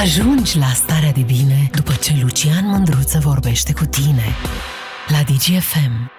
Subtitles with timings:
[0.00, 4.24] Ajungi la starea de bine după ce Lucian Mândruță vorbește cu tine
[5.08, 6.10] la DGFM.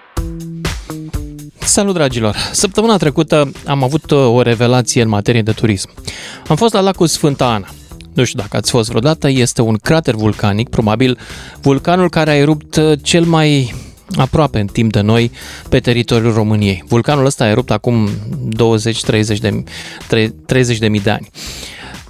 [1.58, 2.36] Salut dragilor!
[2.52, 5.90] Săptămâna trecută am avut uh, o revelație în materie de turism.
[6.48, 7.68] Am fost la lacul Sfânta Ana.
[8.12, 11.18] Nu știu dacă ați fost vreodată, este un crater vulcanic, probabil
[11.60, 13.74] vulcanul care a erupt uh, cel mai
[14.16, 15.30] aproape în timp de noi
[15.68, 16.84] pe teritoriul României.
[16.88, 19.64] Vulcanul ăsta a erupt acum 20-30 de,
[20.46, 21.30] 30 de mii de ani.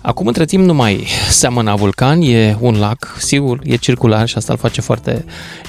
[0.03, 4.53] Acum, între timp, nu mai seamănă vulcan, e un lac, sigur, e circular și asta
[4.53, 5.25] îl face foarte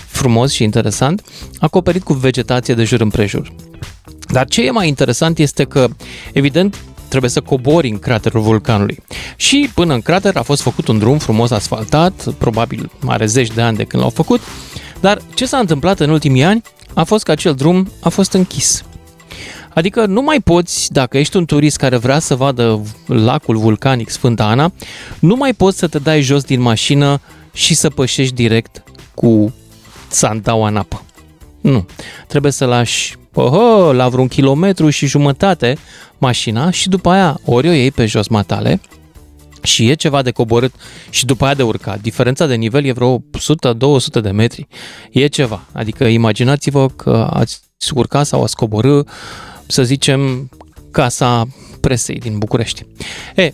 [0.08, 1.22] frumos și interesant,
[1.60, 3.54] acoperit cu vegetație de jur împrejur.
[4.28, 5.88] Dar ce e mai interesant este că,
[6.34, 9.04] evident, trebuie să cobori în craterul vulcanului.
[9.36, 13.62] Și până în crater a fost făcut un drum frumos asfaltat, probabil are zeci de
[13.62, 14.42] ani de când l-au făcut,
[15.00, 16.62] dar ce s-a întâmplat în ultimii ani
[16.94, 18.84] a fost că acel drum a fost închis.
[19.74, 24.46] Adică nu mai poți, dacă ești un turist care vrea să vadă lacul vulcanic Sfânta
[24.46, 24.72] Ana,
[25.20, 27.22] nu mai poți să te dai jos din mașină
[27.54, 28.84] și să pășești direct
[29.16, 29.54] cu
[30.08, 31.04] sandaua în apă.
[31.62, 31.86] Nu.
[32.28, 35.78] Trebuie să lași oh, la vreun kilometru și jumătate
[36.18, 38.82] mașina și după aia ori o iei pe jos matale
[39.64, 40.74] și e ceva de coborât
[41.10, 42.02] și după aia de urcat.
[42.02, 43.22] Diferența de nivel e vreo 100-200
[44.22, 44.68] de metri.
[45.12, 45.64] E ceva.
[45.72, 47.62] Adică imaginați-vă că ați
[47.94, 49.02] urca sau ați coborâ,
[49.72, 50.50] să zicem,
[50.92, 51.48] casa
[51.80, 52.86] presei din București.
[53.36, 53.54] E,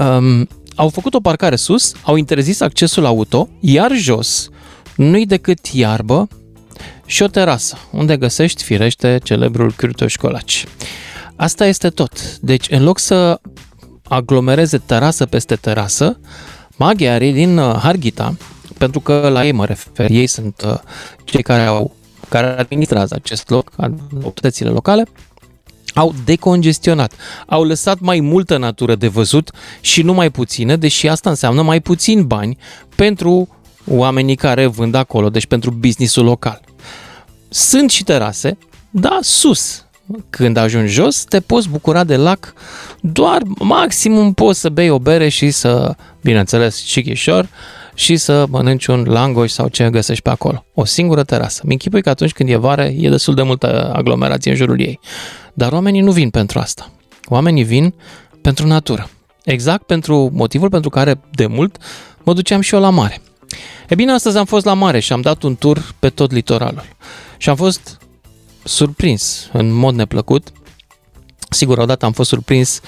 [0.00, 4.48] um, au făcut o parcare sus, au interzis accesul auto, iar jos
[4.96, 6.28] nu-i decât iarbă
[7.06, 10.64] și o terasă, unde găsești, firește, celebrul cârtoș colaci.
[11.36, 12.38] Asta este tot.
[12.38, 13.40] Deci, în loc să
[14.02, 16.18] aglomereze terasă peste terasă,
[16.76, 18.36] maghiarii din uh, Harghita,
[18.78, 20.78] pentru că la ei mă refer, ei sunt uh,
[21.24, 21.96] cei care au
[22.28, 23.70] care administrează acest loc,
[24.22, 25.06] autoritățile locale,
[25.98, 27.12] au decongestionat,
[27.46, 31.80] au lăsat mai multă natură de văzut și nu mai puțină, deși asta înseamnă mai
[31.80, 32.56] puțin bani
[32.94, 33.48] pentru
[33.86, 36.60] oamenii care vând acolo, deci pentru businessul local.
[37.48, 38.58] Sunt și terase,
[38.90, 39.82] da, sus.
[40.30, 42.52] Când ajungi jos, te poți bucura de lac
[43.00, 47.48] doar maximum poți să bei o bere și să, bineînțeles, chichișor,
[47.98, 50.64] și să mănânci un langoș sau ce găsești pe acolo.
[50.74, 51.62] O singură terasă.
[51.64, 55.00] Mi închipui că atunci când e vară e destul de multă aglomerație în jurul ei.
[55.54, 56.90] Dar oamenii nu vin pentru asta.
[57.24, 57.94] Oamenii vin
[58.42, 59.10] pentru natură.
[59.44, 61.76] Exact pentru motivul pentru care de mult
[62.22, 63.20] mă duceam și eu la mare.
[63.88, 66.84] E bine, astăzi am fost la mare și am dat un tur pe tot litoralul.
[67.36, 67.98] Și am fost
[68.64, 70.52] surprins în mod neplăcut.
[71.50, 72.80] Sigur, odată am fost surprins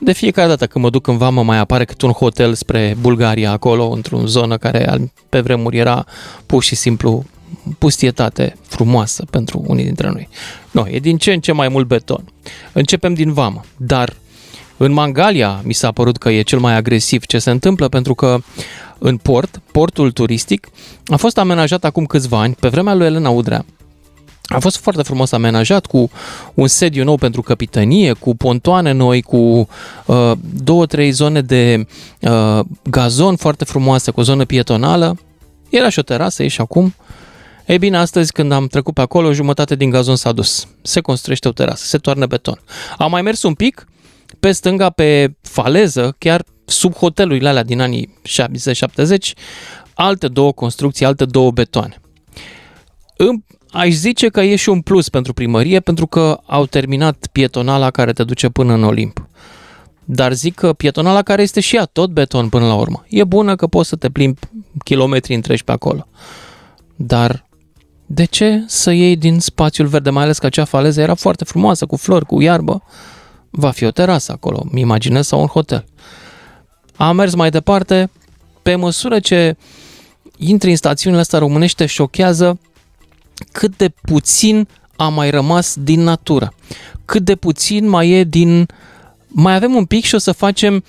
[0.00, 3.50] de fiecare dată când mă duc în vamă mai apare cât un hotel spre Bulgaria
[3.50, 6.04] acolo, într-o zonă care pe vremuri era
[6.46, 7.24] pur și simplu
[7.78, 10.28] pustietate frumoasă pentru unii dintre noi.
[10.70, 12.24] Nu, e din ce în ce mai mult beton.
[12.72, 14.16] Începem din vamă, dar
[14.76, 18.38] în Mangalia mi s-a părut că e cel mai agresiv ce se întâmplă pentru că
[18.98, 20.68] în port, portul turistic,
[21.06, 23.64] a fost amenajat acum câțiva ani, pe vremea lui Elena Udrea,
[24.52, 26.10] a fost foarte frumos amenajat cu
[26.54, 29.68] un sediu nou pentru capitanie, cu pontoane noi, cu
[30.06, 31.86] uh, două, trei zone de
[32.20, 35.18] uh, gazon foarte frumoase, cu o zonă pietonală.
[35.68, 36.94] Era și o terasă, e și acum.
[37.66, 40.66] Ei bine, astăzi când am trecut pe acolo, jumătate din gazon s-a dus.
[40.82, 42.60] Se construiește o terasă, se toarnă beton.
[42.98, 43.86] Am mai mers un pic
[44.40, 48.18] pe stânga, pe faleză, chiar sub hotelurile alea din anii
[49.02, 49.16] 70-70,
[49.94, 52.00] alte două construcții, alte două betoane.
[53.16, 53.42] În
[53.72, 58.12] aș zice că e și un plus pentru primărie pentru că au terminat pietonala care
[58.12, 59.28] te duce până în Olimp.
[60.04, 63.04] Dar zic că pietonala care este și ea tot beton până la urmă.
[63.08, 64.40] E bună că poți să te plimbi
[64.84, 66.06] kilometri întregi pe acolo.
[66.96, 67.48] Dar
[68.06, 71.86] de ce să iei din spațiul verde, mai ales că acea faleză era foarte frumoasă,
[71.86, 72.82] cu flori, cu iarbă?
[73.50, 75.84] Va fi o terasă acolo, mi imaginez, sau un hotel.
[76.96, 78.10] Am mers mai departe,
[78.62, 79.56] pe măsură ce
[80.36, 82.58] intri în stațiunile astea românește, șochează
[83.52, 86.54] cât de puțin a mai rămas din natură,
[87.04, 88.66] cât de puțin mai e din...
[89.32, 90.84] Mai avem un pic și o să facem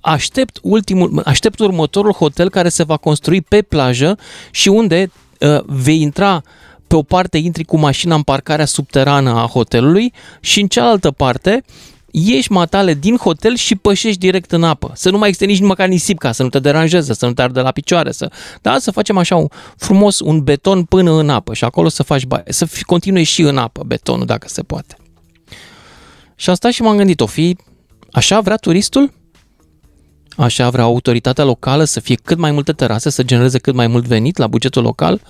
[0.00, 4.18] aștept, ultimul, aștept următorul hotel care se va construi pe plajă
[4.50, 5.10] și unde
[5.40, 6.42] uh, vei intra
[6.86, 11.64] pe o parte intri cu mașina în parcarea subterană a hotelului și în cealaltă parte
[12.10, 14.92] ieși matale din hotel și pășești direct în apă.
[14.94, 17.42] Să nu mai existe nici măcar nisip ca să nu te deranjeze, să nu te
[17.42, 18.12] ardă la picioare.
[18.12, 18.30] Să,
[18.62, 19.46] da, să facem așa un,
[19.76, 22.44] frumos un beton până în apă și acolo să faci baie.
[22.48, 24.96] Să fi, continui și în apă betonul dacă se poate.
[26.34, 27.56] Și am stat și m-am gândit, o fi
[28.12, 29.12] așa vrea turistul?
[30.36, 34.06] Așa vrea autoritatea locală să fie cât mai multe terase, să genereze cât mai mult
[34.06, 35.20] venit la bugetul local?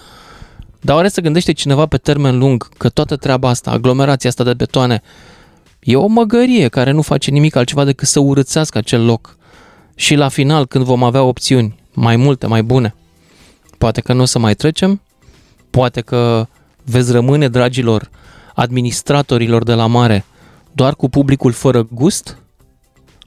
[0.80, 4.54] Dar oare să gândește cineva pe termen lung că toată treaba asta, aglomerația asta de
[4.54, 5.02] betoane,
[5.88, 9.36] E o măgărie care nu face nimic altceva decât să urățească acel loc
[9.94, 12.94] și la final, când vom avea opțiuni mai multe, mai bune,
[13.78, 15.00] poate că nu o să mai trecem,
[15.70, 16.46] poate că
[16.84, 18.10] veți rămâne, dragilor,
[18.54, 20.24] administratorilor de la mare,
[20.72, 22.38] doar cu publicul fără gust?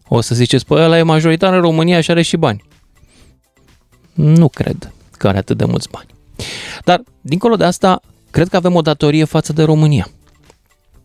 [0.07, 2.63] O să ziceți, păi ăla e majoritar în România și are și bani.
[4.13, 6.07] Nu cred că are atât de mulți bani.
[6.83, 10.07] Dar, dincolo de asta, cred că avem o datorie față de România.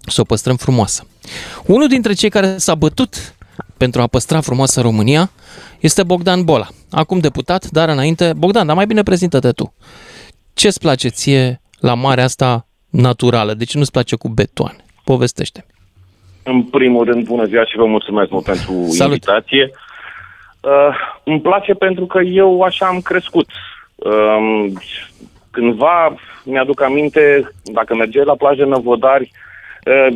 [0.07, 1.07] Să o păstrăm frumoasă.
[1.67, 3.37] Unul dintre cei care s-a bătut
[3.77, 5.31] pentru a păstra frumoasă România
[5.81, 6.67] este Bogdan Bola.
[6.91, 8.33] Acum deputat, dar înainte...
[8.37, 9.75] Bogdan, dar mai bine prezintă-te tu.
[10.55, 13.55] Ce-ți place ție la marea asta naturală?
[13.55, 14.85] De ce nu-ți place cu betoane?
[15.05, 15.67] Povestește.
[16.43, 19.13] În primul rând, bună ziua și vă mulțumesc mult pentru Salut.
[19.13, 19.71] invitație.
[20.61, 23.49] Uh, îmi place pentru că eu așa am crescut.
[23.95, 24.67] Uh,
[25.51, 26.15] cândva,
[26.45, 29.46] mi-aduc aminte, dacă mergeai la plajă Năvodari, uh,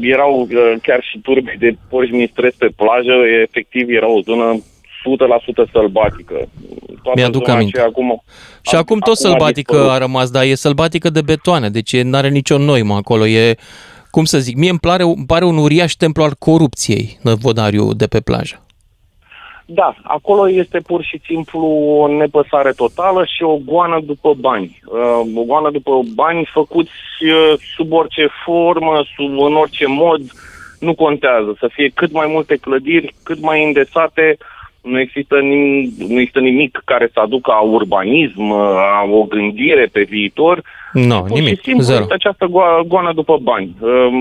[0.00, 3.12] erau uh, chiar și turbe de porci mistrezi pe plajă,
[3.42, 4.60] efectiv era o zonă
[5.66, 6.34] 100% sălbatică.
[7.02, 7.76] Toată Mi-aduc zona aminte.
[7.76, 8.22] aceea acum,
[8.62, 9.94] Și acum tot a sălbatică dispărut.
[9.94, 13.26] a rămas, dar e sălbatică de betoane, deci nu are nicio noimă acolo.
[13.26, 13.54] E,
[14.10, 18.06] cum să zic, mie îmi pare, îmi pare un uriaș templu al corupției, năvodariu de
[18.06, 18.64] pe plajă.
[19.72, 21.66] Da, acolo este pur și simplu
[22.00, 24.80] o nepăsare totală și o goană după bani.
[24.86, 26.90] Uh, o goană după bani făcuți
[27.22, 30.20] uh, sub orice formă, sub în orice mod,
[30.80, 31.56] nu contează.
[31.58, 34.36] Să fie cât mai multe clădiri, cât mai îndesate,
[34.82, 40.02] nu există, nim- nu există nimic care să aducă a urbanism, a o gândire pe
[40.02, 40.62] viitor.
[40.92, 42.00] Nu, Pur și nimic, simplu zero.
[42.00, 43.76] este această go- goană după bani.
[43.80, 44.20] Uh,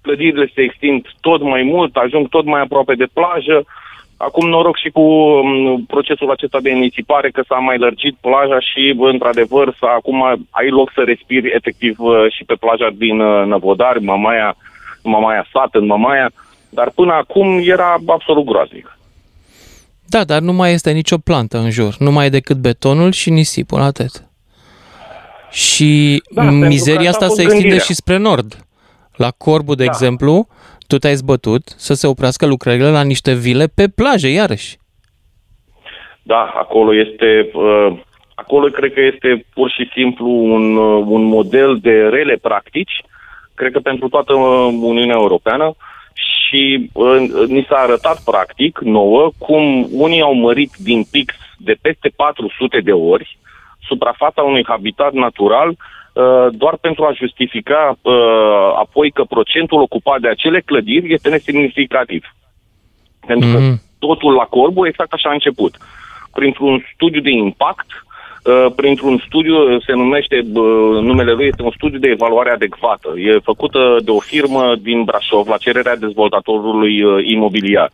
[0.00, 3.64] Clădirile se extind tot mai mult, ajung tot mai aproape de plajă.
[4.16, 8.92] Acum noroc și cu um, procesul acesta de nisipare că s-a mai lărgit plaja și,
[8.96, 13.46] bă, într-adevăr, să acum ai loc să respiri efectiv uh, și pe plaja din uh,
[13.46, 14.56] Năvodari, Mamaia,
[15.02, 16.30] Mamaia Sat, în Mamaia,
[16.68, 18.98] dar până acum era absolut groaznic.
[20.06, 21.94] Da, dar nu mai este nicio plantă în jur.
[21.98, 24.24] Nu mai e decât betonul și nisipul, atât.
[25.50, 27.84] Și Da, pentru că mizeria așa a asta fost se extinde gândirea.
[27.86, 28.66] și spre nord.
[29.16, 29.90] La Corbu, de Da.
[29.90, 30.46] exemplu,
[30.94, 34.76] tu te-ai zbătut să se oprească lucrările la niște vile pe plajă, iarăși.
[36.22, 37.98] Da, acolo este, uh,
[38.34, 43.04] acolo cred că este pur și simplu un, uh, un model de rele practici,
[43.54, 45.74] cred că pentru toată uh, Uniunea Europeană
[46.14, 47.16] și uh,
[47.46, 52.92] ni s-a arătat practic nouă cum unii au mărit din pix de peste 400 de
[52.92, 53.38] ori
[53.88, 55.76] suprafața unui habitat natural uh,
[56.50, 58.14] doar pentru a justifica uh,
[58.78, 62.24] apoi că procentul ocupat de acele clădiri este nesemnificativ.
[63.26, 63.80] Pentru că Mhm.
[63.98, 65.76] totul la Corbu exact așa a început.
[66.32, 67.86] Printr-un studiu de impact,
[68.44, 73.12] uh, printr-un studiu, se numește, uh, numele lui este un studiu de evaluare adecvată.
[73.16, 77.90] E făcută de o firmă din Brașov la cererea dezvoltatorului uh, imobiliar.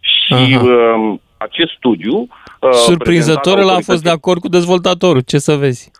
[0.00, 0.62] Și Aha.
[0.64, 2.16] uh, acest studiu...
[2.60, 5.90] uh, Surprinzător, prezentat el a fost de autorității- acord cu dezvoltatorul, ce să vezi.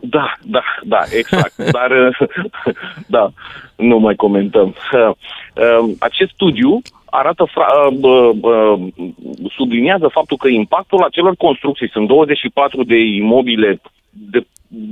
[0.00, 1.56] Da, da, da, exact.
[1.78, 1.90] Dar,
[3.16, 3.30] da,
[3.76, 4.74] nu mai comentăm.
[4.92, 8.76] Uh, Acest studiu arată, fra- uh, bă, bă,
[9.56, 13.80] subliniază faptul că impactul acelor construcții, sunt 24 de imobile
[14.10, 14.46] de,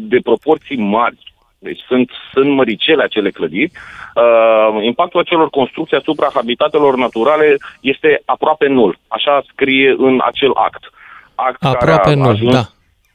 [0.09, 1.19] de proporții mari,
[1.59, 3.71] deci sunt, sunt măricele acele clădiri,
[4.15, 8.99] uh, impactul acelor construcții asupra habitatelor naturale este aproape nul.
[9.09, 10.93] Așa scrie în acel act.
[11.35, 12.65] act care Aproape a nul, ajuns- da.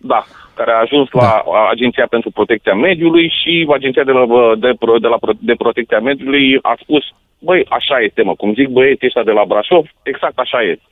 [0.01, 0.23] Da,
[0.55, 4.25] care a ajuns la Agenția pentru Protecția Mediului și Agenția de, la,
[4.55, 7.03] de, pro- de, la, Pro- de Protecția Mediului a spus,
[7.39, 10.83] băi, așa este, mă, cum zic băieții ăștia de la Brașov, exact așa este.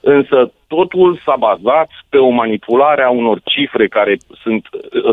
[0.00, 4.68] Însă totul s-a bazat pe o manipulare a unor cifre care sunt,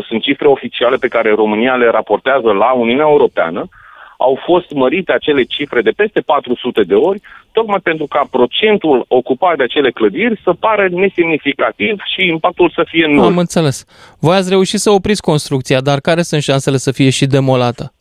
[0.08, 3.68] sunt cifre oficiale pe care România le raportează la Uniunea Europeană,
[4.16, 7.20] au fost mărite acele cifre de peste 400 de ori,
[7.52, 13.06] tocmai pentru ca procentul ocupat de acele clădiri să pară nesemnificativ și impactul să fie
[13.06, 13.24] nul.
[13.24, 13.84] Am înțeles.
[14.20, 17.92] Voi ați reușit să opriți construcția, dar care sunt șansele să fie și demolată?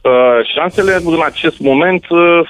[0.00, 2.40] Uh, șansele în acest moment uh,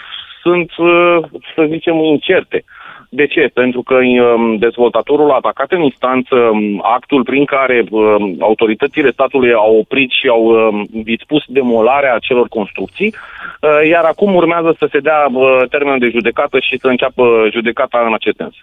[0.43, 1.19] sunt, uh,
[1.55, 2.65] să zicem, incerte.
[3.09, 3.51] De ce?
[3.55, 9.53] Pentru că um, dezvoltatorul a atacat în instanță um, actul prin care um, autoritățile statului
[9.53, 13.15] au oprit și au um, dispus demolarea acelor construcții,
[13.61, 18.05] uh, iar acum urmează să se dea uh, termenul de judecată și să înceapă judecata
[18.07, 18.55] în acest sens.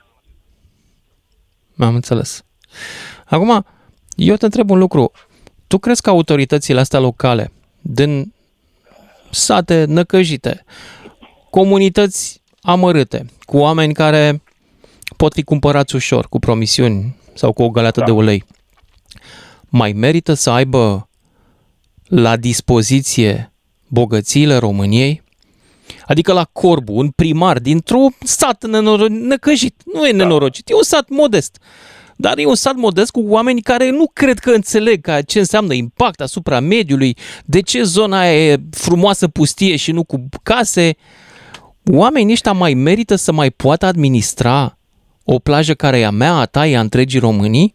[1.78, 2.46] Am înțeles.
[3.30, 3.66] Acum,
[4.16, 5.12] eu te întreb un lucru.
[5.68, 8.34] Tu crezi că autoritățile astea locale, din
[9.30, 10.64] sate năcăjite,
[11.50, 14.42] comunități amărâte, cu oameni care
[15.18, 18.06] pot fi cumpărați ușor, cu promisiuni sau cu o găleată Da.
[18.06, 18.44] de ulei,
[19.70, 21.10] mai merită să aibă
[22.08, 23.54] la dispoziție
[23.88, 25.24] bogățiile României?
[26.08, 29.82] adică la Corbu, un primar dintr-un sat nenoro- necăjit.
[29.94, 31.58] Nu e nenorocit, e un sat modest.
[32.16, 35.74] Dar e un sat modest cu oameni care nu cred că înțeleg ca ce înseamnă
[35.74, 40.96] impact asupra mediului, de ce zona aia e frumoasă pustie și nu cu case.
[41.94, 44.78] Oamenii ăștia mai merită să mai poată administra
[45.24, 47.74] o plajă care e a mea, a ta, e a întregii Românii?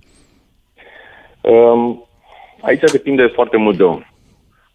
[1.40, 2.04] Um,
[2.60, 4.02] aici depinde foarte mult de om.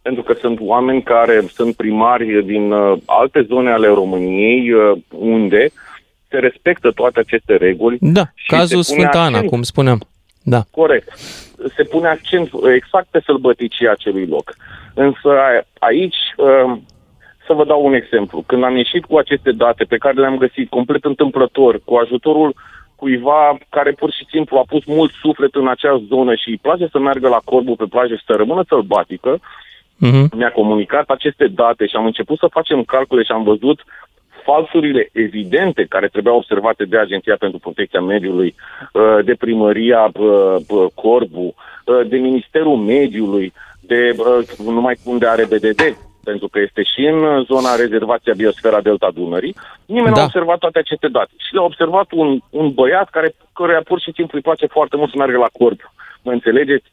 [0.01, 5.68] Pentru că sunt oameni care sunt primari din uh, alte zone ale României uh, unde
[6.30, 7.98] se respectă toate aceste reguli.
[8.01, 10.01] Da, și cazul se pune Sfânta Ana, accent- cum spuneam.
[10.44, 10.63] Da.
[10.72, 11.18] Corect.
[11.75, 14.56] Se pune accent exact pe sălbăticia acelui loc.
[14.94, 16.77] Însă a- aici, uh,
[17.46, 18.44] să vă dau un exemplu.
[18.46, 22.56] Când am ieșit cu aceste date pe care le-am găsit complet întâmplător, cu ajutorul
[22.96, 26.88] cuiva care pur și simplu a pus mult suflet în acea zonă și îi place
[26.92, 29.40] să meargă la Corbu pe plajă și să rămână sălbatică,
[29.98, 30.38] Mhm.
[30.38, 33.84] mi-a comunicat aceste date și am început să facem calcule și am văzut
[34.44, 38.56] falsurile evidente care trebuiau observate de Agenția pentru Protecția Mediului,
[38.94, 45.46] uh, de Primăria uh, uh, Corbu, uh, de Ministerul Mediului, de uh, numai unde are
[45.46, 45.98] BDD,
[46.29, 49.55] pentru că este și în zona rezervația Biosfera Delta Dunării,
[49.86, 50.22] nimeni nu Da.
[50.22, 51.34] a observat toate aceste date.
[51.38, 55.10] Și le-a observat un, un băiat care, căruia pur și simplu îi place foarte mult
[55.10, 55.79] să meargă la corp.
[56.24, 56.88] Mă înțelegeți?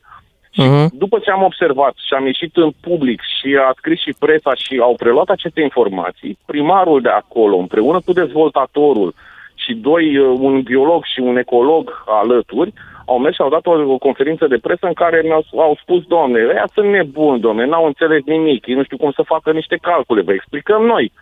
[0.56, 0.90] Mhm.
[0.92, 4.78] După ce am observat și am ieșit în public și a scris și presa și
[4.82, 9.14] au preluat aceste informații, primarul de acolo, împreună cu dezvoltatorul
[9.54, 12.72] și doi, uh, un biolog și un ecolog alături,
[13.06, 16.02] au mers și au dat o, o conferință de presă în care mi-au au spus,
[16.04, 19.76] domne, ăia sunt nebuni, domne, n-au înțeles nimic, ei nu știu cum să facă niște
[19.82, 21.12] calcule, vă explicăm noi.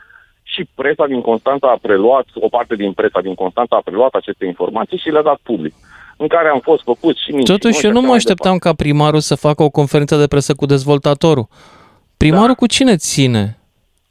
[0.43, 4.45] Și presa din Constanța a preluat, o parte din presa din Constanța a preluat aceste
[4.47, 5.75] informații și le-a dat public,
[6.17, 8.57] în care am fost făcuți și minciuni Totuși, și eu nu așa mă mai așteptam
[8.59, 11.47] ca primarul să facă o conferință de presă cu dezvoltatorul.
[12.17, 12.55] Primarul Da.
[12.55, 13.59] cu cine ține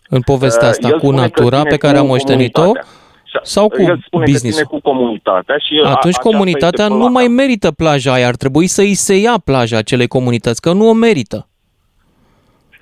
[0.10, 0.88] în povestea Uh, asta?
[0.88, 2.60] el Cu spune că natura ține pe care cu am moștenit-o?
[2.62, 2.90] comunitatea.
[3.30, 4.66] Și- sau cu El spune că business-ul?
[4.66, 8.14] ține cu comunitatea și a- Atunci aceasta comunitatea este nu până mai la- merită plaja
[8.14, 11.48] aia, ar trebui să îi se ia plaja acelei comunități, că nu o merită.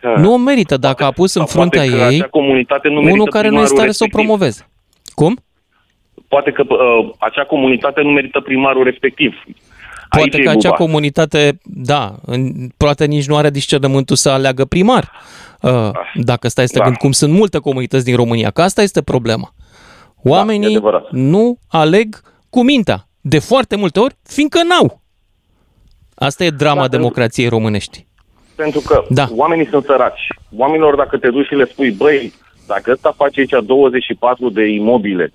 [0.01, 0.09] Da.
[0.21, 2.93] Nu o merită dacă a pus în Sau poate fruntea că ei acea comunitate nu
[2.93, 4.25] merită unul care nu e în primarul stare să o respectiv.
[4.27, 4.67] promoveze.
[5.15, 5.39] Cum?
[6.27, 9.33] Poate că uh, acea comunitate nu merită primarul respectiv.
[10.09, 10.83] Aici Poate e că acea buba.
[10.83, 15.11] comunitate, da, în, poate nici nu are discernământul să aleagă primar.
[15.61, 16.83] Uh, dacă stai să te Da.
[16.83, 19.53] gândi cum sunt multe comunități din România, că asta este problema.
[20.27, 21.11] E Oamenii adevărat.
[21.11, 22.15] nu aleg
[22.49, 25.01] cu mintea, de foarte multe ori, fiindcă n-au.
[26.15, 28.05] Asta e drama Da, democrației românești.
[28.55, 29.25] Pentru că Da.
[29.35, 30.27] oamenii sunt săraci.
[30.57, 32.33] Oamenilor, dacă te duci și le spui, băi,
[32.67, 35.31] dacă ăsta face aici 24 de imobile,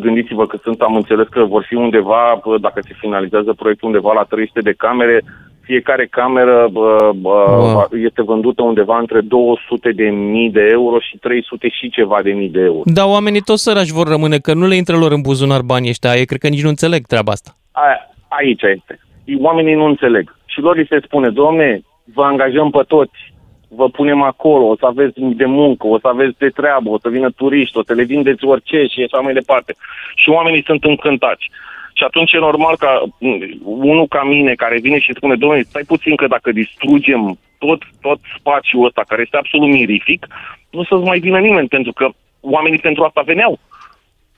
[0.00, 4.12] gândiți-vă că sunt, am înțeles că vor fi undeva, bă, dacă se finalizează proiectul, undeva
[4.12, 5.24] la 300 de camere,
[5.64, 7.88] fiecare cameră bă, bă, Wow.
[8.04, 12.48] este vândută undeva între 200 de mii de euro și 300 și ceva de mii
[12.48, 12.82] de euro.
[12.84, 16.14] Dar oamenii toți săraci vor rămâne, că nu le intră lor în buzunar banii ăștia,
[16.16, 17.50] ei cred că nici nu înțeleg treaba asta.
[17.72, 17.82] A,
[18.28, 18.98] aici este.
[19.40, 20.36] Oamenii nu înțeleg.
[20.44, 21.80] Și lor li se spune, domne,
[22.14, 23.32] vă angajăm pe toți,
[23.68, 27.08] vă punem acolo, o să aveți de muncă, o să aveți de treabă, o să
[27.08, 29.74] vină turiști, o să le vindeți orice și așa mai departe.
[30.14, 31.50] Și oamenii sunt încântați.
[31.96, 33.28] Și atunci e normal ca m,
[33.64, 38.20] unul ca mine care vine și spune, domnule, stai puțin că dacă distrugem tot, tot
[38.38, 40.26] spațiul ăsta care este absolut mirific,
[40.70, 42.08] nu să-ți mai vină nimeni, pentru că
[42.40, 43.58] oamenii pentru asta veneau.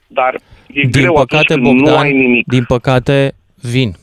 [0.07, 0.33] Dar
[0.67, 2.47] e Din greu păcate, atunci când nu Bogdan, ai nimic.
[2.47, 3.95] din păcate, vin.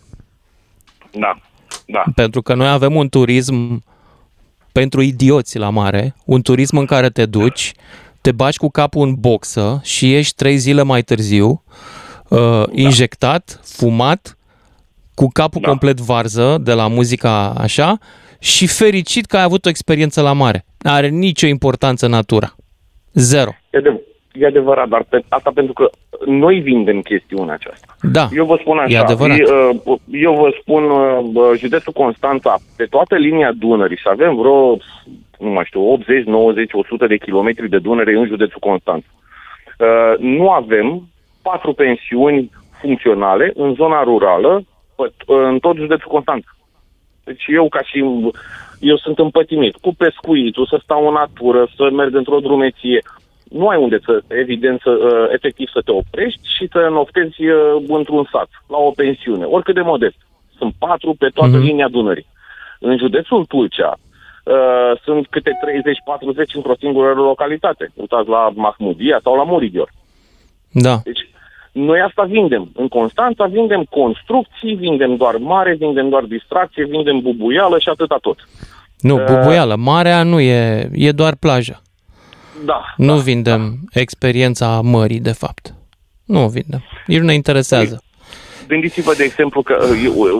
[1.10, 1.36] Da,
[1.86, 2.02] da.
[2.14, 3.82] Pentru că noi avem un turism
[4.72, 7.72] pentru idioți la mare, un turism în care te duci,
[8.20, 11.62] te bagi cu capul în boxă și ești trei zile mai târziu
[12.34, 14.36] uh, injectat, fumat,
[15.14, 15.68] cu capul Da.
[15.68, 17.98] complet varză de la muzica așa
[18.38, 20.64] și fericit că ai avut o experiență la mare.
[20.82, 22.54] Are nicio importanță natura.
[23.12, 23.50] Zero.
[23.70, 24.00] E, de,
[24.32, 25.90] e adevărat, dar pe, asta pentru că
[26.26, 27.96] noi vindem chestiunea aceasta.
[28.02, 29.38] Da, Eu vă spun e așa, adevărat.
[29.38, 34.36] eu, uh, eu vă spun uh, bă, județul Constanța, pe toată linia Dunării, și avem
[34.36, 34.76] vreo,
[35.38, 39.06] nu mai știu, 80, 90, 100 de kilometri de Dunăre în județul Constanța.
[39.78, 41.08] Uh, Nu avem
[41.48, 44.64] patru pensiuni funcționale în zona rurală,
[44.96, 46.50] pe- în tot județul Constanța.
[47.24, 47.98] Deci eu ca și
[48.80, 53.02] eu sunt împătimit cu pescuitul, să stau în natură, să merg într-o drumeție.
[53.50, 57.82] Nu ai unde să, evident, să, uh, efectiv să te oprești și să noftezi uh,
[57.88, 60.16] într-un sat, la o pensiune, oricât de modest.
[60.58, 61.64] Sunt patru pe toată Mhm.
[61.66, 62.26] linia Dunării.
[62.80, 63.92] În județul Tulcea
[64.44, 67.90] uh, sunt câte 30-40 într-o singură localitate.
[67.94, 69.88] Uitați la Mahmudia sau la Murigior.
[70.70, 70.96] Da.
[71.04, 71.28] Deci,
[71.74, 72.70] noi asta vindem.
[72.74, 78.38] În Constanța vindem construcții, vindem doar mare, vindem doar distracție, vindem bubuială și atâta tot.
[79.00, 79.76] Nu, Uh, bubuială.
[79.76, 81.80] Marea nu e, e doar plaja.
[82.64, 82.84] Da.
[82.96, 84.00] Nu da, vindem da.
[84.00, 85.74] experiența mării, de fapt.
[86.24, 86.82] Nu o vindem.
[87.06, 88.02] Nici nu ne interesează.
[88.68, 89.78] Gândiți-vă, de exemplu, că,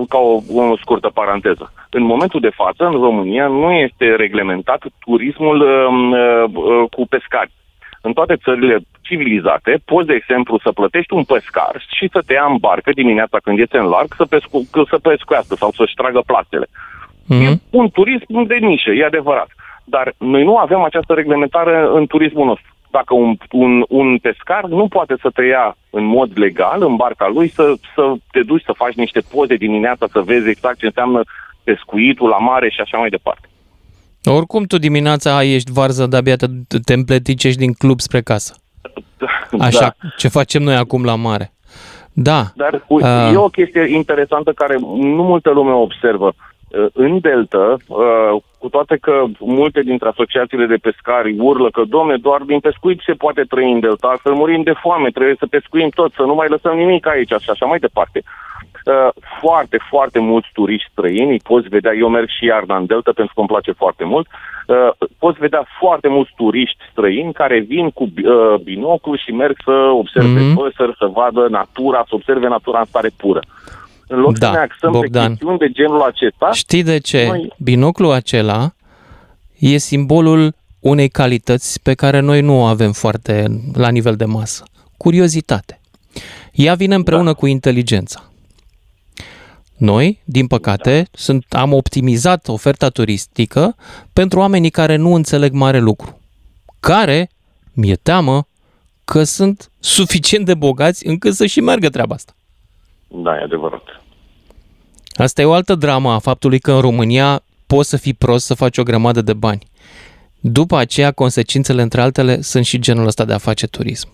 [0.09, 1.73] ca o, o scurtă paranteză.
[1.91, 7.53] În momentul de față, în România, nu este reglementat turismul uh, uh, cu pescari.
[8.07, 12.47] În toate țările civilizate, poți, de exemplu, să plătești un pescar și să te ia
[12.51, 16.67] în barcă dimineața când este în larg să, pescu- să pescuiască sau să-și tragă plastele.
[16.67, 17.43] Mm-hmm.
[17.45, 19.51] E un turism de nișă, e adevărat.
[19.85, 22.71] Dar noi nu avem această reglementare în turismul nostru.
[22.91, 27.29] Dacă un, un, un pescar nu poate să te ia în mod legal în barca
[27.35, 31.21] lui, să, să te duci să faci niște poze dimineața, să vezi exact ce înseamnă
[31.65, 33.49] pescuitul la mare și așa mai departe.
[34.25, 36.47] Oricum tu dimineața ești varză, de-abia te,
[36.85, 38.55] te împleticești din club spre casă.
[39.67, 40.09] Așa, da.
[40.17, 41.53] ce facem noi acum la mare.
[42.13, 42.43] Da.
[42.55, 46.33] Dar uh, e o chestie interesantă care nu multă lume observă.
[46.35, 52.17] Uh, în Delta, uh, cu toate că multe dintre asociațiile de pescari urlă că, domne,
[52.17, 55.89] doar din pescuit se poate trăi în Delta, altfel murim de foame, trebuie să pescuim
[55.89, 58.23] tot, să nu mai lăsăm nimic aici și așa mai departe.
[58.25, 58.54] Uh,
[59.41, 63.41] foarte, foarte mulți turiști străini, poți vedea, eu merg și iarna în Delta pentru că
[63.41, 64.27] îmi place foarte mult,
[64.67, 69.71] uh, poți vedea foarte mulți turiști străini care vin cu uh, binoclu și merg să
[69.73, 70.55] observe mm-hmm.
[70.55, 73.41] păsări, să vadă natura, să observe natura în stare pură.
[74.07, 75.23] În loc da, să ne axăm Bogdan.
[75.23, 76.51] pe chestiuni de genul acesta...
[76.53, 77.27] Știi de ce?
[77.27, 77.53] Noi...
[77.59, 78.75] Binoclul acela
[79.59, 84.65] e simbolul unei calități pe care noi nu o avem foarte la nivel de masă.
[84.97, 85.81] Curiozitate.
[86.53, 87.33] Ea vine împreună da.
[87.33, 88.34] cu inteligența.
[89.85, 91.09] Noi, din păcate, da.
[91.13, 93.77] sunt, am optimizat oferta turistică
[94.13, 96.21] pentru oamenii care nu înțeleg mare lucru,
[96.81, 97.31] care,
[97.73, 98.47] mi-e teamă,
[99.05, 102.33] că sunt suficient de bogați încât să și meargă treaba asta.
[103.09, 103.83] Da, e adevărat.
[105.15, 108.55] Asta e o altă dramă a faptului că în România poți să fii prost să
[108.55, 109.67] faci o grămadă de bani.
[110.41, 114.09] După aceea, consecințele, între altele, sunt și genul ăsta de a face turism.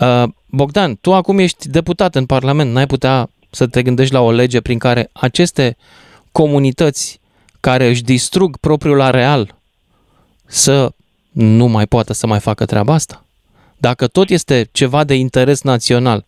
[0.00, 4.30] Uh, Bogdan, tu acum ești deputat în Parlament, n-ai putea să te gândești la o
[4.30, 5.76] lege prin care aceste
[6.32, 7.20] comunități
[7.60, 9.54] care își distrug propriul areal
[10.46, 10.92] să
[11.32, 13.24] nu mai poată să mai facă treaba asta?
[13.76, 16.24] Dacă tot este ceva de interes național,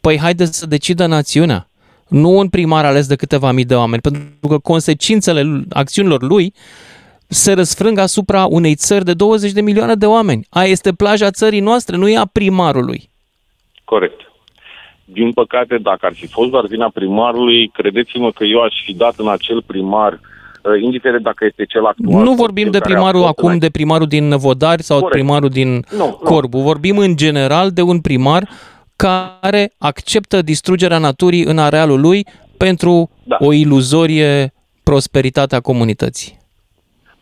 [0.00, 1.68] păi haideți să decidă națiunea,
[2.08, 6.54] nu un primar ales de câteva mii de oameni, pentru că consecințele acțiunilor lui
[7.26, 10.46] se răsfrâng asupra unei țări de 20 de milioane de oameni.
[10.50, 13.10] Aia este plaja țării noastre, nu e a primarului.
[13.84, 14.20] Corect.
[15.04, 19.14] Din păcate, dacă ar fi fost doar vina primarului, credeți-mă că eu aș fi dat
[19.16, 22.24] în acel primar uh, indiferent dacă este cel actual.
[22.24, 25.14] Nu vorbim de primarul acum, de primarul din Năvodari sau Corect.
[25.14, 26.56] primarul din nu, Corbu.
[26.56, 26.62] Nu.
[26.62, 28.48] Vorbim în general de un primar
[28.96, 33.36] care acceptă distrugerea naturii în arealul lui pentru da.
[33.40, 36.38] o iluzorie prosperitatea comunității.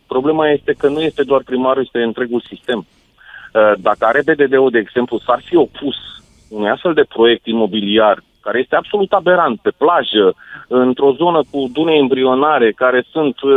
[0.06, 2.78] Problema este că nu este doar primarul, este întregul sistem.
[2.78, 5.96] Uh, dacă are BDD-ul, de exemplu, s-ar fi opus
[6.52, 10.34] unui astfel de proiect imobiliar care este absolut aberant, pe plajă,
[10.68, 13.52] într-o zonă cu dune embrionare, care sunt, uh,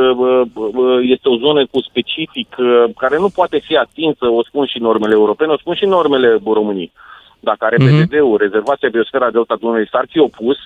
[0.54, 2.56] uh, este o zonă cu specific,
[2.98, 6.92] care nu poate fi atinsă, o spun și normele europene, o spun și normele României.
[7.40, 8.06] Dacă are mm-hmm.
[8.06, 10.58] PDD-ul, rezervația biosfera Delta Dunării s-ar fi opus,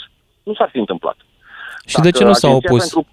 [0.44, 1.18] nu s-ar fi întâmplat.
[1.86, 2.80] Și Dacă de ce nu s-a opus?
[2.80, 3.08] Pentru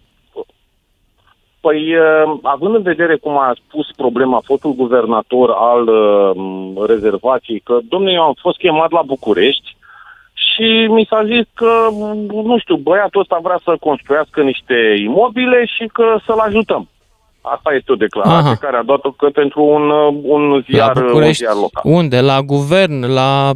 [1.67, 7.79] Păi, uh, având în vedere cum a spus problema fostul guvernator al uh, rezervației, că,
[7.89, 9.77] domnule, eu am fost chemat la București
[10.35, 11.73] și mi s-a zis că,
[12.51, 16.89] nu știu, băiatul ăsta vrea să construiască niște imobile și că să-l ajutăm.
[17.41, 18.57] Asta este o declarație Aha.
[18.61, 21.83] care a dat-o că pentru un, uh, un, ziar, la un ziar local.
[21.85, 22.21] Unde?
[22.21, 23.01] La guvern?
[23.13, 23.51] La,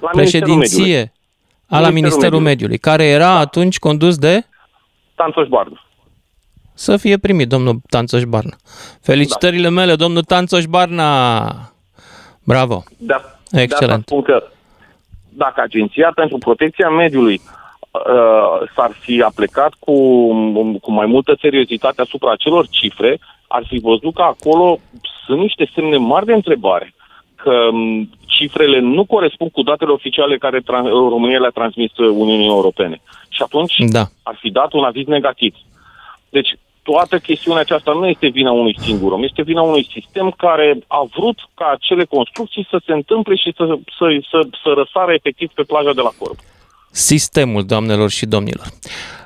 [0.00, 1.12] la președinție?
[1.68, 2.48] A, la Ministerul, Ministerul Mediului.
[2.48, 3.38] Mediului, care era da.
[3.38, 4.44] atunci condus de?
[5.14, 5.85] Tanțoș Bardu
[6.76, 8.56] să fie primit domnul Tanțoș Barna.
[9.00, 9.74] Felicitările da.
[9.74, 11.72] mele, domnul Tanțoș Barna!
[12.44, 12.84] Bravo!
[12.96, 14.04] Da, Excelent.
[14.04, 14.42] De spun că
[15.28, 17.40] dacă Agenția pentru Protecția Mediului
[17.90, 19.92] uh, s-ar fi aplicat cu,
[20.80, 24.78] cu mai multă seriozitate asupra acelor cifre, ar fi văzut că acolo
[25.26, 26.94] sunt niște semne mari de întrebare
[27.34, 30.62] că um, cifrele nu corespund cu datele oficiale care
[31.08, 33.00] România le-a transmis Uniunii Europene.
[33.28, 34.04] Și atunci da.
[34.22, 35.54] ar fi dat un aviz negativ.
[36.28, 40.78] Deci, toată chestiunea aceasta nu este vina unui singur om, este vina unui sistem care
[40.86, 43.64] a vrut ca acele construcții să se întâmple și să,
[43.98, 46.38] să, să, să răsară efectiv pe plaja de la Corb.
[46.90, 48.66] Sistemul, doamnelor și domnilor.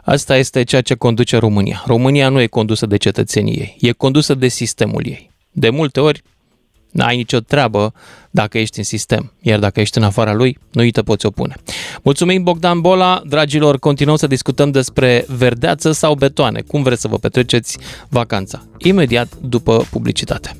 [0.04, 1.82] Asta este ceea ce conduce România.
[1.86, 5.30] România nu e condusă de cetățenii ei, e condusă de sistemul ei.
[5.50, 6.22] De multe ori,
[6.90, 7.92] N-ai nicio treabă
[8.30, 11.54] dacă ești în sistem, iar dacă ești în afara lui, nu îi te poți opune.
[12.02, 17.18] Mulțumim Bogdan Bola, dragilor, continuăm să discutăm despre verdeață sau betoane, cum vreți să vă
[17.18, 20.56] petreceți vacanța, imediat după publicitate.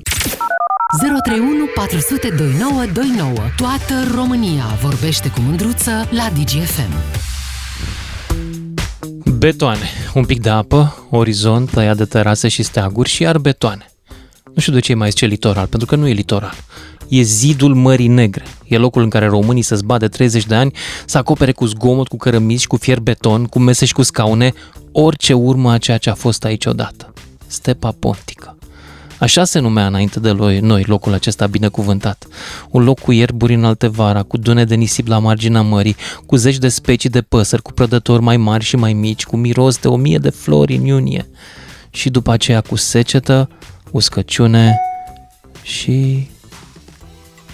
[0.97, 3.33] 031 400 2929.
[3.57, 6.93] Toată România vorbește cu mândruță la DGFM.
[9.37, 13.90] Betoane, un pic de apă, orizont, tăiat de terase și steaguri și iar betoane.
[14.53, 16.53] Nu știu de ce mai zice litoral, pentru că nu e litoral.
[17.07, 18.43] E zidul Mării Negre.
[18.65, 20.71] E locul în care românii se zbat de 30 de ani
[21.05, 24.53] să acopere cu zgomot, cu cărămizi, cu fier beton, cu mese și cu scaune,
[24.91, 27.13] orice urmă a ceea ce a fost aici odată.
[27.47, 28.55] Stepa Pontică.
[29.19, 32.27] Așa se numea înainte de noi locul acesta binecuvântat.
[32.69, 36.35] Un loc cu ierburi în alte vara, cu dune de nisip la marginea mării, cu
[36.35, 39.87] zeci de specii de păsări, cu prădători mai mari și mai mici, cu miros de
[39.87, 41.29] o mie de flori în iunie.
[41.89, 43.49] Și după aceea cu secetă,
[43.91, 44.79] uscăciune
[45.61, 46.27] și...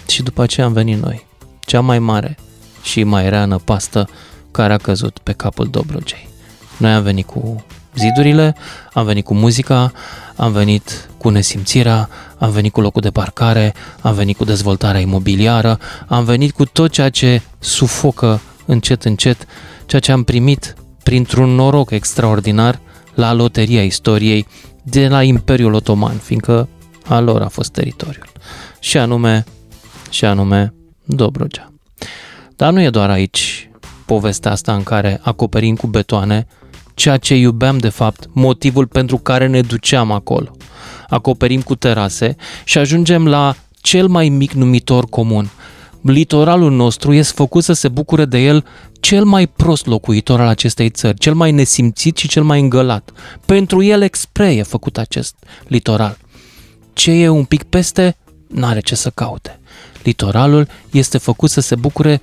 [0.08, 1.26] Și după aceea am venit noi,
[1.60, 2.36] cea mai mare
[2.82, 4.08] și mai rea năpastă
[4.50, 6.28] care a căzut pe capul Dobrogei.
[6.76, 8.54] Noi am venit cu zidurile,
[8.92, 9.92] am venit cu muzica,
[10.36, 15.78] am venit cu nesimțirea, am venit cu locul de parcare, am venit cu dezvoltarea imobiliară,
[16.06, 19.46] am venit cu tot ceea ce sufocă încet încet,
[19.86, 22.80] ceea ce am primit printr-un noroc extraordinar
[23.14, 24.46] la loteria istoriei
[24.90, 26.68] de la Imperiul Otoman, fiindcă
[27.06, 28.26] a lor a fost teritoriul.
[28.80, 29.44] Și anume,
[30.10, 30.74] și anume
[31.04, 31.72] Dobrogea.
[32.56, 33.70] Dar nu e doar aici
[34.06, 36.46] povestea asta în care acoperim cu betoane
[36.94, 40.50] ceea ce iubeam de fapt, motivul pentru care ne duceam acolo.
[41.08, 45.50] Acoperim cu terase și ajungem la cel mai mic numitor comun.
[46.00, 48.64] Litoralul nostru este făcut să se bucure de el
[49.00, 53.10] cel mai prost locuitor al acestei țări, cel mai nesimțit și cel mai îngălat.
[53.46, 55.34] Pentru el expre e făcut acest
[55.66, 56.18] litoral.
[56.92, 59.60] Ce e un pic peste, n-are ce să caute.
[60.02, 62.20] Litoralul este făcut să se bucure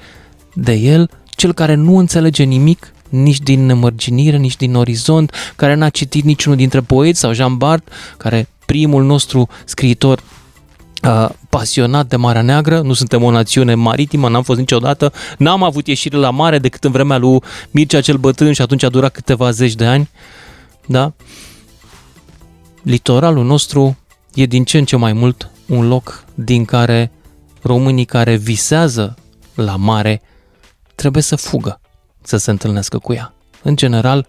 [0.53, 5.89] de el cel care nu înțelege nimic nici din nemărginire, nici din orizont, care n-a
[5.89, 10.23] citit niciunul dintre poeți sau Jean Bart, care primul nostru scriitor
[11.05, 15.87] uh, pasionat de Marea Neagră, nu suntem o națiune maritimă, n-am fost niciodată, n-am avut
[15.87, 17.39] ieșire la mare decât în vremea lui
[17.71, 20.09] Mircea cel Bătrân și atunci a durat câteva zeci de ani,
[20.85, 21.13] da?
[22.81, 23.97] Litoralul nostru
[24.33, 27.11] e din ce în ce mai mult un loc din care
[27.61, 29.15] românii care visează
[29.55, 30.21] la mare
[30.95, 31.79] trebuie să fugă
[32.21, 33.33] să se întâlnească cu ea.
[33.61, 34.27] În general,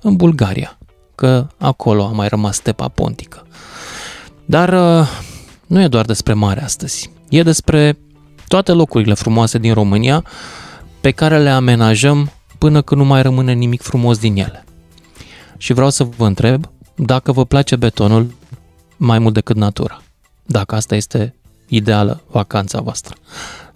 [0.00, 0.78] în Bulgaria,
[1.14, 3.46] că acolo a mai rămas stepa pontică.
[4.44, 5.08] Dar uh,
[5.72, 7.10] nu e doar despre mare astăzi.
[7.28, 7.98] E despre
[8.48, 10.24] toate locurile frumoase din România
[11.00, 14.64] pe care le amenajăm până când nu mai rămâne nimic frumos din ele.
[15.56, 18.34] Și vreau să vă întreb dacă vă place betonul
[18.96, 20.02] mai mult decât natura.
[20.46, 21.34] Dacă asta este
[21.68, 23.14] ideală vacanța voastră.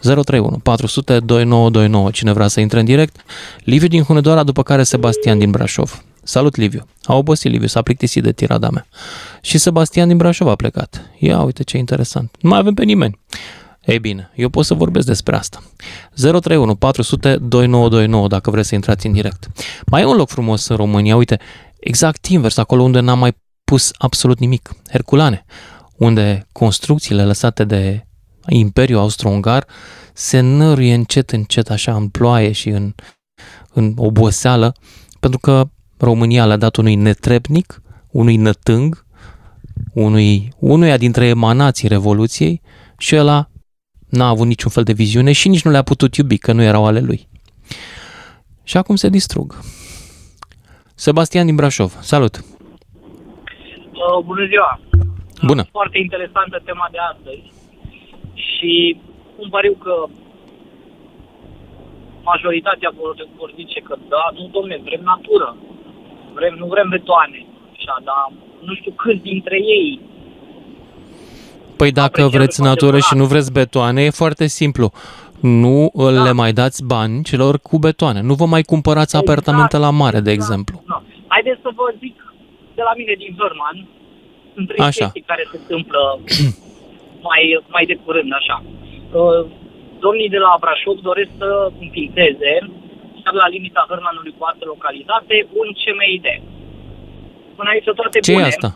[0.00, 2.10] 031 400 2929.
[2.10, 3.16] Cine vrea să intre în direct?
[3.64, 6.04] Liviu din Hunedoara, după care Sebastian din Brașov.
[6.26, 6.86] Salut, Liviu.
[7.02, 8.86] A obosit Liviu, s-a plictisit de tirada mea.
[9.40, 11.10] Și Sebastian din Brașov a plecat.
[11.18, 12.36] Ia uite ce interesant.
[12.40, 13.20] Nu mai avem pe nimeni.
[13.84, 15.62] Ei bine, eu pot să vorbesc despre asta.
[16.14, 19.46] 031 400 2929 dacă vreți să intrați în direct.
[19.86, 21.40] Mai e un loc frumos în România, uite,
[21.80, 24.74] exact invers, acolo unde n-am mai pus absolut nimic.
[24.90, 25.44] Herculane,
[25.96, 28.06] unde construcțiile lăsate de
[28.48, 29.66] Imperiul Austro-Ungar
[30.12, 32.94] se năruie încet, încet, așa, în ploaie și în,
[33.72, 34.74] în oboseală,
[35.20, 39.04] pentru că România le-a dat unui netrebnic, unui nătâng,
[39.94, 42.60] unui, unuia dintre emanații Revoluției
[42.98, 43.48] și ăla
[44.10, 46.86] n-a avut niciun fel de viziune și nici nu le-a putut iubi, că nu erau
[46.86, 47.28] ale lui.
[48.64, 49.54] Și acum se distrug.
[50.94, 52.34] Sebastian din Brașov, salut!
[52.36, 54.80] Uh, bună ziua!
[55.46, 55.62] Bună!
[55.70, 57.44] Foarte interesantă tema de astăzi
[58.34, 59.00] și
[59.36, 59.94] un pariu că
[62.22, 65.56] majoritatea vor, vor zice că da, nu domne, vrem natură,
[66.38, 67.40] vrem, nu vrem betoane,
[67.76, 68.24] așa, dar
[68.66, 70.00] nu știu câți dintre ei
[71.76, 74.86] Păi dacă vreți natură și nu vreți betoane, e foarte simplu.
[75.40, 76.22] Nu da.
[76.26, 78.20] le mai dați bani celor cu betoane.
[78.20, 80.76] Nu vă mai cumpărați exact, apartamente la mare, de exact, exemplu.
[80.92, 81.02] Da.
[81.34, 82.16] Haideți să vă zic
[82.74, 83.76] de la mine din Verman,
[84.54, 85.04] sunt trei Așa.
[85.04, 86.00] chestii care se întâmplă
[87.28, 87.42] mai,
[87.74, 88.56] mai de curând, așa.
[89.20, 89.42] Uh,
[90.04, 91.50] domnii de la Brașov doresc să
[91.84, 92.52] înființeze,
[93.26, 96.26] chiar la limita Hărmanului cu altă localitate, un CMID.
[97.56, 98.44] Până aici toate ce bune.
[98.44, 98.70] e asta?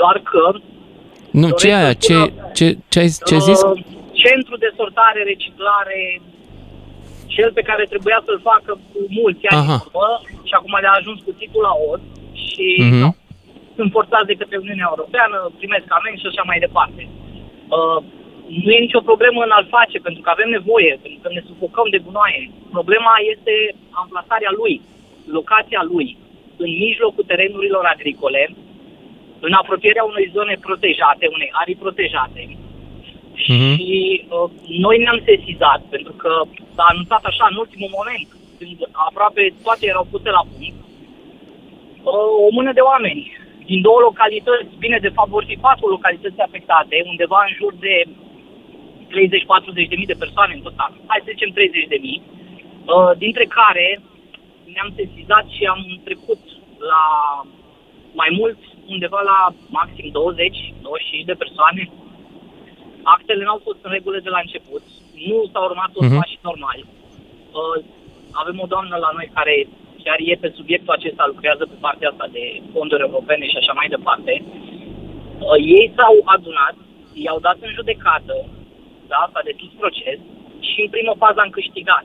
[0.00, 0.42] Doar că...
[1.40, 1.92] Nu, ce e aia?
[2.06, 2.16] Ce,
[2.56, 3.60] ce, ce, ai, ce ai zis?
[3.62, 3.78] Uh,
[4.24, 5.98] centru de sortare, reciclare,
[7.34, 9.76] cel pe care trebuia să-l facă cu mulți ani Aha.
[9.84, 10.08] urmă,
[10.48, 12.02] și acum le-a ajuns cu titlul la OD
[12.46, 13.02] și mm-hmm.
[13.04, 13.10] no,
[13.76, 17.02] sunt forțați de către Uniunea Europeană, primesc amenzi și așa mai departe.
[17.76, 18.00] Uh,
[18.64, 21.86] nu e nicio problemă în a-l face, pentru că avem nevoie, pentru că ne sufocăm
[21.90, 22.50] de gunoaie.
[22.76, 23.54] Problema este
[24.02, 24.74] amplasarea lui,
[25.36, 26.08] locația lui,
[26.56, 28.42] în mijlocul terenurilor agricole,
[29.40, 32.42] în apropierea unei zone protejate, unei arii protejate,
[33.36, 33.76] Uh-huh.
[33.76, 34.50] Și uh,
[34.84, 36.30] noi ne-am sesizat, pentru că
[36.74, 38.26] s-a anunțat așa în ultimul moment,
[38.58, 38.76] când
[39.08, 40.78] aproape toate erau puse la punct,
[42.10, 43.22] uh, o mână de oameni
[43.70, 47.94] din două localități, bine, de fapt vor fi patru localități afectate, undeva în jur de
[49.10, 52.22] 30-40 de mii de persoane în total, hai să zicem 30 de mii,
[52.94, 53.86] uh, dintre care
[54.74, 56.42] ne-am sesizat și am trecut
[56.92, 57.02] la
[58.20, 58.58] mai mult,
[58.94, 59.38] undeva la
[59.78, 61.82] maxim 20, 25 de persoane.
[63.02, 64.82] Actele n-au fost în regulă de la început,
[65.28, 66.18] nu s-au urmat toți uh-huh.
[66.20, 66.84] pașii normali.
[67.58, 67.76] Uh,
[68.42, 69.54] avem o doamnă la noi care
[70.02, 73.88] chiar e pe subiectul acesta, lucrează pe partea asta de fonduri europene și așa mai
[73.96, 74.32] departe.
[75.46, 76.76] Uh, ei s-au adunat,
[77.12, 78.36] i-au dat în judecată,
[79.12, 80.18] da, s-a deschis proces
[80.68, 82.04] și în primă fază am câștigat.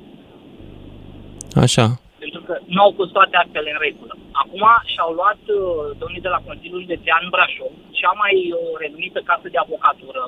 [1.64, 1.86] Așa.
[2.24, 4.14] Pentru că nu au fost toate actele în regulă.
[4.44, 5.62] Acum și-au luat uh,
[6.02, 10.22] domnii de la Consiliul Județean Brașov cea mai uh, renumită casă de avocatură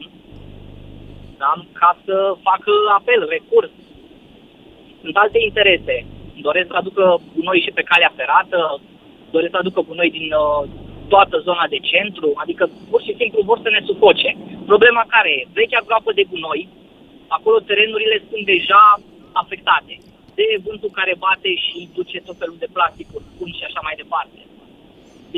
[1.44, 2.16] da, ca să
[2.48, 3.74] facă apel, recurs.
[5.02, 5.96] Sunt alte interese.
[6.48, 7.04] Doresc să aducă
[7.48, 8.60] noi și pe calea ferată,
[9.36, 10.62] doresc să aducă cu noi din uh,
[11.14, 14.30] toată zona de centru, adică pur și simplu vor să ne sufoce.
[14.72, 15.48] Problema care e?
[15.60, 16.64] Vechea groapă de gunoi,
[17.38, 18.84] acolo terenurile sunt deja
[19.44, 19.94] afectate
[20.38, 24.40] de vântul care bate și duce tot felul de plasticuri, cum și așa mai departe.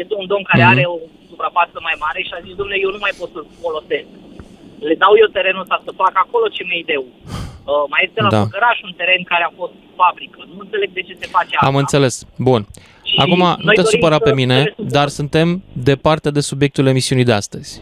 [0.01, 0.73] Este un domn care mm-hmm.
[0.73, 0.97] are o
[1.29, 4.09] suprafață mai mare și a zis, domnule, eu nu mai pot să-l folosesc.
[4.87, 7.03] Le dau eu terenul ăsta să fac acolo ce mi-e ideu.
[7.71, 8.41] Uh, mai este la da.
[8.47, 10.39] Făcăraș un teren care a fost fabrică.
[10.53, 11.71] Nu înțeleg de ce se face asta.
[11.71, 12.15] Am înțeles.
[12.49, 12.61] Bun.
[13.09, 17.81] Și Acum, nu te supăra pe mine, dar suntem departe de subiectul emisiunii de astăzi.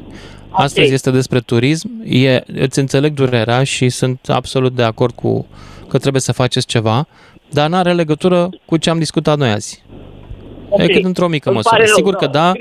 [0.54, 0.66] Okay.
[0.66, 5.48] Astăzi este despre turism, e, îți înțeleg durerea și sunt absolut de acord cu
[5.88, 7.08] că trebuie să faceți ceva,
[7.50, 9.84] dar nu are legătură cu ce am discutat noi azi.
[10.70, 10.86] Okay.
[10.86, 11.86] E cât într-o mică Îmi măsură.
[11.86, 12.52] Sigur că da,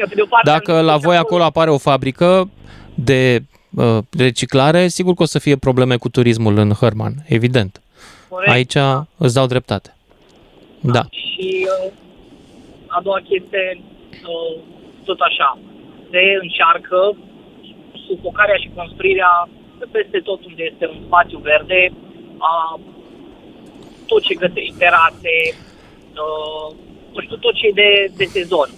[0.44, 2.50] dacă la voi acolo apare o fabrică
[2.94, 3.42] de
[3.76, 7.82] uh, reciclare, sigur că o să fie probleme cu turismul în Hărman, evident.
[8.28, 8.50] Corect.
[8.50, 8.76] Aici
[9.16, 9.96] îți dau dreptate.
[10.80, 10.92] Da.
[10.92, 11.06] da.
[11.10, 11.92] Și uh,
[12.86, 13.80] a doua chestie,
[14.12, 14.62] uh,
[15.04, 15.58] tot așa,
[16.10, 17.16] se încearcă
[18.12, 19.32] sufocarea și construirea
[19.96, 21.80] peste tot unde este un spațiu verde
[22.38, 22.80] a
[24.06, 25.34] tot ce găsești, terase,
[26.22, 26.66] uh,
[27.12, 28.68] nu știu, tot ce e de, de sezon.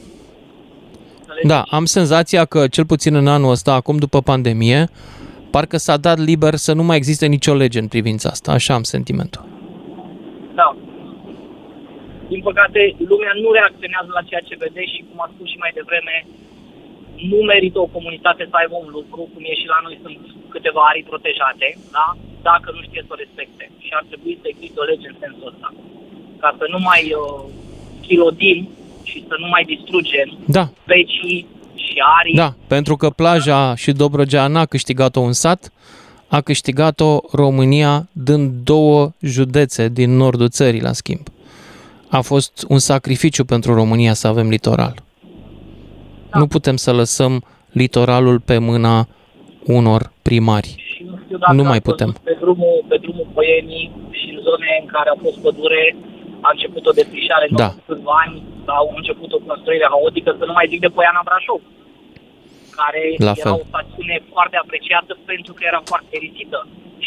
[1.42, 4.88] Da, am senzația că, cel puțin în anul ăsta, acum după pandemie,
[5.51, 8.53] parcă s-a dat liber să nu mai existe nicio lege în privința asta.
[8.53, 9.44] Așa am sentimentul.
[10.55, 10.77] Da.
[12.29, 15.73] Din păcate, lumea nu reacționează la ceea ce vede și, cum a spus și mai
[15.75, 16.27] devreme,
[17.30, 20.18] nu merită o comunitate să aibă un lucru, cum e și la noi sunt
[20.54, 22.06] câteva arii protejate, da?
[22.50, 23.64] dacă nu știe să o respecte.
[23.84, 25.68] Și ar trebui să existe o lege în sensul ăsta.
[26.42, 27.44] Ca să nu mai uh,
[28.06, 28.58] chilodim
[29.10, 30.64] și să nu mai distrugem da.
[30.94, 31.46] vecii
[31.84, 32.34] și arii.
[32.42, 35.72] Da, pentru că plaja și Dobrogea n-a câștigat-o un sat,
[36.28, 41.26] a câștigat-o România dând două județe din nordul țării, la schimb.
[42.08, 44.94] A fost un sacrificiu pentru România să avem litoral.
[46.35, 46.40] Da.
[46.40, 47.33] Nu putem să lăsăm
[47.83, 48.97] litoralul pe mâna
[49.79, 50.70] unor primari.
[50.90, 52.11] Și nu știu dacă nu mai putem.
[52.31, 53.85] Pe drumul, pe drumul Poienii
[54.18, 55.85] și în zone în care a fost pădure,
[56.47, 57.68] a început o defrișare în da.
[57.87, 58.37] câțiva ani,
[58.68, 61.61] sau a început o construire haotică, să nu mai zic de Poiana Brașov,
[62.79, 63.53] care La era fel.
[63.61, 66.59] o stațiune foarte apreciată pentru că era foarte risită.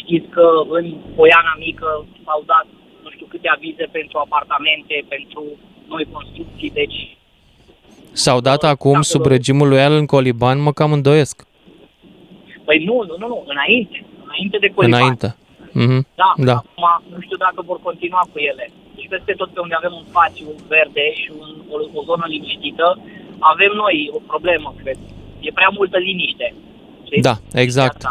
[0.01, 0.45] Știți că
[0.77, 0.85] în
[1.17, 1.89] Poiana Mică
[2.25, 2.67] s-au dat
[3.03, 5.41] nu știu câte avize pentru apartamente, pentru
[5.93, 7.16] noi construcții, deci
[8.23, 11.35] S-au dat acum sub regimul lui Alan Coliban, mă cam îndoiesc.
[12.65, 14.05] Păi nu, nu, nu, nu, înainte.
[14.25, 14.99] Înainte de Coliban.
[14.99, 15.35] Înainte.
[15.79, 16.01] Mm-hmm.
[16.21, 16.55] Da, da.
[16.55, 18.65] Acum nu știu dacă vor continua cu ele.
[18.99, 22.99] Și peste tot pe unde avem un spațiu verde și un, o, o zonă liniștită,
[23.39, 24.97] avem noi o problemă, cred.
[25.39, 26.53] E prea multă liniște.
[27.05, 27.21] Știți?
[27.21, 28.01] Da, exact.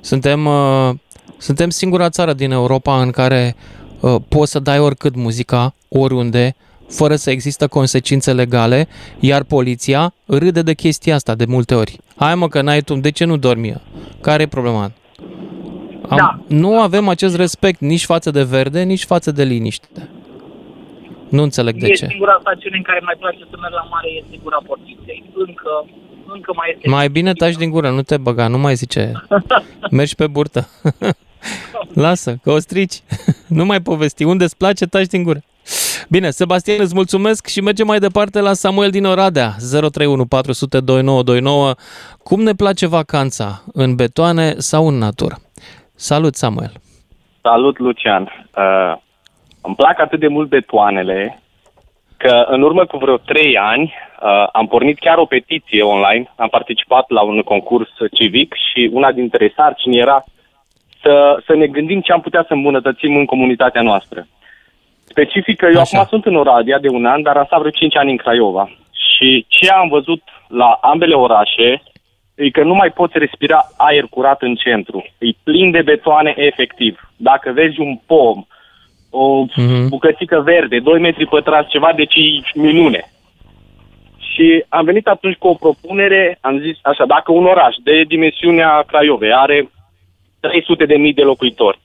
[0.00, 0.90] Suntem, uh,
[1.36, 3.56] suntem singura țară din Europa în care
[4.00, 6.54] uh, poți să dai oricât muzica, oriunde,
[6.88, 8.88] fără să există consecințe legale,
[9.20, 11.98] iar poliția râde de chestia asta de multe ori.
[12.16, 13.82] Hai mă că n-ai tu, de ce nu dormi?
[14.20, 14.92] Care e problema?
[16.08, 16.38] Am, da.
[16.48, 20.08] Nu avem acest respect nici față de verde, nici față de liniște.
[21.28, 22.06] Nu înțeleg de e ce.
[22.06, 25.24] singura stațiune în care mai place să merg la mare e sigura portiței.
[25.34, 25.84] Încă,
[26.26, 26.88] încă mai este...
[26.88, 29.12] Mai bine taci din gură, nu te băga, nu mai zice.
[29.90, 30.68] Mergi pe burtă.
[32.04, 33.02] Lasă, că o strici.
[33.58, 34.24] nu mai povesti.
[34.24, 35.42] Unde îți place, taci din gură.
[36.08, 41.74] Bine, Sebastian, îți mulțumesc și mergem mai departe la Samuel din Oradea, 031 400 2929.
[42.22, 45.34] Cum ne place vacanța, în betoane sau în natură?
[45.94, 46.72] Salut, Samuel!
[47.42, 48.22] Salut, Lucian!
[48.22, 48.96] Uh,
[49.62, 51.42] îmi plac atât de mult betoanele
[52.16, 56.48] că în urmă cu vreo trei ani uh, am pornit chiar o petiție online, am
[56.48, 60.24] participat la un concurs civic și una dintre sarcini era
[61.02, 64.26] să, să ne gândim ce am putea să îmbunătățim în comunitatea noastră.
[65.08, 65.98] Specific, eu Așa.
[65.98, 68.70] acum sunt în Oradea de un an, dar am stat vreo 5 ani în Craiova.
[68.90, 71.82] Și ce am văzut la ambele orașe
[72.34, 75.04] e că nu mai poți respira aer curat în centru.
[75.18, 77.10] E plin de betoane efectiv.
[77.16, 78.44] Dacă vezi un pom,
[79.10, 79.88] o mm-hmm.
[79.88, 83.10] bucățică verde, 2 metri pătrați, ceva, deci e minune.
[84.18, 88.84] Și am venit atunci cu o propunere, am zis așa, dacă un oraș de dimensiunea
[88.86, 89.70] Craiovei are
[90.40, 91.78] 300 de mii de locuitori,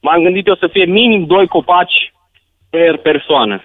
[0.00, 2.12] m-am gândit eu să fie minim doi copaci
[2.70, 3.62] per persoană.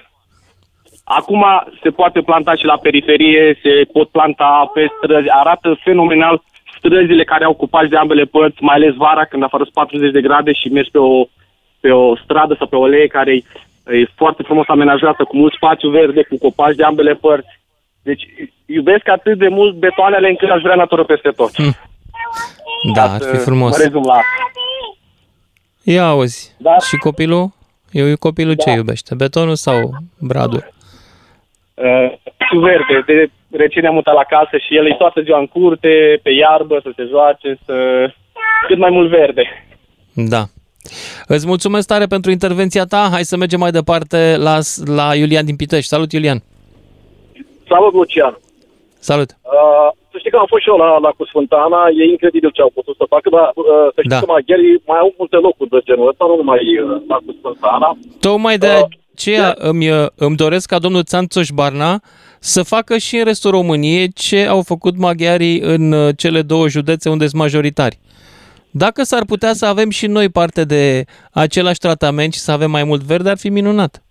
[1.03, 1.45] Acum
[1.83, 6.43] se poate planta și la periferie, se pot planta pe străzi, arată fenomenal
[6.77, 10.53] străzile care au copaci de ambele părți, mai ales vara când afară 40 de grade
[10.53, 11.27] și mergi pe o,
[11.79, 13.43] pe o stradă sau pe o lee care e,
[13.97, 17.59] e foarte frumos amenajată, cu mult spațiu verde, cu copaci de ambele părți.
[18.03, 18.23] Deci
[18.65, 21.51] iubesc atât de mult betoanele încât aș vrea natură peste tot.
[21.55, 21.75] Hmm.
[22.93, 23.77] Da, ar fi frumos.
[23.77, 24.19] Mă rezum la
[25.83, 26.77] Ia auzi, da?
[26.77, 27.51] și copilul?
[27.91, 28.63] Eu copilul da.
[28.63, 29.15] ce iubește?
[29.15, 30.73] Betonul sau bradul?
[31.73, 32.13] Uh,
[32.51, 33.03] verde.
[33.05, 36.79] De recent ne-am mutat la casă și el e toată ziua în curte, pe iarbă,
[36.83, 37.73] să se joace, să...
[38.67, 39.43] cât mai mult verde.
[40.13, 40.43] Da.
[41.27, 43.07] Îți mulțumesc tare pentru intervenția ta.
[43.11, 45.87] Hai să mergem mai departe la, la Iulian din Pitești.
[45.87, 46.43] Salut, Iulian!
[47.67, 48.39] Salut, Lucian!
[48.99, 49.29] Salut!
[49.41, 52.71] Uh, să știi că am fost și eu la, la Cusfântana, e incredibil ce au
[52.77, 54.21] putut să facă, dar uh, să știi da.
[54.21, 57.89] că maghiarii mai au multe locuri de genul ăsta, nu numai uh, la Cusfântana.
[58.27, 59.87] Tocmai de uh, aceea uh, îmi,
[60.25, 61.91] îmi doresc ca domnul Țanțoș Barna
[62.39, 67.09] să facă și în restul României ce au făcut maghiarii în uh, cele două județe
[67.09, 67.99] unde sunt majoritari.
[68.71, 72.83] Dacă s-ar putea să avem și noi parte de același tratament și să avem mai
[72.83, 74.03] mult verde, ar fi minunat.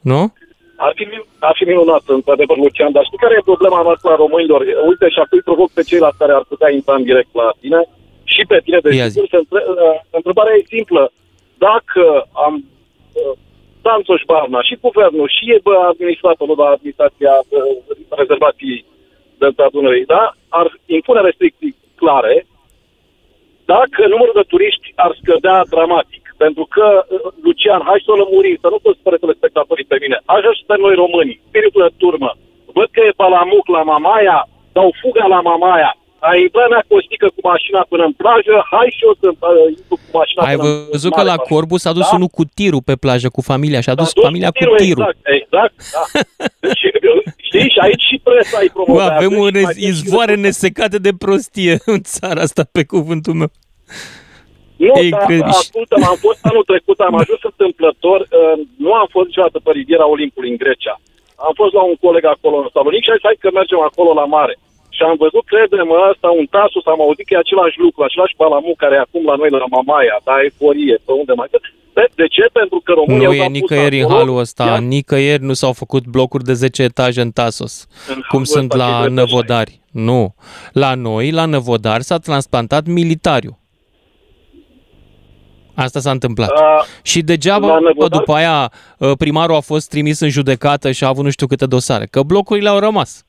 [0.00, 0.32] Nu?
[0.76, 1.04] Ar fi,
[1.38, 4.60] ar fi minunat, într-adevăr, Lucian, dar știi care e problema noastră a românilor?
[4.90, 7.80] Uite, și acum provoc pe ceilalți care ar putea intra în direct la tine
[8.34, 11.02] și pe tine, de sigur, între, uh, întrebarea e simplă.
[11.58, 12.02] Dacă
[12.46, 13.32] am uh,
[13.82, 17.60] Sanțoș Barna și guvernul și bă, administratorul la administrația uh,
[18.20, 18.84] rezervației
[19.38, 20.22] de Dunării, da?
[20.48, 22.46] ar impune restricții clare
[23.64, 26.23] dacă numărul de turiști ar scădea dramatic.
[26.42, 30.16] Pentru că, uh, Lucian, hai să o lămurim, să nu se spune telespectatorii pe mine.
[30.34, 32.30] Așa și pe noi românii, spiritul de turmă.
[32.76, 34.38] Văd că e Palamuc la Mamaia,
[34.76, 35.92] dau fuga la Mamaia.
[36.28, 39.96] Ai intrat mea costică cu mașina până în plajă, hai și eu să uh, intru
[40.02, 42.16] cu mașina Ai până văzut că la Corbu s-a dus da?
[42.16, 44.76] unul cu tirul pe plajă, cu familia, și a dus familia cu tirul.
[44.76, 45.16] Cu tirul.
[45.22, 46.02] Exact, exact, da.
[46.64, 46.82] Deci,
[47.46, 49.10] știi, și aici și presa ai promovat.
[49.10, 49.54] Avem un
[49.90, 53.50] izvoare nesecate de prostie în țara asta, pe cuvântul meu.
[54.88, 59.26] Nu, e dar ascultă am fost anul trecut, am ajuns întâmplător, uh, nu am fost
[59.28, 60.96] niciodată pe riviera Olimpului în Grecia.
[61.46, 64.10] Am fost la un coleg acolo în Salonic și a zis, hai că mergem acolo
[64.20, 64.54] la mare.
[64.96, 68.72] Și am văzut, crede-mă, ăsta un tasus, am auzit că e același lucru, același palamu
[68.82, 71.48] care e acum la noi la Mamaia, da, eforie, pe unde mai...
[71.96, 72.44] De, de ce?
[72.52, 74.78] Pentru că România Nu e nicăieri în halul ăsta, iar...
[74.78, 79.80] nicăieri nu s-au făcut blocuri de 10 etaje în Tasos, în cum sunt la Năvodari.
[79.92, 80.34] Nu.
[80.72, 83.58] La noi, la Năvodari, s-a transplantat militariu.
[85.74, 86.50] Asta s-a întâmplat.
[86.50, 87.78] Uh, și degeaba
[88.10, 91.66] după aia uh, primarul a fost trimis în judecată și a avut nu știu câte
[91.66, 93.24] dosare, că blocurile au rămas.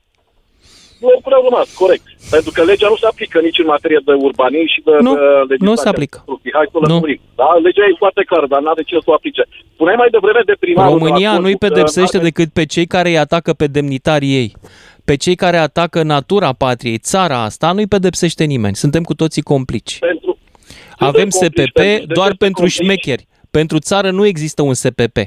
[0.99, 2.03] Blocurile au rămas, corect.
[2.29, 5.13] Pentru că legea nu se aplică nici în materie de urbanism și de, nu,
[5.49, 6.23] de nu se aplică.
[6.53, 6.99] Hai să nu.
[7.35, 7.47] Da?
[7.63, 9.43] Legea e foarte clară, dar n-are ce să o aplice.
[9.77, 10.97] Puneai mai devreme de primarul...
[10.97, 14.55] România nu-i pedepsește decât pe cei care îi atacă pe demnitarii ei.
[15.05, 18.75] Pe cei care atacă natura patriei, țara asta, nu-i pedepsește nimeni.
[18.75, 19.99] Suntem cu toții complici.
[19.99, 20.24] Pentru,
[20.97, 23.27] avem SPP doar pentru șmecheri.
[23.51, 25.17] Pentru țară nu există un SPP.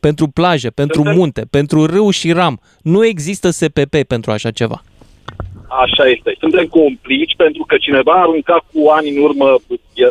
[0.00, 2.60] Pentru plajă, pentru munte, pentru râu și ram.
[2.82, 4.82] Nu există SPP pentru așa ceva.
[5.68, 6.36] Așa este.
[6.38, 9.56] Suntem complici pentru că cineva a aruncat cu ani în urmă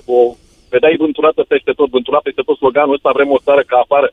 [0.06, 0.36] o
[0.69, 4.12] vedeai vânturată peste tot, vânturat peste tot sloganul ăsta, vrem o țară ca afară.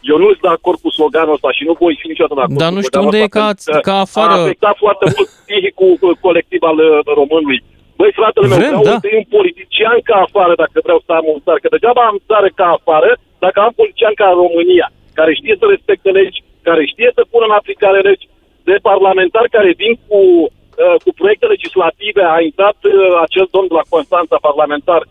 [0.00, 2.58] Eu nu sunt de acord cu sloganul ăsta și nu voi fi niciodată de acord
[2.58, 3.52] Dar nu știu unde e ca,
[3.88, 4.32] ca afară.
[4.32, 7.64] A afectat foarte mult psihicul colectiv al uh, românului.
[7.98, 8.98] Băi, fratele meu, vreau da.
[9.20, 11.58] un politician ca afară dacă vreau să am un țară.
[11.62, 13.10] Că degeaba am țară ca afară
[13.44, 14.86] dacă am politician ca în România,
[15.18, 16.38] care știe să respecte legi,
[16.68, 18.28] care știe să pună în aplicare legi,
[18.68, 22.22] de parlamentari care vin cu, uh, cu proiecte legislative.
[22.36, 22.92] A intrat uh,
[23.26, 25.02] acel domn de la Constanța parlamentar.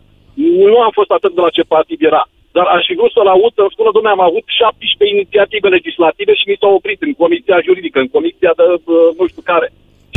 [0.70, 2.24] Nu am fost atât de la ce partid era.
[2.56, 6.48] Dar aș fi vrut să-l aud să-mi spună, domnule, am avut 17 inițiative legislative și
[6.50, 9.68] mi s-au oprit în comisia juridică, în comisia de uh, nu știu care.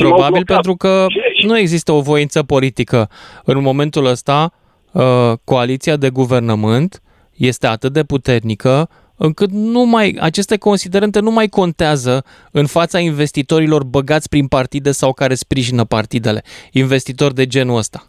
[0.02, 1.06] Probabil pentru că
[1.44, 3.10] nu există o voință politică.
[3.44, 4.54] În momentul ăsta,
[4.92, 7.02] uh, coaliția de guvernământ
[7.36, 13.84] este atât de puternică încât nu mai, aceste considerente nu mai contează în fața investitorilor
[13.84, 18.08] băgați prin partide sau care sprijină partidele, investitori de genul ăsta.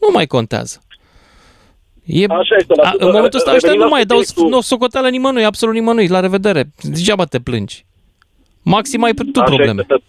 [0.00, 0.80] Nu mai contează.
[2.04, 2.74] E, Așa este.
[2.82, 6.06] La, a, în momentul ăsta ăștia nu mai dau nu, socoteală nimănui, absolut nimănui.
[6.06, 6.70] La revedere.
[6.82, 7.84] Degeaba te plângi.
[8.62, 9.80] Maxim ai tu Așa probleme.
[9.80, 10.02] Este.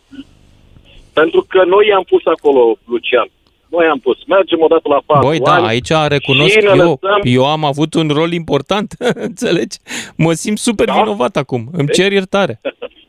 [1.14, 3.30] Pentru că noi i-am pus acolo, Lucian.
[3.70, 4.18] Noi am pus.
[4.28, 7.20] Mergem odată la patru Băi, da, aici recunosc eu, lăsăm...
[7.24, 8.96] eu am avut un rol important,
[9.28, 9.78] înțelegi?
[10.18, 10.94] Mă simt super da?
[10.94, 11.62] vinovat acum.
[11.72, 12.60] Îmi cer iertare.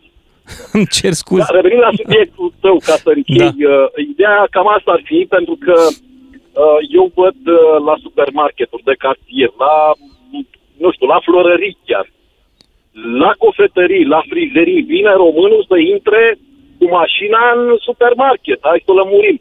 [0.77, 1.45] Îmi cer scuze.
[1.49, 3.69] Da, revenind la subiectul tău, ca să închei, da.
[3.73, 8.95] uh, ideea cam asta ar fi, pentru că uh, eu văd uh, la supermarketuri de
[9.05, 9.75] cartier, la,
[10.83, 12.07] nu știu, la florării chiar,
[13.23, 16.39] la cofetării, la frizerii, vine românul să intre
[16.83, 18.59] cu mașina în supermarket.
[18.71, 19.39] Hai să lămurim.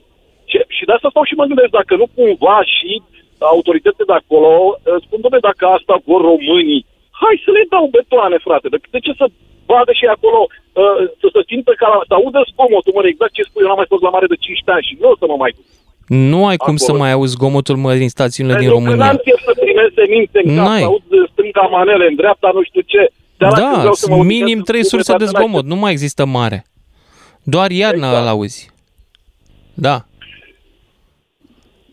[0.51, 2.91] Ce, și de asta stau și mă gândesc, dacă nu cumva și
[3.53, 6.85] autoritățile de acolo uh, spun, domnule, dacă asta vor românii,
[7.21, 8.67] hai să le dau betoane, frate.
[8.73, 9.25] De, de ce să
[9.71, 13.61] vadă și acolo, uh, să se simtă ca, să audă zgomotul, mă, exact ce spui,
[13.63, 15.51] eu n-am mai fost la mare de 15 ani și nu o să mă mai
[15.57, 15.67] duc.
[16.29, 16.87] Nu ai cum acolo.
[16.87, 19.05] să mai auzi zgomotul mă din stațiunile Pentru din România.
[19.05, 22.63] Pentru că n-am chef să primesc semințe în casă, aud stânga manele în dreapta, nu
[22.69, 23.03] știu ce.
[23.37, 23.81] Da,
[24.33, 26.57] minim trei surse de zgomot, nu mai există mare.
[27.43, 28.21] Doar iarna exact.
[28.21, 28.71] îl auzi.
[29.73, 30.05] Da.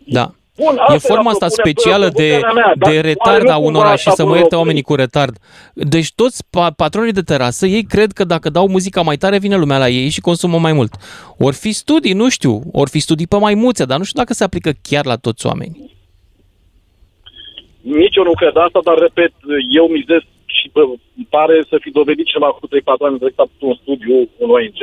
[0.04, 0.32] Da.
[0.56, 4.56] Bun, e forma asta specială de, mea, de retard a unora și să mă ierte
[4.56, 5.36] oamenii cu retard.
[5.74, 9.56] Deci toți pa- patronii de terasă, ei cred că dacă dau muzica mai tare, vine
[9.56, 10.94] lumea la ei și consumă mai mult.
[11.38, 14.44] Or fi studii, nu știu, or fi studii pe maimuțe, dar nu știu dacă se
[14.44, 15.96] aplică chiar la toți oamenii.
[17.80, 19.32] Nici eu nu cred asta, dar repet,
[19.70, 20.82] eu mizez și bă,
[21.28, 22.70] pare să fi dovedit ceva cu 3-4
[23.06, 24.80] ani de un studiu, un ONG,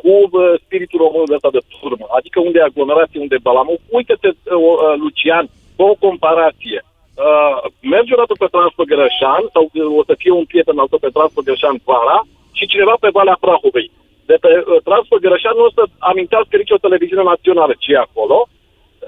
[0.00, 2.06] cu uh, spiritul român de ăsta de turmă.
[2.18, 3.78] Adică unde e aglomerație, unde e balamul.
[3.96, 5.46] Uite-te, uh, uh, Lucian,
[5.76, 6.80] pe o comparație.
[7.26, 7.56] Uh,
[7.94, 9.64] mergi o dată pe Transpăgărășan sau
[10.00, 12.18] o să fie un prieten al tău pe Transpăgărășan vara
[12.58, 13.88] și cineva pe Valea Prahovei.
[14.30, 18.38] De pe uh, Transpăgărășan nu o să amintească nici o televiziune națională ce e acolo,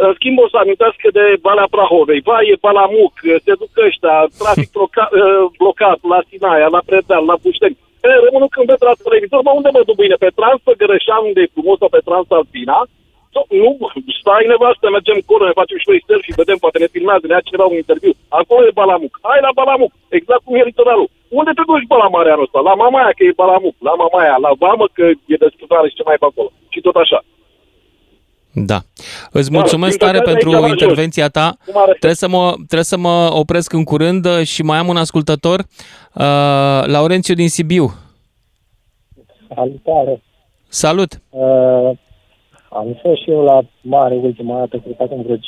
[0.04, 2.20] în schimb o să amintească de Valea Prahovei.
[2.20, 3.14] Vai, e Balamuc,
[3.44, 4.70] se duc ăștia, trafic
[5.58, 7.78] blocat la Sinaia, la Predeal, la Bușteni.
[8.06, 10.16] E, rămânul când vezi la televizor, mă, unde mă duc bine?
[10.22, 12.78] Pe Transfăgărășan, unde e frumos, sau pe Transalpina?
[13.62, 13.70] Nu,
[14.20, 17.46] stai nevastă, mergem acolo, ne facem și noi selfie, vedem, poate ne filmează, ne ia
[17.48, 18.12] cineva un interviu.
[18.40, 19.12] Acolo e Balamuc.
[19.26, 21.08] Hai la Balamuc, exact cum e litoralul.
[21.38, 22.58] Unde te duci, bă, la marea ăsta?
[22.68, 26.20] La Mamaia, că e Balamuc, la Mamaia, la Vamă, că e desfătare și ce mai
[26.20, 26.50] pe acolo.
[26.72, 27.20] Și tot așa.
[28.52, 28.78] Da.
[29.30, 31.56] Îți da, mulțumesc da, tare pentru intervenția ta.
[31.88, 35.64] Trebuie să, mă, trebuie să mă opresc în curând și mai am un ascultător,
[36.14, 37.90] uh, Laurențiu din Sibiu.
[39.54, 40.22] Salutare!
[40.68, 41.20] Salut!
[41.30, 41.90] Uh,
[42.68, 45.40] am fost și eu la mare ultima dată, cred că acum vreo 5-10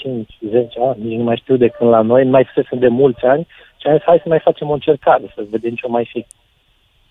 [0.88, 3.46] ani, nici nu mai știu de când la noi, nu mai fusesem de mulți ani
[3.76, 6.26] și am zis, hai să mai facem o încercare, să vedem ce mai fi.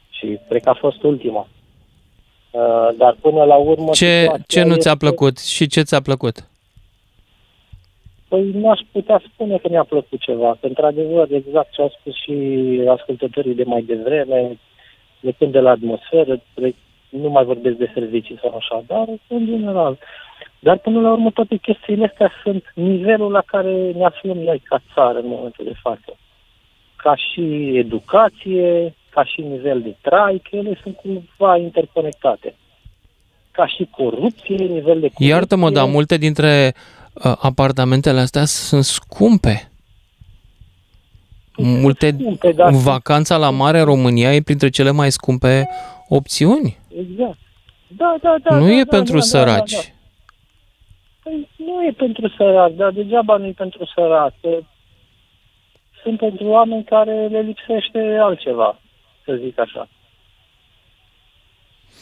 [0.09, 1.47] Și cred că a fost ultima.
[2.51, 3.91] Uh, dar până la urmă...
[3.91, 6.47] Ce, ce nu ți-a plăcut și ce ți-a plăcut?
[8.33, 10.57] Păi nu aș putea spune că mi-a plăcut ceva.
[10.59, 12.35] Că, într-adevăr, exact ce au spus și
[12.89, 14.57] ascultătorii de mai devreme,
[15.19, 16.41] depinde de la atmosferă,
[17.09, 19.97] nu mai vorbesc de servicii sau așa, dar în general.
[20.59, 24.81] Dar până la urmă toate chestiile astea sunt nivelul la care ne aflăm noi ca
[24.93, 26.17] țară în momentul de față.
[26.95, 32.55] Ca și educație, ca și nivel de trai, că ele sunt cumva interconectate.
[33.51, 35.27] Ca și corupție, nivel de corupție.
[35.27, 37.02] Iartă-mă, dar multe dintre uh,
[37.39, 39.71] apartamentele astea sunt scumpe.
[41.57, 45.67] Multe, scumpe, da, vacanța la mare în România e printre cele mai scumpe
[46.07, 46.77] opțiuni.
[46.99, 47.37] Exact.
[47.87, 48.55] Da, da, da.
[48.55, 49.71] Nu da, e da, pentru da, săraci.
[49.71, 49.91] Da, da, da.
[51.23, 54.65] Păi, nu e pentru săraci, dar degeaba nu e pentru săraci.
[56.03, 58.79] Sunt pentru oameni care le lipsește altceva
[59.25, 59.89] să zic așa.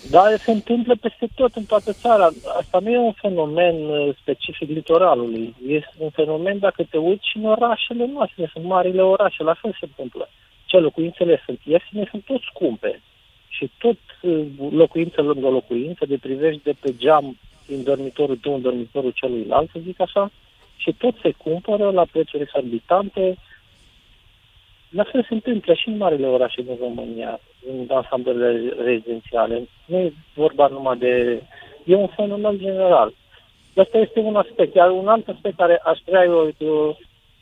[0.09, 2.29] Dar se întâmplă peste tot în toată țara.
[2.59, 5.55] Asta nu e un fenomen uh, specific litoralului.
[5.67, 9.71] Este un fenomen dacă te uiți și în orașele noastre, sunt marile orașe, la fel
[9.71, 10.29] se întâmplă.
[10.65, 13.01] Ce locuințele sunt ieftine, sunt tot scumpe.
[13.49, 17.37] Și tot uh, locuință lângă locuință, de privești de pe geam
[17.67, 20.31] din dormitorul tău în dormitorul celuilalt, să zic așa,
[20.75, 23.37] și tot se cumpără la prețuri exorbitante,
[24.91, 29.67] la fel se întâmplă și în marile orașe din România, în ansamblele rezidențiale.
[29.85, 31.41] Nu e vorba numai de...
[31.83, 33.13] E un fenomen general.
[33.75, 34.75] Asta este un aspect.
[34.75, 36.97] Iar un alt aspect care aș vrea eu, eu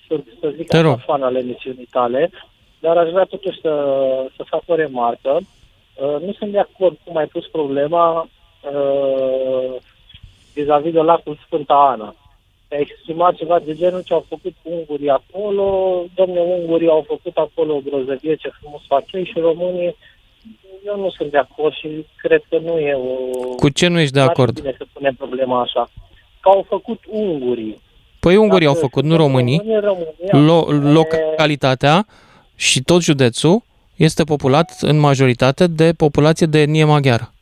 [0.07, 2.29] să, să zic așa fan ale emisiunii tale,
[2.79, 3.73] dar aș vrea totuși să,
[4.35, 5.39] să fac o remarcă.
[5.39, 8.27] Uh, nu sunt de acord cum ai pus problema
[8.71, 9.75] uh,
[10.53, 12.15] vis-a-vis de lacul Sfânta Ana
[12.71, 17.75] a exprimat ceva de genul ce au făcut ungurii acolo, domne, ungurii au făcut acolo
[17.75, 19.95] o grozăvie, ce frumos fac ei și românii,
[20.85, 23.15] eu nu sunt de acord și cred că nu e o...
[23.55, 24.59] Cu ce nu ești de acord?
[24.59, 25.89] bine să punem problema așa.
[26.41, 27.81] Că au făcut ungurii.
[28.19, 29.61] Păi ungurii au făcut, nu românii.
[30.31, 32.05] Lo- localitatea
[32.55, 33.63] și tot județul
[33.95, 37.33] este populat în majoritate de populație de etnie maghiară.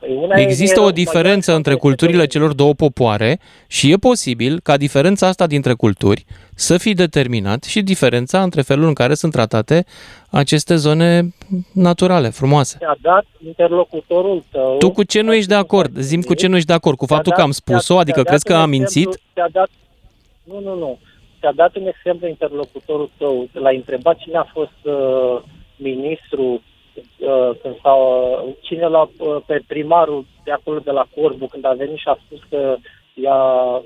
[0.00, 5.46] Păi Există o diferență între culturile celor două popoare și e posibil ca diferența asta
[5.46, 6.24] dintre culturi
[6.54, 9.84] să fie determinat și diferența între felul în care sunt tratate
[10.30, 11.34] aceste zone
[11.72, 12.76] naturale, frumoase.
[12.78, 14.76] Ți-a dat interlocutorul tău...
[14.78, 15.98] Tu cu ce nu ești de acord?
[15.98, 16.96] Zim cu ce nu ești de acord?
[16.96, 17.98] Cu faptul că am spus-o?
[17.98, 19.20] Adică crezi că am mințit?
[19.34, 19.68] Ți-a dat...
[20.44, 20.98] Nu, nu, nu.
[21.40, 23.48] Ți-a dat un exemplu interlocutorul tău.
[23.52, 25.42] L-a întrebat cine a fost uh,
[25.76, 26.62] ministru
[27.18, 28.00] Uh, când s-au,
[28.46, 32.08] uh, cine l-a uh, pe primarul de acolo de la Corbu când a venit și
[32.08, 32.76] a spus că
[33.14, 33.40] ea,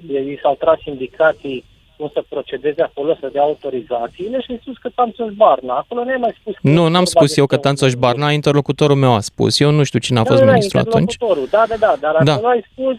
[0.08, 1.64] i s-au tras indicații
[1.96, 5.74] cum să procedeze acolo, să dea autorizațiile și a spus că Tanțoș Barna.
[5.74, 6.54] Acolo nu mai spus.
[6.60, 9.60] Nu, n-am spus eu că Tanțoș Barna, interlocutorul meu a spus.
[9.60, 11.16] Eu nu știu cine a da, fost da, ministru atunci.
[11.50, 12.32] Da, da, da, dar da.
[12.32, 12.96] acolo ai spus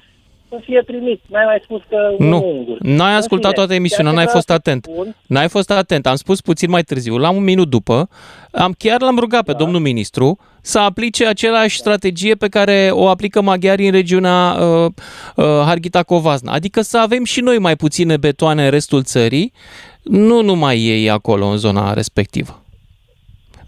[0.50, 1.22] să fie primit.
[1.28, 2.44] N-ai mai spus că nu.
[2.58, 2.78] ungur.
[2.80, 4.84] N-ai ascultat toată emisiunea, n-ai fost atent.
[4.84, 5.16] Spun.
[5.28, 6.06] N-ai fost atent.
[6.08, 8.10] Am spus puțin mai târziu, la un minut după,
[8.52, 9.58] am chiar l-am rugat pe da.
[9.58, 11.90] domnul ministru să aplice același da.
[11.90, 14.92] strategie pe care o aplică maghiarii în regiunea uh,
[15.36, 16.54] uh, Harghita Covazna.
[16.54, 19.54] Adică să avem și noi mai puține betoane în restul țării,
[20.02, 22.60] nu numai ei acolo, în zona respectivă.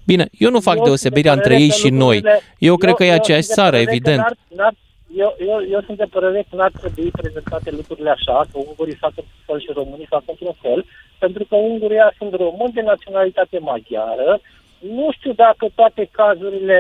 [0.06, 2.22] Bine, eu nu fac eu deosebirea între ei și noi.
[2.24, 4.18] Eu, eu cred că e aceeași țară, evident.
[4.18, 4.74] N-ar, n-ar
[5.16, 9.14] eu, eu, eu sunt de părere că n-ar trebui prezentate lucrurile așa, că ungurii fac
[9.16, 10.86] într-un fel și românii fac într-un fel,
[11.20, 14.40] pentru că ungurii sunt români de naționalitate maghiară.
[14.80, 16.80] Nu știu dacă toate cazurile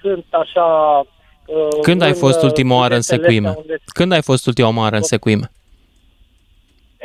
[0.00, 0.66] sunt așa...
[1.46, 3.54] Uh, Când ai fost ultima oară în secuime?
[3.56, 3.78] Unde...
[3.86, 5.50] Când ai fost ultima oară în secuime?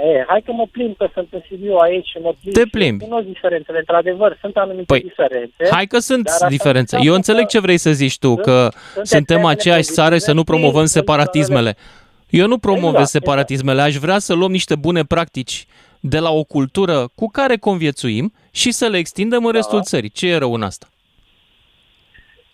[0.04, 3.04] E, hai că mă plimb, că sunt în Sibiu aici și mă plimb Te plimbi.
[3.04, 3.78] și cunosc diferențele.
[3.78, 5.68] Într-adevăr, sunt anumite păi, diferențe.
[5.72, 6.98] Hai că sunt diferențe.
[7.02, 8.70] Eu înțeleg ce vrei să zici tu, că
[9.04, 11.76] suntem aceeași țară și să nu promovăm separatismele.
[12.30, 15.66] Eu nu promovez exact, separatismele, aș vrea să luăm niște bune practici
[16.00, 19.58] de la o cultură cu care conviețuim și să le extindem în da.
[19.58, 20.10] restul țării.
[20.10, 20.88] Ce e rău în asta?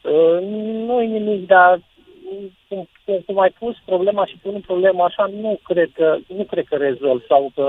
[0.01, 0.41] Uh,
[0.87, 1.81] nu e nimic, dar
[2.73, 6.65] cum, cum, cum ai pus problema și pun problema așa, nu cred că, nu cred
[6.69, 7.65] că rezolv sau că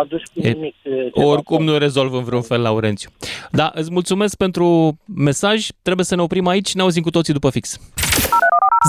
[0.00, 0.74] aduci cu nimic.
[1.12, 3.10] Oricum nu rezolv în vreun fel, Laurențiu.
[3.50, 5.66] Da, îți mulțumesc pentru mesaj.
[5.82, 6.74] Trebuie să ne oprim aici.
[6.74, 7.78] Ne auzim cu toții după fix.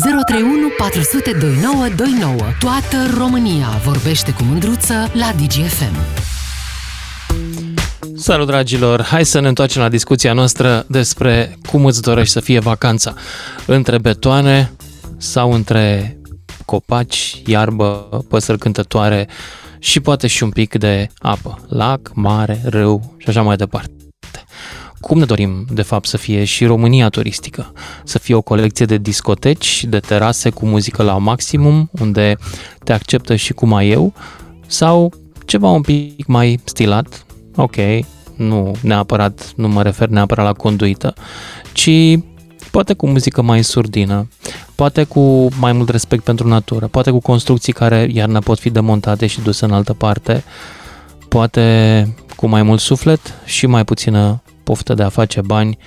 [0.03, 2.35] 031 400 2929.
[2.59, 5.95] Toată România vorbește cu mândruță la DGFM.
[8.17, 9.01] Salut dragilor!
[9.03, 13.13] Hai să ne întoarcem la discuția noastră despre cum îți dorești să fie vacanța.
[13.67, 14.71] Între betoane
[15.17, 16.17] sau între
[16.65, 19.27] copaci, iarbă, păsări cântătoare
[19.79, 21.59] și poate și un pic de apă.
[21.67, 23.89] Lac, mare, râu și așa mai departe.
[24.99, 27.73] Cum ne dorim, de fapt, să fie și România turistică?
[28.03, 32.37] Să fie o colecție de discoteci, de terase cu muzică la maximum, unde
[32.83, 34.13] te acceptă și cum ai eu?
[34.67, 35.13] Sau
[35.45, 37.25] ceva un pic mai stilat?
[37.55, 37.75] Ok,
[38.35, 41.13] nu neapărat, nu mă refer neapărat la conduită,
[41.73, 41.89] ci
[42.75, 44.27] poate cu muzică mai surdină,
[44.75, 49.27] poate cu mai mult respect pentru natură, poate cu construcții care iarna pot fi demontate
[49.27, 50.43] și duse în altă parte,
[51.29, 55.77] poate cu mai mult suflet și mai puțină poftă de a face bani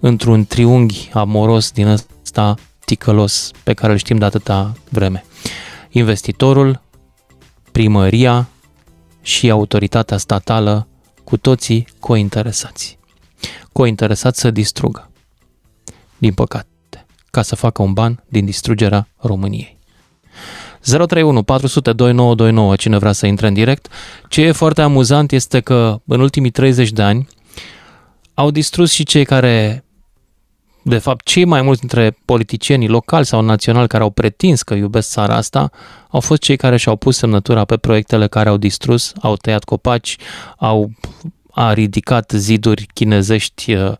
[0.00, 2.54] într-un triunghi amoros din ăsta
[2.84, 5.24] ticălos pe care îl știm de atâta vreme.
[5.90, 6.80] Investitorul,
[7.72, 8.48] primăria
[9.22, 10.86] și autoritatea statală,
[11.24, 12.98] cu toții cointeresați.
[13.72, 15.10] Cointeresați să distrugă
[16.18, 19.78] din păcate, ca să facă un ban din distrugerea României.
[20.80, 23.88] 031 400 2929, cine vrea să intre în direct.
[24.28, 27.28] Ce e foarte amuzant este că în ultimii 30 de ani
[28.34, 29.84] au distrus și cei care,
[30.82, 35.10] de fapt, cei mai mulți dintre politicienii locali sau naționali care au pretins că iubesc
[35.10, 35.70] țara asta,
[36.10, 40.16] au fost cei care și-au pus semnătura pe proiectele care au distrus, au tăiat copaci,
[40.56, 40.90] au
[41.58, 43.92] a ridicat ziduri chinezești uh,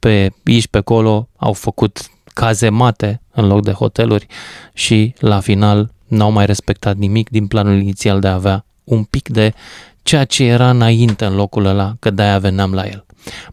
[0.00, 4.26] pe aici pe acolo, au făcut cazemate în loc de hoteluri
[4.72, 9.28] și la final n-au mai respectat nimic din planul inițial de a avea un pic
[9.28, 9.54] de
[10.02, 13.04] ceea ce era înainte în locul ăla, că de-aia veneam la el.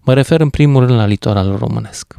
[0.01, 2.15] Mă refer în primul rând la litoralul românesc.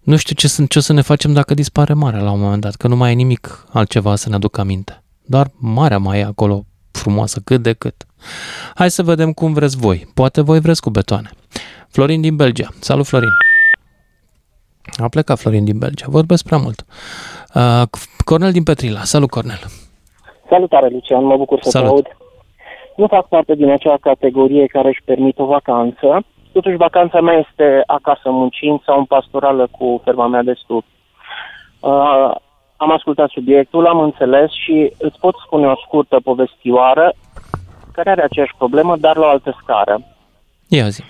[0.00, 2.60] Nu știu ce, sunt, ce o să ne facem dacă dispare marea la un moment
[2.60, 5.02] dat, că nu mai e nimic altceva să ne aducă aminte.
[5.24, 6.64] Doar marea mai e acolo
[7.08, 7.94] frumoasă, cât de cât.
[8.74, 9.98] Hai să vedem cum vreți voi.
[10.14, 11.30] Poate voi vreți cu betoane.
[11.94, 12.68] Florin din Belgia.
[12.80, 13.34] Salut, Florin!
[15.04, 16.06] A plecat Florin din Belgia.
[16.08, 16.84] Vorbesc prea mult.
[17.54, 17.82] Uh,
[18.24, 19.02] Cornel din Petrila.
[19.14, 19.62] Salut, Cornel!
[20.48, 21.24] Salutare, Lucian.
[21.24, 21.88] Mă bucur să Salut.
[21.88, 22.06] te aud.
[22.96, 26.24] Nu fac parte din acea categorie care își permit o vacanță.
[26.52, 30.84] Totuși, vacanța mea este acasă muncind sau în pastorală cu ferma mea de stup.
[31.80, 32.30] Uh,
[32.80, 37.12] am ascultat subiectul, am înțeles și îți pot spune o scurtă povestioară
[37.92, 40.00] care are aceeași problemă, dar la o altă scară.
[40.68, 41.02] Ia zi.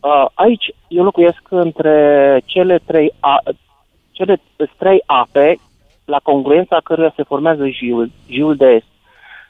[0.00, 1.96] Uh, aici eu locuiesc între
[2.44, 3.42] cele trei, a,
[4.10, 4.40] cele
[4.78, 5.58] trei ape
[6.04, 8.86] la congruența căruia se formează jiul, jiul de est.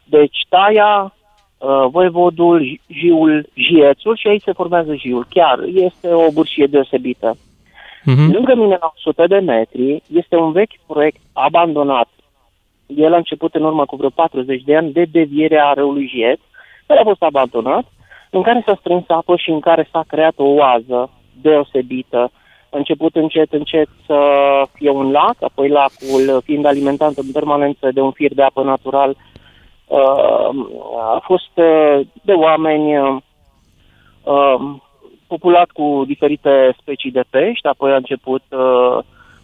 [0.04, 1.14] Deci Taia,
[1.58, 5.26] uh, Voivodul, Jiul, Jiețul și aici se formează Jiul.
[5.28, 7.36] Chiar este o burșie deosebită.
[8.02, 8.32] Uh-huh.
[8.32, 12.08] Lângă mine, la 100 de metri, este un vechi proiect abandonat.
[12.86, 16.40] El a început în urmă cu vreo 40 de ani de devierea râului Jiet,
[16.86, 17.84] care a fost abandonat,
[18.30, 22.30] în care s-a strâns apă și în care s-a creat o oază deosebită.
[22.70, 24.18] A început încet, încet să
[24.72, 29.16] fie un lac, apoi lacul fiind alimentat în permanență de un fir de apă natural,
[29.86, 30.50] uh,
[31.14, 33.16] a fost uh, de oameni uh,
[35.34, 38.42] populat cu diferite specii de pești, apoi a început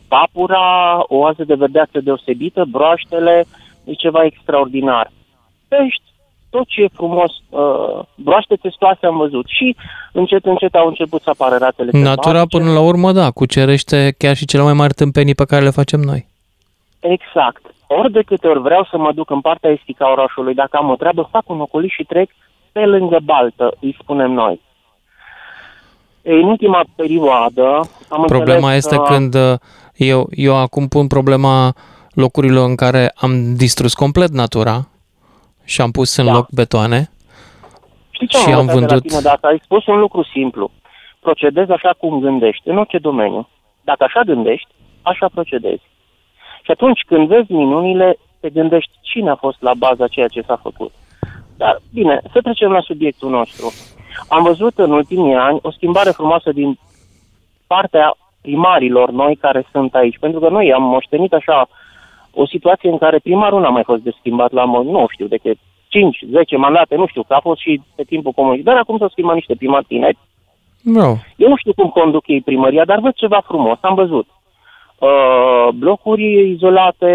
[0.09, 0.69] papura,
[1.15, 3.45] o oază de verdeață deosebită, broaștele,
[3.85, 5.07] e ceva extraordinar.
[5.69, 6.09] Pești
[6.51, 9.77] tot ce e frumos, uh, broaște testoase am văzut și
[10.13, 14.47] încet, încet au început să apară ratele Natura până la urmă, da, cucerește chiar și
[14.47, 16.27] cele mai mari tâmpenii pe care le facem noi.
[17.01, 17.63] Exact.
[17.87, 20.91] Ori de câte ori vreau să mă duc în partea estică a orașului, dacă am
[20.91, 22.31] o treabă, fac un ocoliș și trec
[22.73, 24.61] pe lângă baltă, îi spunem noi.
[26.31, 29.03] În ultima perioadă am Problema este că...
[29.03, 29.55] când uh,
[29.97, 31.75] eu, eu acum pun problema
[32.13, 34.89] locurilor în care am distrus complet natura
[35.65, 36.33] și am pus în da.
[36.33, 37.11] loc betoane
[38.11, 39.03] Știi ce și am, am vândut...
[39.03, 40.71] Tine, dacă ai spus un lucru simplu,
[41.21, 43.49] procedezi așa cum gândești, în orice domeniu.
[43.85, 44.69] Dacă așa gândești,
[45.03, 45.83] așa procedezi.
[46.63, 50.61] Și atunci când vezi minunile, te gândești cine a fost la baza ceea ce s-a
[50.63, 50.93] făcut.
[51.57, 53.73] Dar, bine, să trecem la subiectul nostru.
[54.29, 56.79] Am văzut în ultimii ani o schimbare frumoasă din
[57.67, 60.19] partea primarilor noi care sunt aici.
[60.19, 61.69] Pentru că noi am moștenit așa
[62.33, 65.51] o situație în care primarul n-a mai fost de schimbat la, nu știu, de că
[65.89, 69.09] 5, 10 mandate, nu știu, că a fost și pe timpul comunist, dar acum s-au
[69.09, 70.19] schimbat niște primari tineri.
[70.83, 71.09] No.
[71.37, 74.27] Eu nu știu cum conduc ei primăria, dar văd ceva frumos, am văzut.
[74.99, 77.13] Uh, blocuri izolate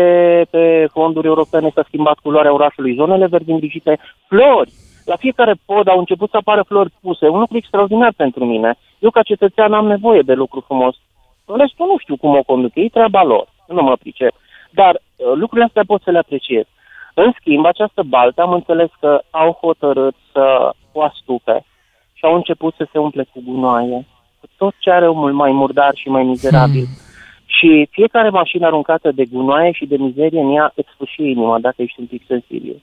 [0.50, 4.72] pe fonduri europene, s-a schimbat culoarea orașului, zonele verzi îngrijite, flori.
[5.06, 8.76] La fiecare pod au început să apară flori puse, un lucru extraordinar pentru mine.
[9.00, 10.96] Eu ca cetățean am nevoie de lucru frumos.
[11.46, 14.34] Restul nu știu cum o conduc, ei treaba lor, nu mă pricep.
[14.72, 16.66] Dar uh, lucrurile astea pot să le apreciez.
[17.14, 21.66] În schimb, această baltă am înțeles că au hotărât să o astupe
[22.14, 24.06] și au început să se umple cu gunoaie,
[24.40, 26.86] cu tot ce are omul mai murdar și mai mizerabil.
[26.86, 27.02] Hmm.
[27.46, 31.82] Și fiecare mașină aruncată de gunoaie și de mizerie în ea îți fâșie inima dacă
[31.82, 32.82] ești un pic sensibil.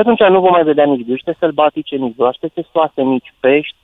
[0.00, 3.76] Și atunci nu vom mai vedea nici gâște sălbatice, nici broaște testoase, nici pești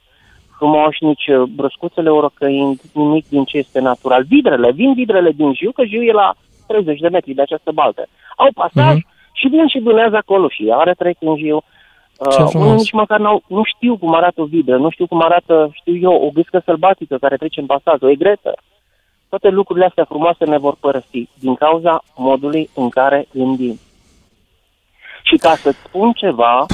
[0.57, 4.25] frumoși, nici uh, broscuțele orocăind, nimic din ce este natural.
[4.29, 6.35] Vidrele, vin vidrele din Jiu, că Jiu e la
[6.67, 8.07] 30 de metri de această baltă.
[8.37, 9.33] Au pasaj mm-hmm.
[9.33, 11.57] și vin și vânează acolo și are trec în Jiu.
[11.57, 15.71] Uh, unii nici măcar n-au, nu știu cum arată o vidră, nu știu cum arată,
[15.73, 18.55] știu eu, o gâscă sălbatică care trece în pasaj, o egretă.
[19.29, 23.79] Toate lucrurile astea frumoase ne vor părăsi din cauza modului în care gândim.
[25.29, 26.66] Și ca să-ți spun ceva,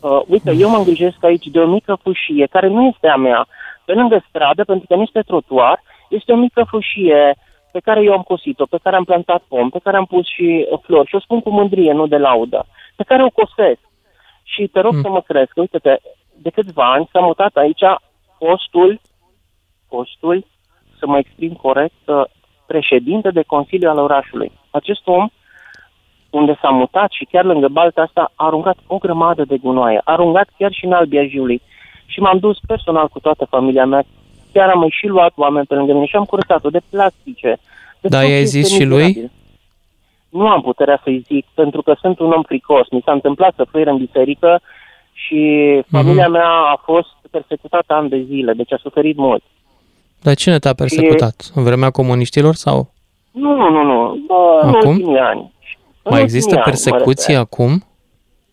[0.00, 3.46] uh, uite, eu mă îngrijesc aici de o mică fâșie care nu este a mea,
[3.84, 7.36] pe lângă stradă, pentru că nu este trotuar, este o mică fâșie
[7.72, 10.66] pe care eu am cosit-o, pe care am plantat pom, pe care am pus și
[10.70, 12.66] uh, flori și o spun cu mândrie, nu de laudă,
[12.96, 13.80] pe care o cosesc.
[14.42, 15.02] Și te rog mm.
[15.02, 15.96] să mă crezi că, uite-te,
[16.34, 17.84] de câțiva ani s-a mutat aici
[18.38, 19.00] postul,
[19.88, 20.44] postul,
[20.98, 22.24] să mă exprim corect, uh,
[22.66, 24.52] președinte de Consiliu al orașului.
[24.70, 25.28] Acest om,
[26.30, 30.00] unde s-a mutat și chiar lângă balta asta, a aruncat o grămadă de gunoaie.
[30.04, 31.62] A aruncat chiar și în Albiajiului.
[32.06, 34.04] Și m-am dus personal cu toată familia mea
[34.52, 37.58] chiar am și luat oameni pe lângă mine și am curățat-o de plastice.
[38.00, 39.30] De da, i-ai zis și lui?
[40.28, 42.86] Nu am puterea să-i zic, pentru că sunt un om fricos.
[42.90, 44.60] Mi s-a întâmplat să fluier în biserică
[45.12, 45.40] și
[45.90, 46.30] familia mm-hmm.
[46.30, 49.42] mea a fost persecutată ani de zile, deci a suferit mult.
[50.22, 51.40] Dar cine te-a persecutat?
[51.44, 51.50] Și...
[51.54, 52.90] În vremea comuniștilor sau?
[53.30, 54.18] Nu, nu, nu, nu.
[54.26, 54.80] Bă, acum?
[54.80, 55.52] în ultimii ani.
[56.06, 57.84] În Mai există persecuție ani, acum?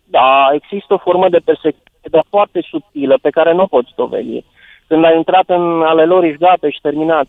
[0.05, 4.43] Da, există o formă de persecuție, dar foarte subtilă, pe care nu o poți dovedi.
[4.87, 7.25] Când ai intrat în ale lor, ești gata, ești terminat.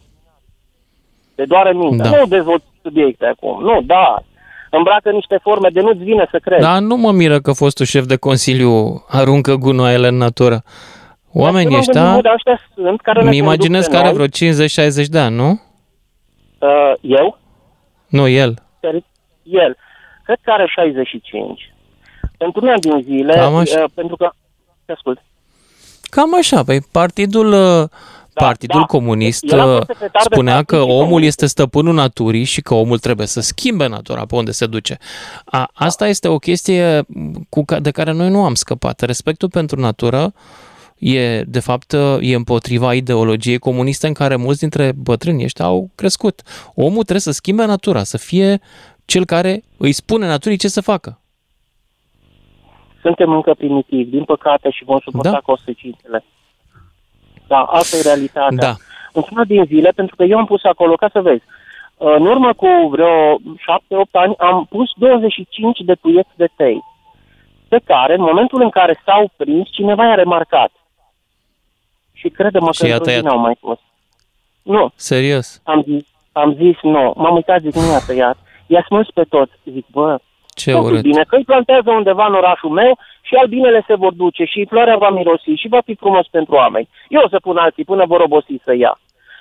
[1.35, 2.11] Te doare mintea.
[2.11, 2.17] Da.
[2.17, 3.63] Nu dezvolți subiecte acum.
[3.63, 4.23] Nu, da.
[4.71, 6.63] Îmbracă niște forme de nu-ți vine să crezi.
[6.63, 10.63] Da, nu mă miră că fostul șef de consiliu aruncă gunoaiele în natură.
[11.33, 12.23] Oamenii ăștia,
[12.75, 14.29] sunt care mi imaginez că are vreo 50-60
[15.09, 15.61] de ani, nu?
[16.59, 17.39] Uh, eu?
[18.07, 18.55] Nu, el.
[19.43, 19.77] El.
[20.25, 21.73] Cred că are 65.
[22.37, 24.31] Pentru un an din zile, uh, pentru că...
[24.85, 25.23] Te ascult.
[26.03, 27.89] Cam așa, păi partidul, uh,
[28.35, 28.87] da, Partidul da.
[28.87, 29.45] Comunist
[30.25, 31.29] spunea că omul comunist.
[31.29, 34.99] este stăpânul naturii și că omul trebuie să schimbe natura pe unde se duce.
[35.45, 37.07] A, asta este o chestie
[37.49, 39.01] cu, de care noi nu am scăpat.
[39.01, 40.33] Respectul pentru natură
[40.99, 46.43] e, de fapt, e împotriva ideologiei comuniste în care mulți dintre bătrânii ăștia au crescut.
[46.75, 48.61] Omul trebuie să schimbe natura, să fie
[49.05, 51.19] cel care îi spune naturii ce să facă.
[53.01, 55.41] Suntem încă primitivi, din păcate, și vom suporta da.
[55.41, 56.25] consecințele.
[57.47, 58.57] Da, asta e realitatea.
[58.69, 58.75] Da.
[59.13, 61.43] Într-una din zile, pentru că eu am pus acolo, ca să vezi,
[61.99, 63.41] în urmă cu vreo 7-8
[64.11, 66.85] ani am pus 25 de puieți de tei,
[67.69, 70.71] pe care, în momentul în care s-au prins, cineva i-a remarcat.
[72.13, 73.81] Și crede-mă și că nu au mai fost.
[74.63, 74.93] Nu.
[74.95, 75.61] Serios?
[75.65, 77.13] Am zis, am zis nu.
[77.17, 78.39] M-am uitat, zic, nu i-a tăiat.
[78.75, 79.53] I-a smuls pe toți.
[79.65, 80.19] Zic, bă,
[80.55, 81.03] ce urât.
[81.03, 84.97] bine, că îi plantează undeva în orașul meu și albinele se vor duce și floarea
[84.97, 86.89] va mirosi și va fi frumos pentru oameni.
[87.09, 88.99] Eu o să pun alții până vor obosi să ia.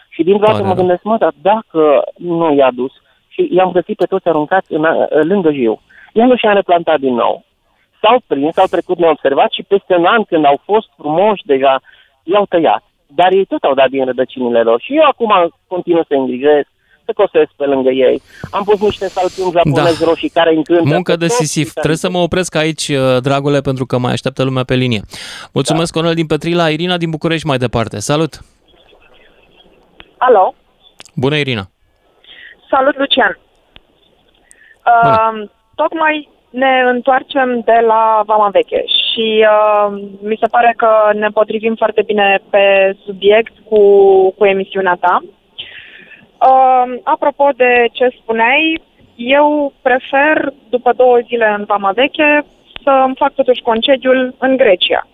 [0.10, 2.92] Și din dată mă gândesc, mă, dar dacă nu i-a dus
[3.28, 5.82] și i-am găsit pe toți aruncați în, lângă jiu,
[6.14, 7.44] i-am și am replantat din nou.
[8.02, 11.82] S-au prins, au trecut neobservat și peste un an când au fost frumoși deja,
[12.24, 12.84] i-au tăiat.
[13.08, 14.82] Dar ei tot au dat din rădăcinile lor.
[14.82, 16.70] Și eu acum continuu să îngrijesc,
[17.06, 18.22] să cosesc pe lângă ei.
[18.52, 20.06] Am pus niște salpiuni japonezi da.
[20.06, 20.84] roșii care încântă.
[20.84, 21.72] Muncă de sisif.
[21.72, 25.02] Trebuie să mă opresc aici, uh, dragule, pentru că mai așteaptă lumea pe linie.
[25.54, 26.00] Mulțumesc, da.
[26.00, 28.00] Conel din Petrila, Irina din București mai departe.
[28.00, 28.42] Salut!
[30.18, 30.54] Alo!
[31.16, 31.64] Bună, Irina!
[32.70, 33.40] Salut, Lucian!
[35.04, 35.42] Bună.
[35.42, 41.28] Uh, tocmai ne întoarcem de la Vama Veche și uh, mi se pare că ne
[41.28, 43.80] potrivim foarte bine pe subiect cu,
[44.38, 45.24] cu emisiunea ta.
[46.50, 48.82] Uh, apropo de ce spuneai,
[49.16, 52.46] eu prefer, după două zile în Vama Veche,
[52.84, 55.08] să îmi fac totuși concediul în Grecia.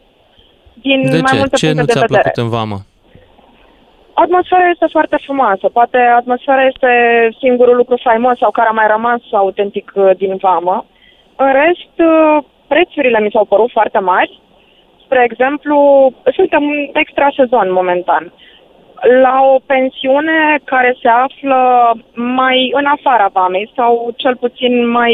[0.74, 1.38] Din de mai ce?
[1.38, 2.22] multe ce puncte nu ți-a de vedere.
[2.22, 2.80] plăcut în Vama?
[4.14, 5.70] Atmosfera este foarte frumoasă.
[5.70, 6.92] Poate atmosfera este
[7.40, 10.86] singurul lucru faimos sau care a mai rămas autentic uh, din Vamă.
[11.36, 14.42] În rest, uh, prețurile mi s-au părut foarte mari.
[15.04, 15.78] Spre exemplu,
[16.36, 16.64] suntem
[16.94, 18.34] extra sezon momentan.
[19.04, 25.14] Uh, la o pensiune care se află mai în afara vamei sau cel puțin mai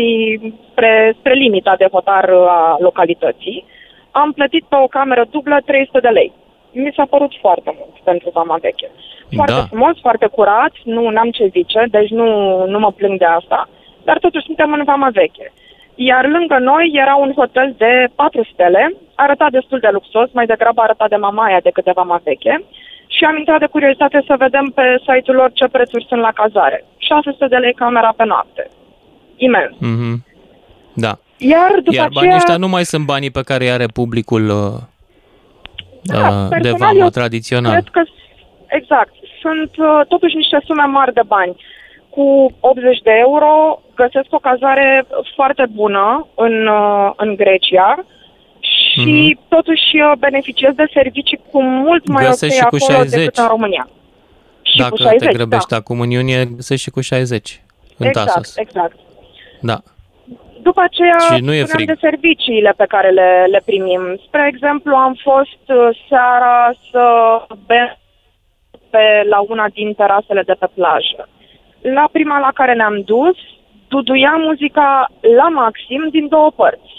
[0.71, 3.65] spre, spre limita de hotar a localității,
[4.11, 6.31] am plătit pe o cameră dublă 300 de lei.
[6.71, 8.89] Mi s-a părut foarte mult pentru vama veche.
[9.35, 9.61] Foarte da.
[9.61, 12.27] frumos, foarte curat, nu am ce zice, deci nu,
[12.65, 13.69] nu mă plâng de asta,
[14.03, 15.53] dar totuși suntem în vama veche.
[15.95, 20.81] Iar lângă noi era un hotel de 4 stele, arăta destul de luxos, mai degrabă
[20.81, 22.63] arăta de Mamaia decât de Vama Veche,
[23.15, 26.85] și am intrat de curiozitate să vedem pe site-ul lor ce prețuri sunt la cazare.
[26.97, 28.69] 600 de lei camera pe noapte.
[29.35, 29.75] Imens.
[29.75, 30.15] Mm-hmm.
[30.93, 31.13] Da.
[31.37, 32.35] Iar după Iar banii aceea...
[32.35, 34.77] ăștia nu mai sunt banii pe care îi are publicul uh,
[36.01, 37.71] da, uh, de vamă tradițional.
[37.71, 38.01] Cred că,
[38.67, 39.13] exact.
[39.41, 41.55] Sunt uh, totuși niște sume mari de bani.
[42.09, 45.05] Cu 80 de euro găsesc o cazare
[45.35, 48.05] foarte bună în, uh, în Grecia
[49.01, 49.47] și mm-hmm.
[49.47, 53.19] totuși uh, beneficiez de servicii cu mult mai ok acolo 60.
[53.19, 53.87] decât în România.
[54.61, 55.75] Și Dacă cu 60, te grăbești da.
[55.75, 57.61] acum în iunie, găsești și cu 60
[57.97, 58.57] în exact, Tasos.
[58.57, 58.95] Exact,
[59.61, 59.77] Da.
[60.61, 61.87] După aceea, și nu e frig.
[61.87, 64.19] de serviciile pe care le, le primim.
[64.27, 67.05] Spre exemplu, am fost uh, seara să
[67.65, 67.97] bem
[68.89, 71.29] pe, la una din terasele de pe plajă.
[71.81, 73.37] La prima la care ne-am dus,
[73.87, 76.94] duduia muzica la maxim din două părți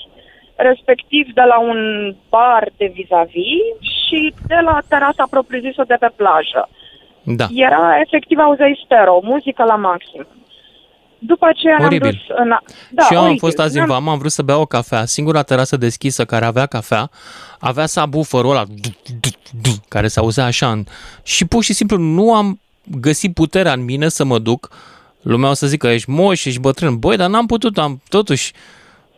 [0.57, 1.81] respectiv de la un
[2.29, 3.65] bar de vis-a-vis
[4.07, 6.69] și de la terasa propriu-zisă de pe plajă.
[7.23, 7.47] Da.
[7.55, 10.27] Era efectiv auzeai stereo, muzică la maxim.
[11.19, 12.07] După aceea Oribil.
[12.07, 12.49] am dus în...
[12.91, 13.33] Da, și eu oribil.
[13.33, 15.05] am fost azi în Vama, am vrut să beau o cafea.
[15.05, 17.11] Singura terasă deschisă care avea cafea
[17.59, 18.65] avea subwoofer-ul ăla
[19.89, 20.83] care se auzea așa.
[21.23, 22.61] Și pur și simplu nu am
[23.01, 24.69] găsit puterea în mine să mă duc.
[25.23, 26.99] Lumea o să zică, ești moș, ești bătrân.
[26.99, 28.53] Băi, dar n-am putut, am totuși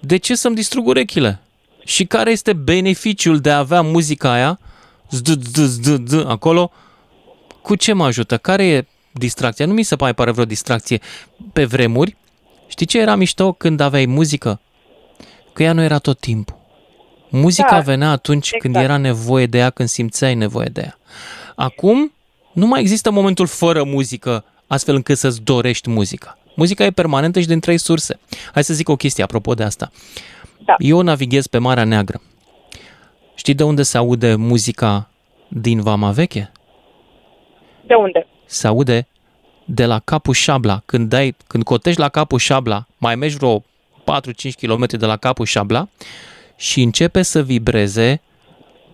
[0.01, 1.41] de ce să-mi distrug urechile?
[1.85, 4.59] Și care este beneficiul de a avea muzica aia
[6.27, 6.71] acolo?
[7.63, 8.37] Cu ce mă ajută?
[8.37, 9.67] Care e distracția?
[9.67, 11.01] Nu mi se mai pare vreo distracție.
[11.53, 12.17] Pe vremuri,
[12.67, 14.61] știi ce era mișto când aveai muzică?
[15.53, 16.57] Că ea nu era tot timpul.
[17.29, 18.63] Muzica da, venea atunci exact.
[18.63, 20.99] când era nevoie de ea, când simțeai nevoie de ea.
[21.55, 22.13] Acum,
[22.53, 26.39] nu mai există momentul fără muzică, astfel încât să-ți dorești muzica.
[26.59, 28.19] Muzica e permanentă și din trei surse.
[28.53, 29.91] Hai să zic o chestie apropo de asta.
[30.65, 30.75] Da.
[30.79, 32.21] Eu navighez pe Marea Neagră.
[33.35, 35.11] Știi de unde se aude muzica
[35.49, 36.53] din Vama Veche?
[37.87, 38.27] De unde?
[38.47, 39.07] Se aude
[39.65, 40.83] de la capul Șabla.
[40.87, 43.63] Când, dai, când cotești la capul Șabla, mai mergi vreo 4-5
[44.61, 45.89] km de la capul Șabla
[46.57, 48.21] și începe să vibreze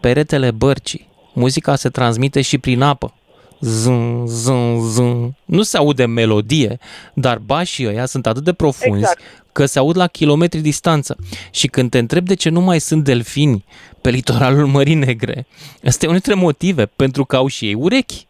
[0.00, 1.08] peretele bărcii.
[1.32, 3.14] Muzica se transmite și prin apă.
[3.60, 5.34] Zân, zân, zân.
[5.44, 6.78] Nu se aude melodie,
[7.14, 9.20] dar bașii ăia sunt atât de profunzi exact.
[9.52, 11.16] că se aud la kilometri distanță.
[11.50, 13.64] Și când te întreb de ce nu mai sunt delfini
[14.00, 15.46] pe litoralul Mării Negre,
[15.84, 18.26] ăsta e unul dintre motive, pentru că au și ei urechi.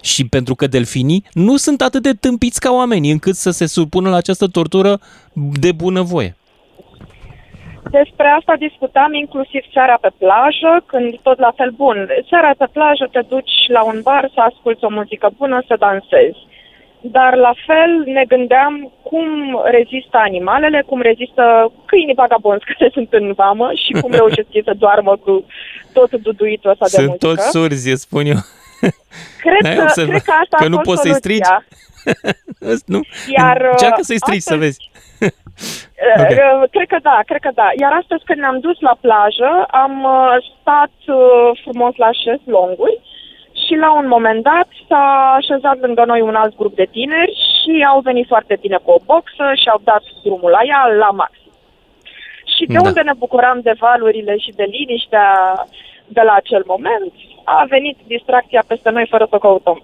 [0.00, 4.10] Și pentru că delfinii nu sunt atât de tâmpiți ca oamenii încât să se supună
[4.10, 5.00] la această tortură
[5.32, 6.36] de bunăvoie.
[7.90, 12.08] Despre asta discutam inclusiv seara pe plajă, când tot la fel bun.
[12.28, 16.38] Seara pe plajă te duci la un bar să asculți o muzică bună, să dansezi.
[17.00, 19.26] Dar la fel ne gândeam cum
[19.64, 25.16] rezistă animalele, cum rezistă câinii vagabonzi care sunt în vamă și cum reușesc să doarmă
[25.16, 25.44] cu
[25.92, 27.26] tot duduitul ăsta sunt de muzică.
[27.26, 28.40] Sunt tot surzi, spun eu.
[29.40, 31.48] Cred că, cred că asta că a nu fost poți să-i strigi?
[32.94, 33.00] nu?
[33.36, 34.90] Iar, Încearcă să-i strigi astăzi, să vezi.
[36.16, 36.68] Okay.
[36.70, 37.68] Cred că da, cred că da.
[37.80, 42.10] Iar astăzi când ne-am dus la plajă, am uh, stat uh, frumos la
[42.44, 43.00] longuri
[43.66, 47.86] și la un moment dat s-a așezat lângă noi un alt grup de tineri și
[47.90, 51.52] au venit foarte bine cu o boxă și au dat drumul la ea la maxim.
[52.54, 52.86] Și de da.
[52.88, 55.28] unde ne bucuram de valurile și de liniștea
[56.06, 57.12] de la acel moment,
[57.44, 59.82] a venit distracția peste noi fără să căutăm.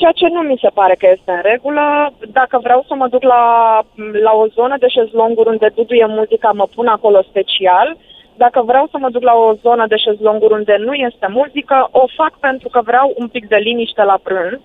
[0.00, 1.84] Ceea ce nu mi se pare că este în regulă.
[2.38, 3.44] Dacă vreau să mă duc la,
[4.26, 7.96] la o zonă de șezlonguri unde duduie muzica, mă pun acolo special.
[8.36, 12.04] Dacă vreau să mă duc la o zonă de șezlonguri unde nu este muzică, o
[12.16, 14.60] fac pentru că vreau un pic de liniște la prânz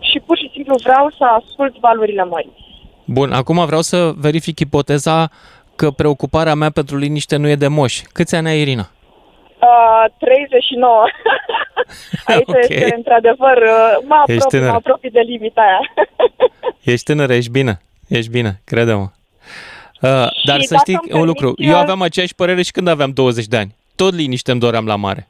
[0.00, 2.64] și pur și simplu vreau să ascult valurile mării.
[3.04, 5.28] Bun, acum vreau să verific ipoteza
[5.76, 8.02] că preocuparea mea pentru liniște nu e de moș.
[8.12, 8.90] Câți ani ai, Irina?
[9.66, 11.04] Uh, 39.
[12.26, 12.60] Aici okay.
[12.68, 15.80] este, într-adevăr, uh, mă apropii, mă apropii de limita aia.
[16.92, 17.80] ești tânără, ești bine.
[18.08, 19.06] Ești bine, crede-mă.
[20.02, 21.52] Uh, dar să știi un lucru.
[21.56, 21.70] Eu...
[21.70, 23.74] eu aveam aceeași părere și când aveam 20 de ani.
[23.96, 25.28] Tot liniște îmi doream la mare.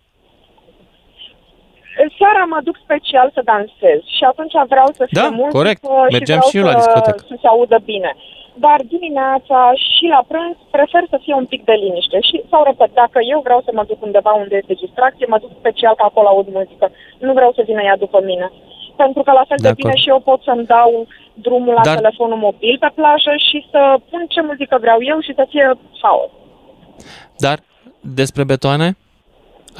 [2.18, 5.82] Seara mă duc special să dansez și atunci vreau să fie da, mult corect.
[6.10, 7.24] Mergeam și, și eu la discotecă.
[7.28, 8.16] Să se audă bine
[8.64, 9.58] dar dimineața
[9.92, 12.18] și la prânz prefer să fie un pic de liniște.
[12.28, 15.50] Și, sau repet, dacă eu vreau să mă duc undeva unde este distracție, mă duc
[15.58, 16.86] special că acolo aud muzică.
[17.18, 18.46] Nu vreau să vină ea după mine.
[18.96, 21.94] Pentru că la fel de, de bine și eu pot să-mi dau drumul la dar...
[21.94, 23.80] telefonul mobil pe plajă și să
[24.10, 25.66] pun ce muzică vreau eu și să fie
[26.02, 26.30] haos.
[27.36, 27.58] Dar
[28.00, 28.96] despre betoane?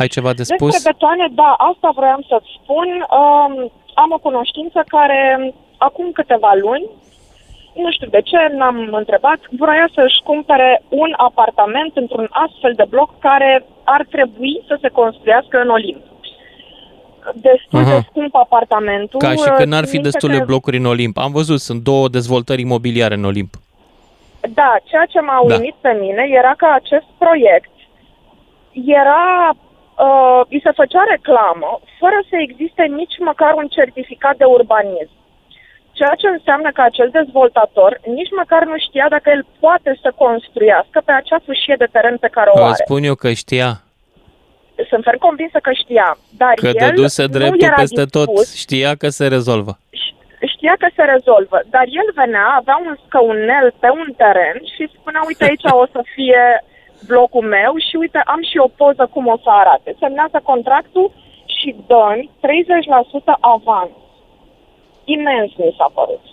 [0.01, 0.71] Ai ceva de spus?
[0.71, 2.89] Despre betoane, da, asta vroiam să-ți spun.
[3.21, 5.21] Um, am o cunoștință care
[5.77, 6.87] acum câteva luni
[7.77, 13.19] nu știu de ce, n-am întrebat, vroia să-și cumpere un apartament într-un astfel de bloc
[13.19, 16.03] care ar trebui să se construiască în Olimp.
[17.35, 18.01] Destul uh-huh.
[18.01, 19.19] de scump apartamentul.
[19.21, 20.45] Ca și că n-ar fi destule că...
[20.45, 21.19] blocuri în Olimp.
[21.19, 23.53] Am văzut, sunt două dezvoltări imobiliare în Olimp.
[24.55, 25.55] Da, ceea ce m-a da.
[25.55, 27.71] uimit pe mine era că acest proiect
[28.73, 35.17] era uh, îi se făcea reclamă fără să existe nici măcar un certificat de urbanism.
[35.99, 40.99] Ceea ce înseamnă că acel dezvoltator nici măcar nu știa dacă el poate să construiască
[41.05, 42.83] pe acea fâșie de teren pe care o are.
[42.85, 43.71] spun eu că știa.
[44.91, 46.09] Sunt ferm convinsă că știa,
[46.43, 49.73] dar că el dăduse dreptul peste dispus, tot, știa că se rezolvă.
[50.55, 55.23] Știa că se rezolvă, dar el venea, avea un scăunel pe un teren și spunea,
[55.27, 56.45] uite aici o să fie
[57.07, 59.97] blocul meu și uite am și o poză cum o să arate.
[59.99, 61.13] Semnează contractul
[61.57, 63.93] și dă 30% avans
[65.15, 66.25] imens mi s-a părut.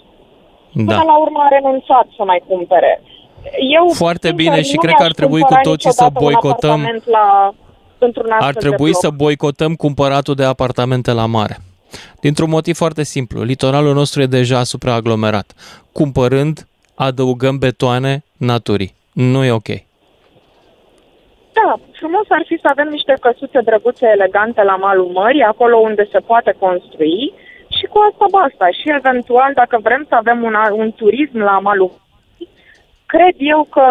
[0.73, 0.93] Da.
[0.93, 3.01] Până la urmă a renunțat să mai cumpere.
[3.75, 7.53] Eu, Foarte bine și cred că ar trebui cu toții să boicotăm la,
[8.39, 11.57] ar trebui să boicotăm cumpăratul de apartamente la mare.
[12.21, 13.43] Dintr-un motiv foarte simplu.
[13.43, 15.53] Litoralul nostru e deja supraaglomerat.
[15.91, 18.95] Cumpărând, adăugăm betoane naturii.
[19.13, 19.69] Nu e ok.
[21.53, 26.07] Da, frumos ar fi să avem niște căsuțe drăguțe, elegante la malul mării, acolo unde
[26.11, 27.33] se poate construi
[27.83, 28.65] și cu asta basta.
[28.79, 31.91] Și eventual, dacă vrem să avem un, un turism la malul,
[33.05, 33.85] cred eu că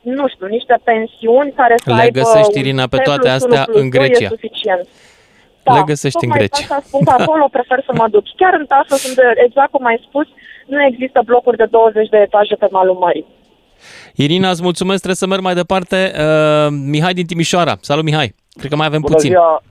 [0.00, 4.24] nu știu, niște pensiuni care să Le aibă găsești, Irina, pe toate astea în Grecia.
[4.24, 4.84] E suficient.
[5.62, 6.64] Da, Le găsești în Grecia.
[6.64, 8.24] Asta spun că acolo prefer să mă duc.
[8.36, 10.26] Chiar în Tasă, unde, exact cum ai spus,
[10.66, 13.26] nu există blocuri de 20 de etaje pe malul mării.
[14.14, 16.12] Irina, îți mulțumesc, trebuie să merg mai departe.
[16.14, 17.74] Uh, Mihai din Timișoara.
[17.80, 18.34] Salut, Mihai.
[18.58, 19.30] Cred că mai avem bună puțin.
[19.30, 19.62] Ziua,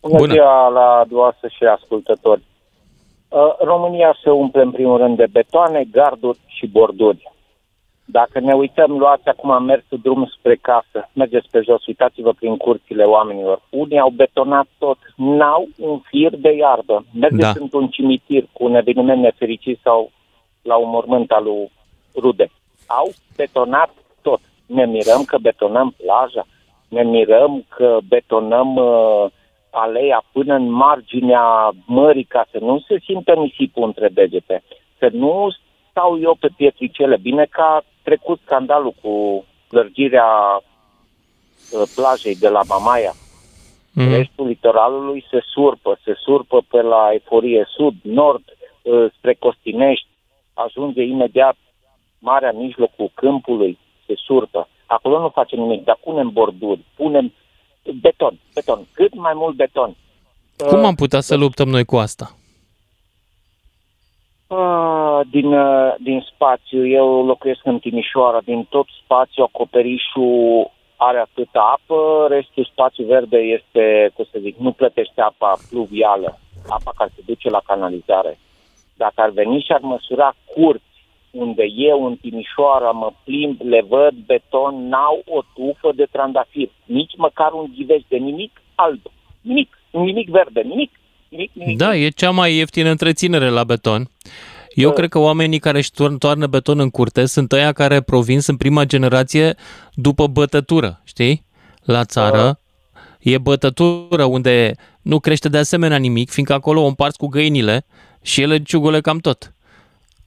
[0.00, 2.42] bună, bună ziua la dumneavoastră și ascultători.
[3.28, 7.32] Uh, România se umple în primul rând de betoane, garduri și borduri.
[8.04, 12.56] Dacă ne uităm, luați acum am mers drum spre casă, mergeți pe jos, uitați-vă prin
[12.56, 13.62] curțile oamenilor.
[13.70, 17.04] Unii au betonat tot, n-au un fir de iarbă.
[17.14, 17.60] Mergeți da.
[17.60, 20.10] într-un cimitir cu un eveniment nefericit sau
[20.62, 21.70] la un mormânt al lui
[22.14, 22.50] Rude.
[22.86, 23.90] Au betonat
[24.22, 24.40] tot.
[24.66, 26.46] Ne mirăm că betonăm plaja,
[26.88, 29.26] ne mirăm că betonăm uh,
[29.70, 34.62] aleia până în marginea mării ca să nu se simtă nisipul între degete,
[34.98, 35.48] să nu
[35.90, 37.16] stau eu pe pietricele.
[37.16, 43.12] Bine că a trecut scandalul cu lărgirea uh, plajei de la Mamaia.
[43.94, 44.12] Mm.
[44.12, 48.44] Restul litoralului se surpă, se surpă pe la Eforie Sud, Nord,
[48.82, 50.06] uh, spre Costinești,
[50.54, 51.56] ajunge imediat
[52.18, 54.68] marea mijlocul câmpului, se surpă.
[54.86, 57.32] Acolo nu facem nimic, dar punem borduri, punem
[57.92, 59.96] beton, beton, cât mai mult beton.
[60.56, 62.38] Cum am putea să luptăm noi cu asta?
[65.30, 65.54] din,
[65.98, 73.04] din spațiu, eu locuiesc în Timișoara, din tot spațiu acoperișul are atâta apă, restul spațiu
[73.04, 78.38] verde este, cum să zic, nu plătește apa pluvială, apa care se duce la canalizare.
[78.96, 80.87] Dacă ar veni și ar măsura curți
[81.30, 87.12] unde eu în Timișoara mă plimb, le văd beton, n-au o tufă de trandafir, nici
[87.16, 89.00] măcar un ghiveș de nimic alb,
[89.40, 90.90] nimic, nimic verde, nimic.
[91.28, 94.10] Nimic, nimic, da, e cea mai ieftină întreținere la beton.
[94.74, 98.58] Eu cred că oamenii care își toarnă beton în curte sunt ăia care provin, sunt
[98.58, 99.54] prima generație
[99.92, 101.44] după bătătură, știi?
[101.84, 102.58] La țară
[103.20, 107.86] e bătătură unde nu crește de asemenea nimic, fiindcă acolo o împarți cu găinile
[108.22, 109.54] și ele ciugule cam tot.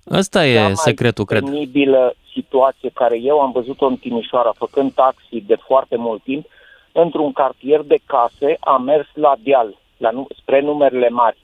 [0.06, 1.44] Asta e Cea secretul, cred.
[1.44, 6.46] penibilă situație care eu am văzut-o în Timișoara, făcând taxi de foarte mult timp,
[6.92, 11.38] într-un cartier de case, am mers la deal, la, spre numerele mari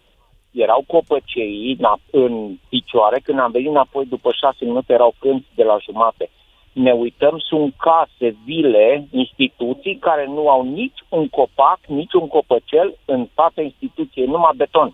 [0.61, 1.77] erau copăcei
[2.11, 6.29] în picioare, când am venit înapoi după șase minute erau cânți de la jumate.
[6.71, 12.97] Ne uităm, sunt case, vile, instituții care nu au nici un copac, nici un copăcel
[13.05, 14.93] în toată instituție, numai beton.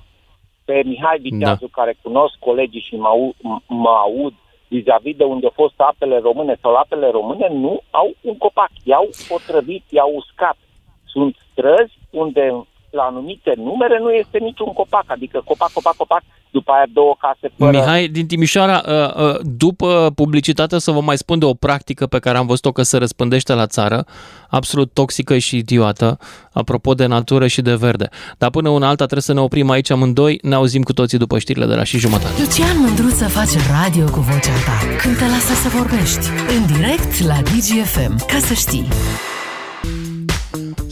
[0.66, 1.82] Pe Mihai Viteazu, da.
[1.82, 3.36] care cunosc colegii și mă, aud,
[3.68, 4.34] mă aud
[4.68, 8.72] vis-a-vis de unde au fost apele române sau apele române, nu au un copac.
[8.84, 10.58] I-au otrăvit, i-au uscat.
[11.06, 16.72] Sunt străzi unde la anumite numere nu este niciun copac, adică copac, copac, copac, după
[16.72, 17.78] aia două case fără...
[17.78, 22.20] Mihai, din Timișoara, uh, uh, după publicitate să vă mai spun de o practică pe
[22.20, 24.06] care am văzut-o că se răspândește la țară,
[24.50, 26.18] absolut toxică și idiotă,
[26.54, 28.10] apropo de natură și de verde.
[28.38, 31.40] Dar până una alta trebuie să ne oprim aici amândoi, ne auzim cu toții după
[31.40, 32.34] știrile de la și jumătate.
[32.40, 36.26] Lucian Mândruță face radio cu vocea ta când te lasă să vorbești,
[36.56, 38.88] în direct la DGFM, ca să știi.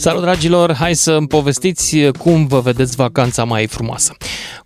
[0.01, 4.15] Salut dragilor, hai să îmi povestiți cum vă vedeți vacanța mai frumoasă.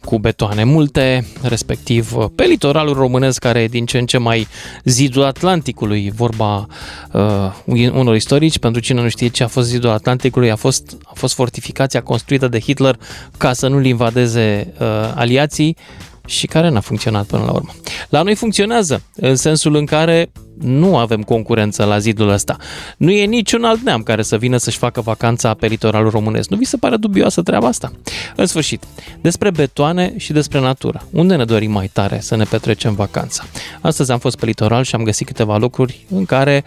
[0.02, 4.48] Cu betoane multe, respectiv pe litoralul românesc care e din ce în ce mai
[4.84, 6.68] zidul Atlanticului, vorba
[7.12, 11.12] uh, unor istorici, pentru cine nu știe ce a fost zidul Atlanticului, a fost, a
[11.14, 13.00] fost fortificația construită de Hitler
[13.38, 15.78] ca să nu-l invadeze uh, aliații
[16.26, 17.74] și care n-a funcționat până la urmă.
[18.10, 22.58] La noi funcționează, în sensul în care nu avem concurență la zidul ăsta.
[22.98, 26.50] Nu e niciun alt neam care să vină să-și facă vacanța pe litoralul românesc.
[26.50, 27.92] Nu vi se pare dubioasă treaba asta?
[28.36, 28.84] În sfârșit,
[29.22, 31.08] despre betoane și despre natură.
[31.12, 33.44] Unde ne dorim mai tare să ne petrecem vacanța?
[33.82, 36.64] Astăzi am fost pe litoral și am găsit câteva locuri în care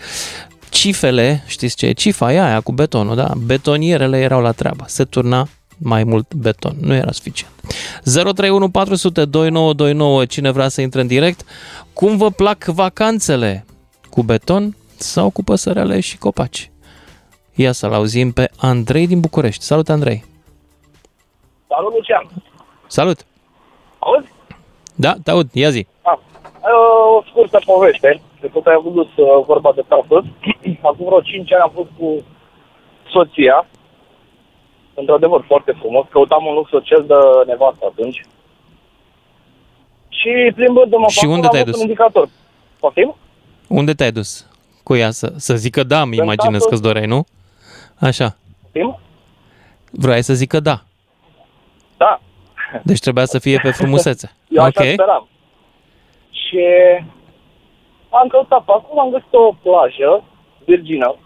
[0.68, 3.32] cifele, știți ce e cifa, e aia cu betonul, da?
[3.36, 4.84] Betonierele erau la treabă.
[4.86, 5.48] Se turna
[5.78, 6.76] mai mult beton.
[6.80, 7.52] Nu era suficient.
[8.04, 11.40] 031 400 2929, cine vrea să intre în direct.
[11.92, 13.64] Cum vă plac vacanțele?
[14.10, 16.70] Cu beton sau cu păsărele și copaci?
[17.54, 19.64] Ia să-l auzim pe Andrei din București.
[19.64, 20.24] Salut, Andrei!
[21.68, 22.28] Salut, Lucian!
[22.86, 23.26] Salut!
[23.98, 24.32] Auzi?
[24.94, 25.86] Da, te aud, ia zi.
[26.02, 26.18] Ah,
[27.18, 29.06] o scurtă poveste, de tot ai avut uh,
[29.46, 30.24] vorba de tatăl.
[30.88, 32.24] Acum vreo 5 ani am fost cu
[33.10, 33.66] soția
[34.98, 36.06] într-adevăr foarte frumos.
[36.10, 37.14] Căutam un loc social de
[37.46, 38.24] nevastă atunci.
[40.08, 41.74] Și plimbându-mă Și unde te-ai dus?
[41.74, 42.28] Un indicator.
[42.80, 43.14] Poftim?
[43.68, 44.46] Unde te-ai dus?
[44.82, 47.24] Cu ea să, să zică da, îmi imaginez că-ți doreai, nu?
[48.00, 48.36] Așa.
[48.62, 48.98] Poftim?
[49.90, 50.80] Vrei să zică da.
[51.96, 52.20] Da.
[52.82, 54.32] Deci trebuia să fie pe frumusețe.
[54.56, 54.92] Eu așa okay.
[54.92, 55.28] speram.
[56.30, 56.64] Și
[58.10, 60.24] am căutat pe acolo, am găsit o plajă
[60.64, 61.16] virgină.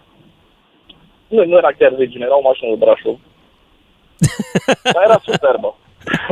[1.27, 3.19] Nu, nu era chiar virgină, era o mașină de Brașov.
[4.93, 5.75] Dar era superbă.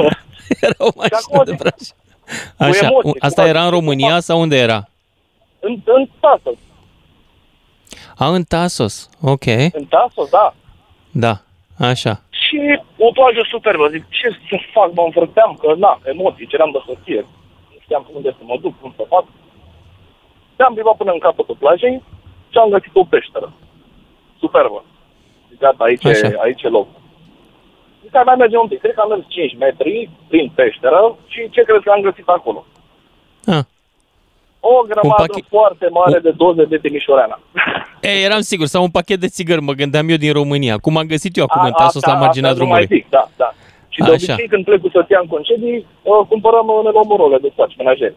[0.65, 1.97] era o mașină de Brașov.
[2.57, 4.87] Așa, emoție, asta era în România sau unde era?
[5.59, 6.57] În, în Tasos.
[8.17, 9.45] A, în Tasos, ok.
[9.73, 10.53] În Tasos, da.
[11.11, 11.41] Da,
[11.77, 12.21] așa.
[12.29, 16.81] Și o plajă superbă, zic, ce să fac, mă învârteam, că na, emoții, ceream de
[16.85, 17.25] soție.
[17.71, 19.25] Nu știam unde să mă duc, cum să fac.
[20.55, 22.03] Te-am privat până în capătul plajei
[22.49, 23.53] și am găsit o peșteră.
[24.39, 24.83] Superbă.
[25.59, 26.87] Gata, aici, e, aici e loc.
[28.03, 28.79] Zic, mai merge un pic.
[28.79, 32.65] Cred că am mers 5 metri prin peșteră și ce crezi că am găsit acolo?
[33.45, 33.63] Ah.
[34.59, 35.43] O grămadă pachi...
[35.49, 37.39] foarte mare de doze de Timișoreana.
[38.01, 40.77] E, eram sigur, sau un pachet de țigări, mă gândeam eu din România.
[40.77, 42.87] Cum am găsit eu acum în tasos la marginea drumului.
[42.89, 43.53] Mai zic, da, da.
[43.89, 44.33] Și de Așa.
[44.33, 45.85] obicei când plec cu soția în concedii,
[46.27, 48.15] cumpărăm, ne luăm o rolă de faci menajeri.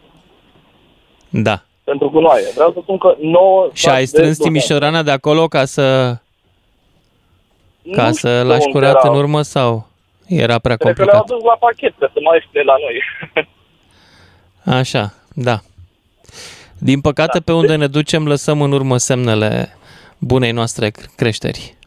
[1.29, 1.61] Da.
[1.83, 2.45] Pentru gunoaie.
[2.55, 3.69] Vreau să spun că nouă...
[3.73, 6.15] Și ai strâns Timișorana de acolo ca să...
[7.91, 9.87] Ca nu să lași curat în urmă sau
[10.27, 11.05] era prea Cred complicat?
[11.05, 13.01] că le-au adus la pachet, că să mai este la noi.
[14.79, 15.59] Așa, da.
[16.77, 17.43] Din păcate, da.
[17.45, 19.77] pe unde ne ducem, lăsăm în urmă semnele
[20.17, 21.77] bunei noastre creșteri.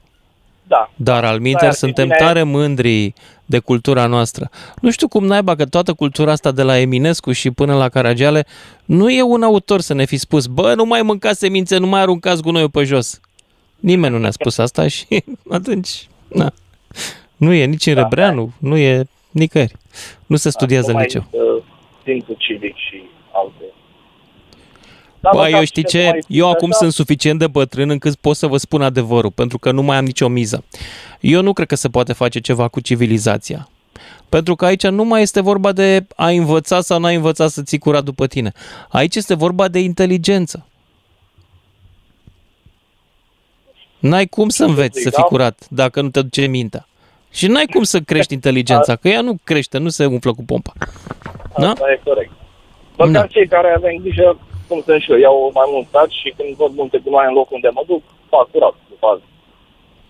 [0.67, 0.91] Da.
[0.97, 2.17] Dar al minter suntem bine.
[2.19, 3.13] tare mândri
[3.45, 4.51] de cultura noastră.
[4.81, 8.47] Nu știu cum naiba că toată cultura asta de la Eminescu și până la Caragiale
[8.85, 12.01] nu e un autor să ne fi spus, bă, nu mai mâncați semințe, nu mai
[12.01, 13.21] aruncați gunoiul pe jos.
[13.81, 15.07] Nimeni nu ne-a spus asta și
[15.51, 16.53] atunci, na.
[17.37, 18.69] Nu e nici în da, Rebreanu, da.
[18.69, 19.77] nu e nicăieri.
[20.27, 21.25] Nu se studiază în liceu.
[22.05, 23.03] Simțul civic și
[23.33, 23.65] alte
[25.21, 26.19] da, Bă, eu știi ce?
[26.29, 29.83] Eu acum sunt suficient de bătrân încât pot să vă spun adevărul, pentru că nu
[29.83, 30.65] mai am nicio miză.
[31.21, 33.69] Eu nu cred că se poate face ceva cu civilizația.
[34.29, 37.63] Pentru că aici nu mai este vorba de a învăța sau nu a învăța să
[37.63, 38.53] ții curat după tine.
[38.89, 40.67] Aici este vorba de inteligență.
[43.99, 45.29] N-ai cum să înveți să fii da?
[45.29, 46.87] curat dacă nu te duce mintea.
[47.31, 50.73] Și n-ai cum să crești inteligența, că ea nu crește, nu se umflă cu pompa.
[51.57, 51.71] Da?
[51.71, 52.31] Asta e corect.
[52.97, 53.27] Măcar da.
[53.27, 54.39] cei care avem grijă
[54.69, 57.55] cum sunt și eu, iau mai mult stat și când văd multe gunoaie în locul
[57.55, 59.23] unde mă duc, fac curat după azi.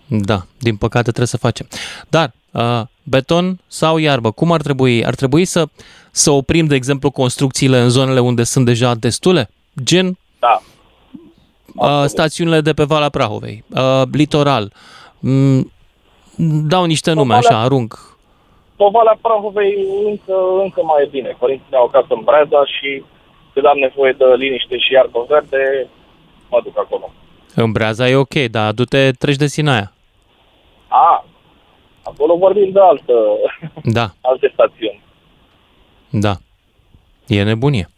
[0.07, 1.66] Da, din păcate trebuie să facem.
[2.09, 5.05] Dar, uh, beton sau iarbă, cum ar trebui?
[5.05, 5.66] Ar trebui să,
[6.11, 9.51] să oprim, de exemplu, construcțiile în zonele unde sunt deja destule?
[9.82, 10.62] Gen da.
[11.79, 14.72] Uh, stațiunile de pe Valea Prahovei, uh, litoral.
[15.18, 15.72] Mm,
[16.68, 18.16] dau niște nume, Valea, așa, arunc.
[18.76, 21.37] Pe Valea Prahovei încă, încă mai e bine.
[21.39, 23.05] Părinții ne-au acasă în Breza și
[23.53, 25.89] când am nevoie de liniște și iarbă verde,
[26.51, 27.12] mă duc acolo.
[27.55, 29.93] În Breaza e ok, dar du-te, treci de Sinaia.
[30.89, 31.24] A,
[32.03, 33.12] acolo vorbim de altă,
[33.83, 34.11] da.
[34.31, 35.03] alte stațiuni.
[36.11, 36.37] Da,
[37.26, 37.89] e nebunie.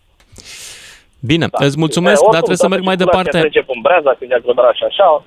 [1.21, 1.65] Bine, da.
[1.65, 3.39] îți mulțumesc, dar trebuie să merg mai departe.
[3.39, 4.41] Trece în Breaza, când e
[4.75, 5.23] și așa.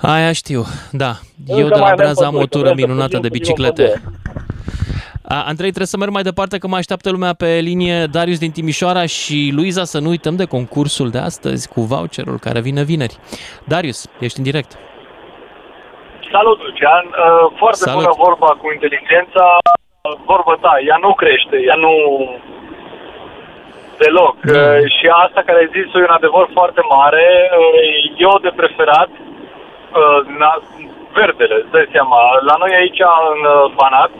[0.00, 1.12] Aia știu, da.
[1.46, 4.02] Încă Eu de la Breaza am o tură minunată de biciclete.
[5.22, 9.06] Andrei, trebuie să merg mai departe că mă așteaptă lumea pe linie Darius din Timișoara
[9.06, 13.16] și Luiza să nu uităm de concursul de astăzi cu voucherul care vine vineri.
[13.64, 14.70] Darius, ești în direct.
[16.32, 17.04] Salut, Lucian.
[17.06, 18.02] Uh, foarte Salut.
[18.02, 19.44] bună vorba cu inteligența.
[20.32, 21.92] Vorba ta, ea nu crește, ea nu
[24.02, 24.34] deloc.
[24.40, 24.60] Da.
[24.60, 27.26] Uh, și asta care ai zis e un adevăr foarte mare.
[27.58, 29.10] Uh, eu de preferat
[31.18, 32.20] verdele, îți dai seama.
[32.48, 33.40] La noi aici în
[33.78, 34.10] Banat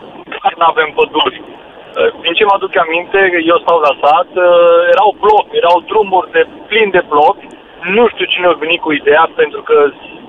[0.61, 1.39] nu avem păduri.
[1.43, 3.19] Uh, din ce mă aduc aminte,
[3.53, 7.37] eu stau la sat, uh, erau bloc, erau drumuri de plin de bloc.
[7.97, 9.77] Nu știu cine a venit cu ideea, pentru că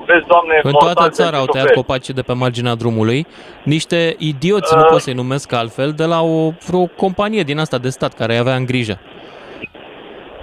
[0.05, 3.27] vezi, Doamne, În toată țara au tăiat copacii de pe marginea drumului.
[3.63, 7.77] Niște idioți, uh, nu pot să-i numesc altfel, de la o, vreo companie din asta
[7.77, 8.99] de stat care avea în grijă.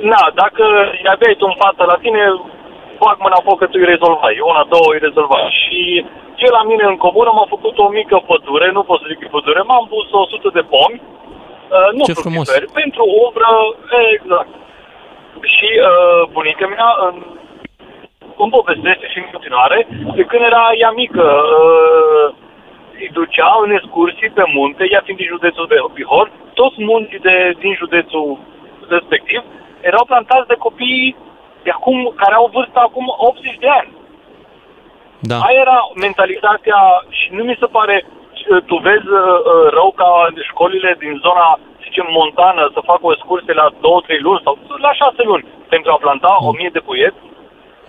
[0.00, 0.64] Na, dacă
[1.14, 2.22] aveai tu în față la tine,
[3.04, 4.34] fac mâna foc că tu îi rezolvai.
[4.50, 5.44] Una, două îi rezolvai.
[5.60, 6.04] Și
[6.44, 9.62] eu la mine în comună m-am făcut o mică pădure, nu pot să zic pădure,
[9.62, 12.46] m-am pus 100 de pomi, uh, nu Ce frumos.
[12.80, 13.50] pentru umbră,
[14.16, 14.52] exact.
[15.54, 17.14] Și uh, bunica mea în,
[18.42, 19.78] îmi povestește și în continuare,
[20.18, 21.26] de când era ea mică,
[21.58, 22.26] uh,
[23.00, 27.54] îi ducea în excursii pe munte, ea fiind din județul de Bihor, toți munții de,
[27.58, 28.38] din județul
[28.88, 29.42] respectiv
[29.90, 31.16] erau plantați de copii
[31.66, 33.90] de acum, care au vârstă acum 80 de ani.
[35.30, 35.36] Da.
[35.46, 36.80] Aia era mentalitatea
[37.18, 40.10] și nu mi se pare, uh, tu vezi uh, uh, rău ca
[40.50, 41.46] școlile din zona,
[41.78, 43.76] să zicem, montană să facă o excursie la 2-3
[44.26, 44.54] luni sau
[44.86, 46.46] la 6 luni pentru a planta mm.
[46.46, 47.20] 1000 de puieți.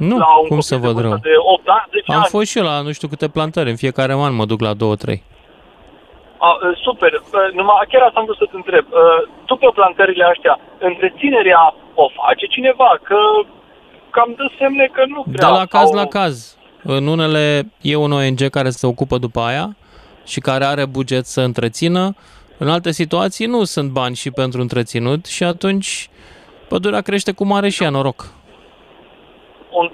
[0.10, 1.16] Nu, la un cum să văd rău.
[1.30, 2.34] De 8 ani, 10 Am ani.
[2.36, 4.76] fost și eu la nu știu câte plantări, în fiecare an mă duc la 2-3.
[6.38, 7.12] A, super,
[7.54, 8.86] numai chiar asta am vrut să te întreb.
[9.46, 13.00] Tu pe plantările astea, întreținerea o face cineva?
[13.04, 13.18] Că
[14.10, 15.50] cam dă semne că nu prea.
[15.50, 15.94] De la caz sau...
[15.94, 16.58] la caz.
[16.84, 19.76] În unele e un ONG care se ocupă după aia
[20.26, 22.16] și care are buget să întrețină.
[22.58, 26.10] În alte situații nu sunt bani și pentru întreținut și atunci
[26.68, 28.26] pădurea crește cu mare și ea noroc.
[29.72, 29.92] Un 30%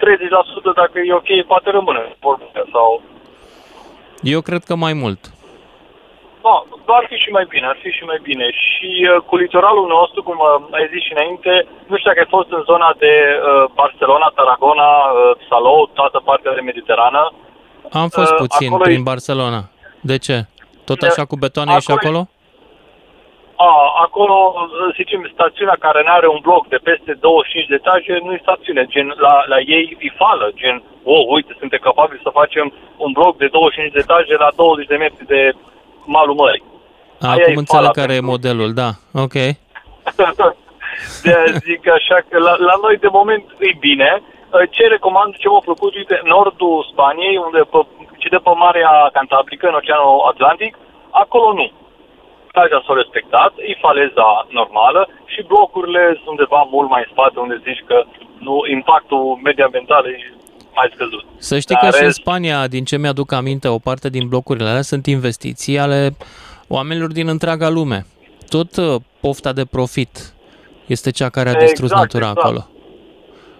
[0.75, 2.15] dacă e ok, poate rămâne.
[2.71, 3.01] Sau...
[4.21, 5.33] Eu cred că mai mult.
[6.45, 6.55] Da,
[6.99, 8.45] ar fi și mai bine, ar fi și mai bine.
[8.65, 11.51] Și uh, cu litoralul nostru, cum uh, ai zis și înainte,
[11.89, 16.53] nu știu dacă ai fost în zona de uh, Barcelona, Tarragona, uh, Salou, toată partea
[16.53, 17.23] de Mediterană.
[18.01, 19.09] Am fost uh, puțin prin e...
[19.11, 19.61] Barcelona.
[20.01, 20.37] De ce?
[20.85, 22.21] Tot așa cu betoane e și acolo?
[23.55, 23.71] a,
[24.05, 24.35] acolo,
[24.77, 28.45] să zicem, stațiunea care nu are un bloc de peste 25 de etaje nu e
[28.47, 32.65] stațiune, gen, la, la ei e fală, gen, oh, uite, suntem capabili să facem
[33.05, 35.41] un bloc de 25 de etaje la 20 de metri de
[36.05, 36.63] malul mării.
[37.21, 39.33] Acum înțeleg care e modelul, da, ok.
[41.23, 41.35] de
[41.65, 44.21] zic așa că la, la noi de moment e bine.
[44.69, 47.79] Ce recomand, ce m-a plăcut, uite, nordul Spaniei, unde pe,
[48.17, 50.77] ce de pe Marea Cantabrică, în Oceanul Atlantic,
[51.09, 51.71] acolo nu
[52.53, 54.27] plaja s-a respectat, e faleza
[54.59, 55.01] normală
[55.33, 57.97] și blocurile sunt undeva mult mai în spate, unde zici că
[58.47, 60.15] nu, impactul mediambiental e
[60.75, 61.25] mai scăzut.
[61.37, 64.69] Să știi Dar că și în Spania, din ce mi-aduc aminte, o parte din blocurile
[64.69, 66.15] alea sunt investiții ale
[66.67, 68.05] oamenilor din întreaga lume.
[68.49, 70.33] Tot uh, pofta de profit
[70.85, 72.45] este cea care a distrus exact, natura exact.
[72.45, 72.67] acolo.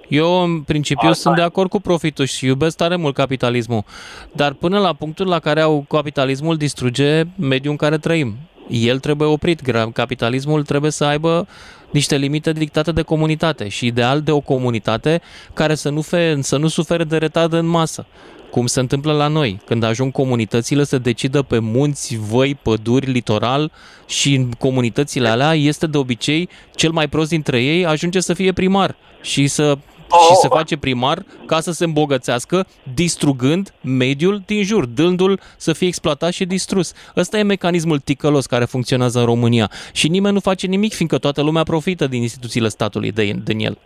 [0.10, 3.84] Eu, în principiu, Asta sunt de acord cu profitul și iubesc tare mult capitalismul.
[4.31, 8.38] Dar până la punctul la care au capitalismul distruge mediul în care trăim
[8.68, 9.61] el trebuie oprit.
[9.94, 11.48] Capitalismul trebuie să aibă
[11.91, 15.22] niște limite dictate de comunitate și ideal de o comunitate
[15.53, 18.06] care să nu, fe, să nu sufere de retard în masă.
[18.52, 23.72] Cum se întâmplă la noi, când ajung comunitățile să decidă pe munți, văi, păduri, litoral
[24.07, 28.52] și în comunitățile alea este de obicei cel mai prost dintre ei ajunge să fie
[28.52, 29.77] primar și să
[30.09, 30.19] oh.
[30.19, 35.88] și se face primar ca să se îmbogățească, distrugând mediul din jur, dându-l să fie
[35.88, 36.93] exploatat și distrus.
[37.17, 41.41] Ăsta e mecanismul ticălos care funcționează în România și nimeni nu face nimic, fiindcă toată
[41.41, 43.77] lumea profită din instituțiile statului de, din el.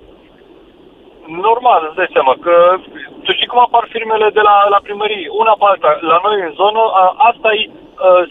[1.28, 2.56] Normal, îți dai seama că
[3.24, 5.90] tu știi cum apar firmele de la, la primărie, una pe alta.
[6.12, 7.64] La noi în zonă, a, asta e,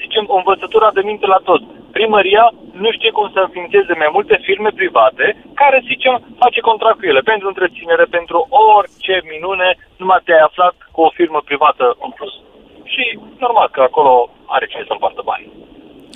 [0.01, 1.67] zicem, o învățătură de minte la toți
[1.97, 2.45] primăria
[2.83, 5.27] nu știe cum să înființeze mai multe firme private
[5.61, 8.39] care, zicem, face contract cu ele pentru întreținere, pentru
[8.77, 9.69] orice minune,
[10.01, 12.35] numai te-ai aflat cu o firmă privată în plus.
[12.93, 14.15] Și normal că acolo
[14.47, 15.47] are cine să împartă bani.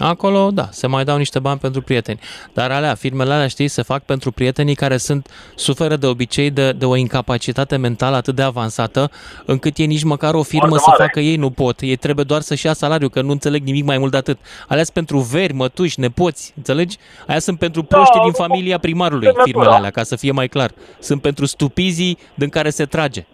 [0.01, 2.21] Acolo, da, se mai dau niște bani pentru prieteni.
[2.53, 6.73] Dar alea, firmele alea, știi, se fac pentru prietenii care sunt, suferă de obicei de,
[6.73, 9.11] de o incapacitate mentală atât de avansată,
[9.45, 11.81] încât ei nici măcar o firmă să facă ei nu pot.
[11.81, 14.39] Ei trebuie doar să-și ia salariu, că nu înțeleg nimic mai mult de atât.
[14.69, 16.97] Alea sunt pentru veri, mătuși, nepoți, înțelegi?
[17.27, 20.71] Aia sunt pentru proștii da, din familia primarului, firmele alea, ca să fie mai clar.
[20.99, 23.27] Sunt pentru stupizii din care se trage.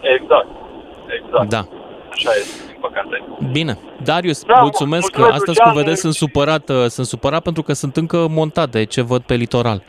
[0.00, 0.48] Exact.
[1.24, 1.48] Exact.
[1.48, 1.68] Da.
[2.10, 3.22] Așa este păcate.
[3.52, 3.78] Bine.
[4.02, 5.16] Darius, da, mulțumesc.
[5.16, 9.00] mulțumesc Astăzi, cum vedeți, sunt supărat, uh, sunt supărat pentru că sunt încă montate ce
[9.02, 9.82] văd pe litoral.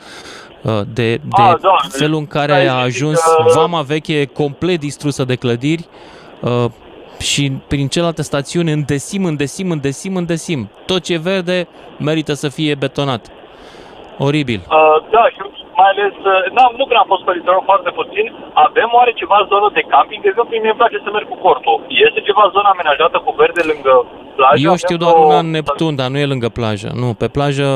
[0.61, 3.43] Uh, de, de A, da, felul în care a ajuns că...
[3.55, 5.85] vama veche complet distrusă de clădiri
[6.41, 6.65] uh,
[7.19, 10.69] și prin celelalte stațiuni îndesim, îndesim, îndesim, îndesim.
[10.85, 11.67] Tot ce e verde
[11.99, 13.27] merită să fie betonat.
[14.17, 14.61] Oribil.
[14.69, 15.37] Uh, da, și
[15.79, 16.39] mai ales, uh,
[16.77, 18.25] nu când am fost pe litoral foarte puțin,
[18.67, 20.21] avem oare ceva zonă de camping?
[20.23, 21.75] De exemplu, mie îmi place să merg cu cortul.
[22.07, 23.93] Este ceva zonă amenajată cu verde lângă
[24.37, 24.61] plajă?
[24.69, 26.89] Eu știu doar una în Neptun, dar nu e lângă plajă.
[27.01, 27.67] Nu, pe plajă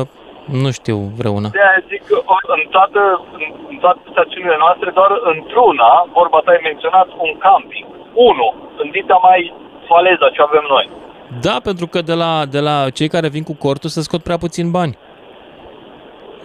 [0.64, 1.50] nu știu vreuna.
[1.58, 2.18] De aia zic că
[2.56, 3.02] în toată,
[3.38, 7.88] în, în toate stațiunile noastre, doar într-una, vorba ta ai menționat un camping.
[8.30, 8.48] Unu,
[8.82, 9.42] în dita mai
[9.92, 10.86] faleza ce avem noi.
[11.42, 14.38] Da, pentru că de la, de la cei care vin cu cortul se scot prea
[14.38, 14.98] puțin bani.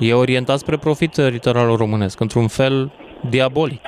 [0.02, 2.90] E orientat spre profit litoralul românesc, într-un fel
[3.28, 3.80] diabolic.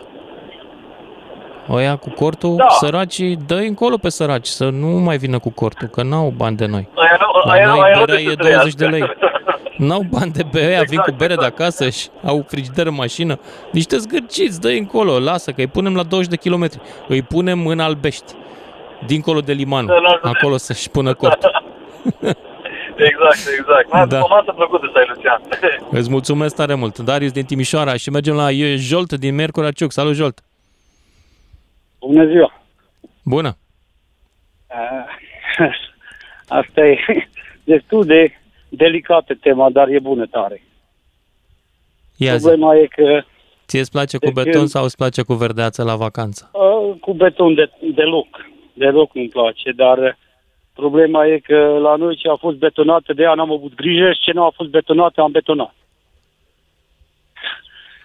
[1.69, 2.66] Oia cu cortul, da.
[2.69, 6.66] săracii, dă încolo pe săraci, să nu mai vină cu cortul, că n-au bani de
[6.66, 6.89] noi.
[6.95, 9.15] Aia nu, aia, noi aia berea e 20 de lei.
[9.77, 11.57] N-au bani de bere, exact, vin cu bere exact.
[11.57, 13.39] de acasă și au frigider în mașină.
[13.73, 16.81] Niște zgârciți, dă încolo, lasă că îi punem la 20 de kilometri.
[17.09, 18.32] Îi punem în Albești,
[19.07, 19.89] dincolo de liman,
[20.23, 21.62] acolo să-și pună cortul.
[22.97, 23.93] Exact, exact.
[23.93, 24.21] M-a da.
[24.23, 25.43] o masă plăcută să ai, Lucian.
[26.01, 26.99] Îți mulțumesc tare mult.
[26.99, 29.93] Darius din Timișoara și mergem la Jolt din Mercura Ciuc.
[29.93, 30.43] Salut, Jolt!
[32.01, 32.62] Bună ziua!
[33.25, 33.57] Bună!
[36.49, 36.99] Asta e
[37.65, 38.33] destul de
[38.69, 40.62] delicată tema, dar e bună tare.
[42.16, 42.81] Ia Problema zi.
[42.81, 43.25] e că...
[43.66, 44.69] Ție îți place cu beton când...
[44.69, 46.51] sau îți place cu verdeață la vacanță?
[47.01, 48.27] Cu beton de, deloc.
[48.73, 50.16] Deloc nu-mi place, dar
[50.75, 54.21] Problema e că la noi ce a fost betonată, de ea n-am avut grijă și
[54.21, 55.75] ce nu a fost betonată, am betonat.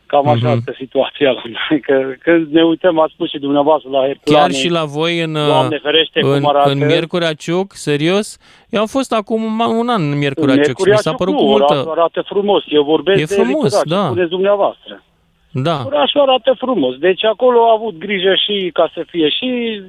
[0.06, 0.58] Cam așa uh-huh.
[0.58, 1.80] este situația la noi.
[1.80, 4.42] Că când ne uităm, a spus și dumneavoastră la Herculane.
[4.42, 5.38] Chiar și la voi în,
[5.82, 6.70] ferește, în, cum arată.
[6.70, 8.38] în Miercurea Ciuc, serios?
[8.70, 11.74] Eu am fost acum un an în Miercurea Ciuc și mi s-a părut cu multă...
[11.74, 12.64] Arată, arată frumos.
[12.68, 14.06] Eu vorbesc e de frumos, da.
[14.06, 15.04] spuneți dumneavoastră.
[15.52, 15.84] Da.
[15.86, 16.96] Orașul arată frumos.
[16.98, 19.82] Deci acolo a avut grijă și ca să fie și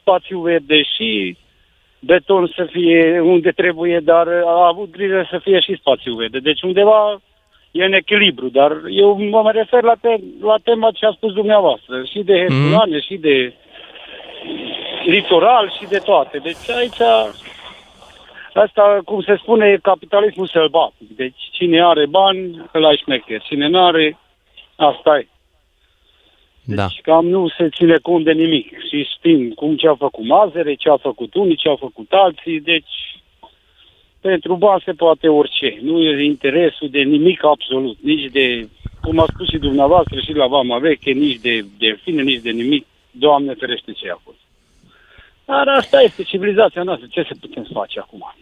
[0.00, 1.36] spațiu verde și
[2.00, 6.38] beton să fie unde trebuie, dar a avut grijă să fie și spațiu verde.
[6.38, 7.20] Deci undeva
[7.70, 12.02] e în echilibru, dar eu mă refer la, te, la tema ce a spus dumneavoastră,
[12.04, 13.00] și de Herculane, mm.
[13.00, 13.52] și de
[15.04, 16.38] litoral, și de toate.
[16.38, 17.00] Deci aici
[18.52, 21.16] Asta, cum se spune, capitalismul sălbatic.
[21.16, 23.42] Deci cine are bani, îl ai șmecher.
[23.42, 24.18] Cine nu are,
[24.76, 25.26] asta e.
[26.68, 26.88] Deci da.
[27.02, 28.66] cam nu se ține cont de nimic.
[28.88, 32.60] Și știm cum ce a făcut Mazere, ce a făcut unii, ce a făcut alții.
[32.60, 32.94] Deci
[34.20, 35.78] pentru bani se poate orice.
[35.82, 37.96] Nu e interesul de nimic absolut.
[38.00, 38.68] Nici de,
[39.00, 42.86] cum a spus și dumneavoastră și la Vama Veche, nici de delfine, nici de nimic.
[43.10, 44.38] Doamne ferește ce a fost.
[45.44, 47.06] Dar asta este civilizația noastră.
[47.10, 48.34] Ce se putem face acum?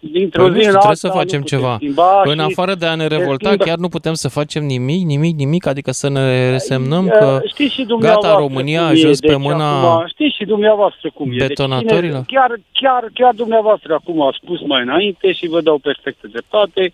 [0.00, 1.74] Dintr-o Păi nu zi știu, în trebuie să alta facem nu putem ceva.
[1.74, 3.64] schimba În și afară de a ne se revolta, schimbă.
[3.64, 7.74] chiar nu putem să facem nimic, nimic, nimic, adică să ne resemnăm Uh, că știți
[7.74, 11.10] și dumneavoastră gata, România a cum e, ajuns pe deci mâna Acum, știți și dumneavoastră
[11.14, 11.36] cum e.
[11.36, 12.24] Deci detonatorilor.
[12.26, 16.92] cine- chiar, chiar, chiar dumneavoastră acum a spus mai înainte și vă dau perfectă dreptate.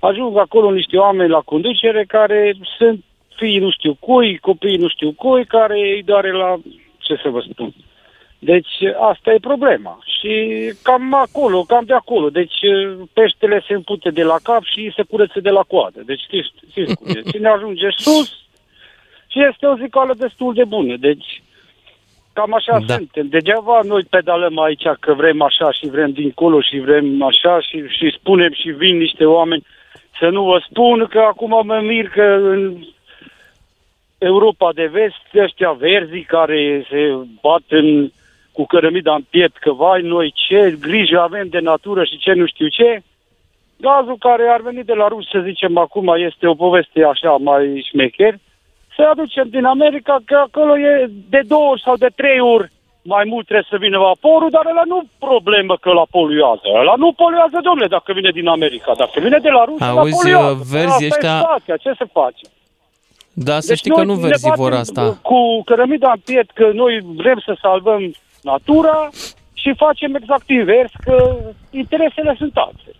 [0.00, 3.04] Ajung acolo niște oameni la conducere care sunt
[3.36, 6.56] fiii nu știu cui, copiii nu știu cui, care îi doare la,
[6.98, 7.74] ce să vă spun.
[8.42, 8.74] Deci
[9.10, 9.98] asta e problema.
[10.18, 10.32] Și
[10.82, 12.30] cam acolo, cam de acolo.
[12.30, 12.58] Deci
[13.12, 16.02] peștele se împute de la cap și se curăță de la coadă.
[16.06, 17.30] Deci știți, știți cum e.
[17.30, 18.28] Cine ajunge sus
[19.26, 20.96] și este o zicală destul de bună.
[20.96, 21.42] Deci
[22.32, 22.84] cam așa Da.
[22.86, 22.94] da.
[22.94, 23.28] suntem.
[23.28, 28.16] Degeaba noi pedalăm aici că vrem așa și vrem dincolo și vrem așa și, și
[28.18, 29.66] spunem și vin niște oameni
[30.18, 32.84] să nu vă spun că acum mă mir că în
[34.18, 38.10] Europa de vest, ăștia verzi care se bat în,
[38.52, 42.46] cu cărămida în piept, că vai noi ce grijă avem de natură și ce nu
[42.46, 43.02] știu ce.
[43.76, 47.86] Gazul care ar veni de la rus, să zicem acum, este o poveste așa mai
[47.88, 48.34] șmecher,
[48.96, 52.70] să aducem din America, că acolo e de două ori sau de trei ori
[53.02, 56.66] mai mult trebuie să vină vaporul, dar ăla nu problemă că la poluează.
[56.80, 58.92] Ăla nu poluează, domnule, dacă vine din America.
[58.96, 60.62] Dacă vine de la Rusia, la Auzi, poluează.
[60.70, 62.44] verzi Asta e ăștia- situația, ce se face?
[63.32, 65.18] Da, să Deci știi că noi nu ne verzi vor batem asta.
[65.22, 69.08] Cu cărămida în piept că noi vrem să salvăm natura
[69.52, 71.36] și facem exact invers, că
[71.70, 72.94] interesele sunt altfel.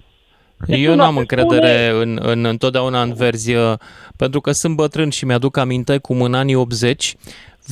[0.67, 3.73] Deci Eu una nu am se încredere în, în întotdeauna în verzi, uh,
[4.17, 7.15] pentru că sunt bătrân și mi-aduc aminte cum în anii 80,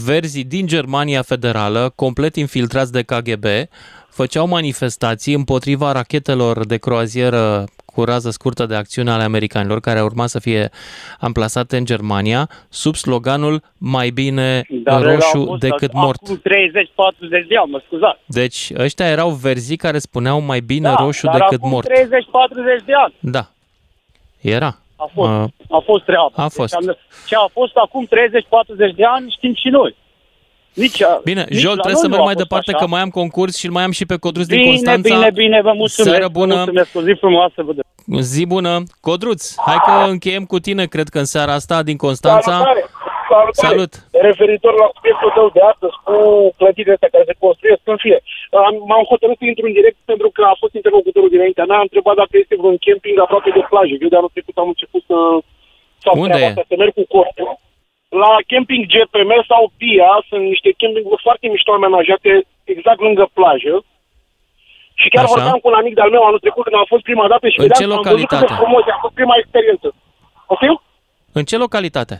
[0.05, 3.45] verzii din Germania Federală, complet infiltrați de KGB,
[4.09, 10.27] făceau manifestații împotriva rachetelor de croazieră cu rază scurtă de acțiune ale americanilor, care urma
[10.27, 10.71] să fie
[11.21, 16.21] amplasate în Germania, sub sloganul mai bine Dar ele au roșu fost decât acum mort.
[16.23, 18.19] 30-40 de ani, mă scuzați.
[18.27, 21.87] Deci ăștia erau verzii care spuneau mai bine Da, roșu dar decât acum mort.
[21.89, 23.47] 30-40 de ani Da.
[24.41, 24.79] Era.
[24.97, 25.45] a fost, Uh,
[25.79, 26.31] a fost treaba.
[26.35, 26.75] a fost.
[26.79, 26.97] Deci, am-
[27.27, 29.97] ce a fost acum 30-40 de ani știm și noi.
[30.75, 32.71] Nici, a- Bine, nici Joel, la trebuie să noi merg nu a mai fost departe
[32.73, 32.81] așa.
[32.83, 35.15] că mai am concurs și îl mai am și pe Codruț din Bine, Constanța.
[35.17, 36.11] bine, bine, vă mulțumesc.
[36.15, 36.55] Seară bună.
[36.55, 37.59] Vă mulțumesc, o zi frumoasă.
[37.67, 37.87] Vă dă-
[38.33, 38.73] Zi bună.
[39.07, 42.51] Codruț, hai că încheiem cu tine, cred că în seara asta din Constanța.
[42.59, 42.83] Salutare!
[43.33, 43.67] Salutare!
[43.67, 43.93] Salut!
[44.29, 46.15] Referitor la subiectul tău de astăzi cu
[46.59, 48.19] clădirile astea care se construiesc în fie.
[48.67, 51.79] Am- M-am hotărât să intru în direct pentru că a fost interlocutorul dinaintea mea.
[51.81, 53.95] A întrebat dacă este vreun camping aproape de plajă.
[54.05, 55.17] Eu de anul trecut am început să
[56.07, 56.53] fac Unde treaba e?
[56.53, 57.49] asta, să merg cu cortul.
[58.23, 62.31] La camping GPM sau PIA sunt niște campinguri foarte mișto amenajate
[62.75, 63.75] exact lângă plajă.
[65.01, 65.33] Și chiar Așa.
[65.35, 67.63] vorbeam cu un amic de-al meu anul trecut când am fost prima dată și În
[67.65, 68.61] vedeam ce am văzut cât de localitate?
[68.63, 69.87] frumos, e, a fost prima experiență.
[70.49, 70.77] Poftim?
[71.39, 72.17] În ce localitate?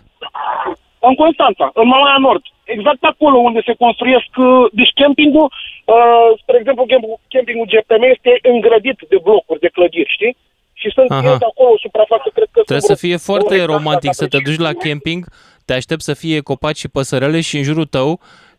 [1.09, 2.45] În Constanța, în Mamaia Nord.
[2.77, 4.47] Exact acolo unde se construiesc, uh,
[4.79, 5.47] deci campingul,
[5.95, 10.35] uh, spre exemplu, campingul, campingul GPM este îngrădit de blocuri, de clădiri, știi?
[10.81, 11.31] Și sunt Aha.
[11.33, 14.11] este acolo o suprafață, cred că Trebuie sunt să fie vreo foarte 2 hectare, romantic
[14.13, 14.83] dacă să te nu duci la știu.
[14.87, 15.23] camping,
[15.69, 18.11] te aștept să fie copaci și păsărele și în jurul tău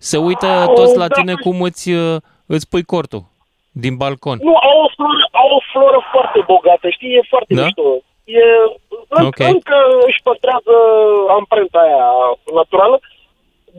[0.10, 0.49] se uită
[0.80, 1.15] toți la da.
[1.18, 2.15] tine cum îți, uh,
[2.56, 3.23] îți pui cortul
[3.84, 4.38] din balcon.
[4.49, 7.11] Nu, au o, floră, au o floră foarte bogată, știi?
[7.18, 7.61] E foarte Da?
[7.64, 7.88] mișto.
[8.40, 8.44] E,
[9.18, 9.40] în, Ok.
[9.53, 9.77] Încă
[10.07, 10.76] își păstrează
[11.40, 12.07] amprenta aia
[12.60, 12.95] naturală,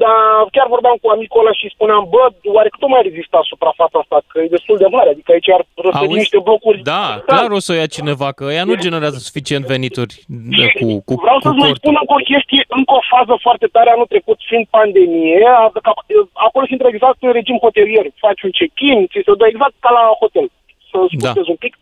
[0.05, 0.21] dar
[0.55, 2.23] chiar vorbeam cu amicul ăla și spuneam, bă,
[2.57, 5.63] oare cât o mai rezista suprafața asta, că e destul de mare, adică aici ar
[5.87, 6.23] răsări Auzi?
[6.23, 6.79] niște blocuri.
[6.93, 10.15] Da, clar o să o ia cineva, că ea nu generează suficient venituri
[10.61, 11.83] de, cu, cu, Vreau cu să-ți mai cortul.
[11.83, 16.05] spun încă o chestie, încă o fază foarte tare anul trecut, fiind pandemie, a- ca-
[16.47, 18.07] acolo se intră exact în regim hotelier.
[18.27, 20.47] Faci un check-in, ți se dă exact ca la hotel,
[20.91, 21.55] să scutezi Da.
[21.57, 21.75] un pic.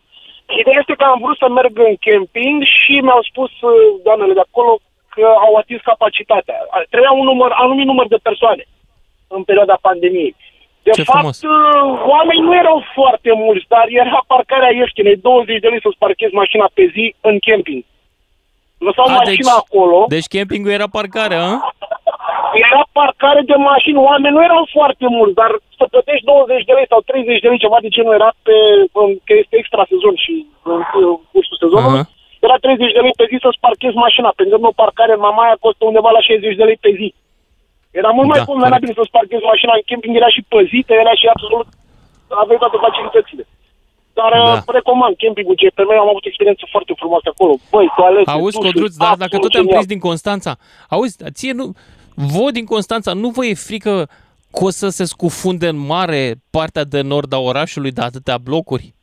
[0.61, 3.71] Ideea este că am vrut să merg în camping și mi-au spus uh,
[4.07, 4.71] doamnele de acolo
[5.15, 6.57] că au atins capacitatea.
[6.89, 8.63] Trebuia un număr, anumit număr de persoane
[9.27, 10.35] în perioada pandemiei.
[10.83, 11.41] De Ce fapt, frumos.
[11.41, 15.97] uh, oamenii nu erau foarte mulți, dar era parcarea ieftină, e 20 de lei să-ți
[16.03, 17.83] parchezi mașina pe zi în camping.
[18.77, 20.05] Lăsau A, mașina deci, acolo.
[20.07, 21.49] deci campingul era parcare, a?
[22.65, 26.87] Era parcare de mașini, oameni nu erau foarte mulți, dar să plătești 20 de lei
[26.91, 28.55] sau 30 de lei, ceva de ce nu era pe,
[29.01, 30.33] în- că este extra sezon și
[30.63, 32.09] în în cursul sezonului, Aha.
[32.45, 35.55] Era 30 de lei pe zi să-ți parchezi mașina, pentru că o parcare în Mamaia
[35.65, 37.07] costă undeva la 60 de lei pe zi.
[37.99, 41.25] Era mult mai Da, convenabil să-ți parchezi mașina în camping, era și păzită, era și
[41.33, 41.67] absolut,
[42.41, 43.43] aveai toate facilitățile.
[44.19, 44.43] Dar Da.
[44.65, 44.73] da.
[44.79, 47.53] recomand campingul GPM, am avut experiență foarte frumoasă acolo.
[47.73, 49.77] Băi, toalete, Auzi, dușuri, Codruț, dar dacă absolut tot te-am genial.
[49.77, 50.51] prins din Constanța,
[50.95, 51.65] auzi, ție nu,
[52.35, 53.93] voi din Constanța, nu vă e frică
[54.55, 58.93] că o să se scufunde în mare partea de nord a orașului de atâtea blocuri?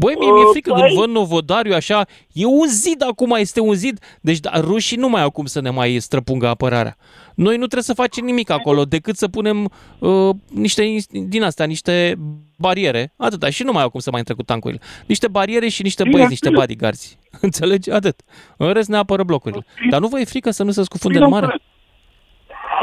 [0.00, 3.60] Băi, mie mi-e Uh, frică păi- când văd Novodariu așa, e un zid acum, este
[3.60, 3.98] un zid.
[4.20, 6.96] Deci da, rușii nu mai au cum să ne mai străpungă apărarea.
[7.34, 11.66] Noi nu trebuie să facem nimic acolo decât să punem uh, niște ins- din astea,
[11.66, 12.14] niște
[12.58, 14.80] bariere, atâta, și nu mai au cum să mai intre cu tancurile.
[15.06, 16.60] Niște bariere și niște Bine, băieți, niște bine.
[16.60, 17.16] bodyguards.
[17.46, 17.90] Înțelegi?
[17.90, 18.20] Atât.
[18.56, 19.64] În rest ne apără blocurile.
[19.90, 21.60] Dar nu vă e frică să nu se scufunde în mare?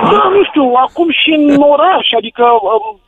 [0.04, 3.00] Da, nu știu, acum și în oraș, adică um,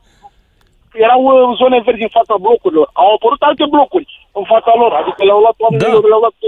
[0.94, 2.90] erau uh, zone verzi în fața blocurilor.
[2.94, 6.08] Au apărut alte blocuri în fața lor, adică le-au luat oamenilor, da.
[6.08, 6.48] le-au luat pe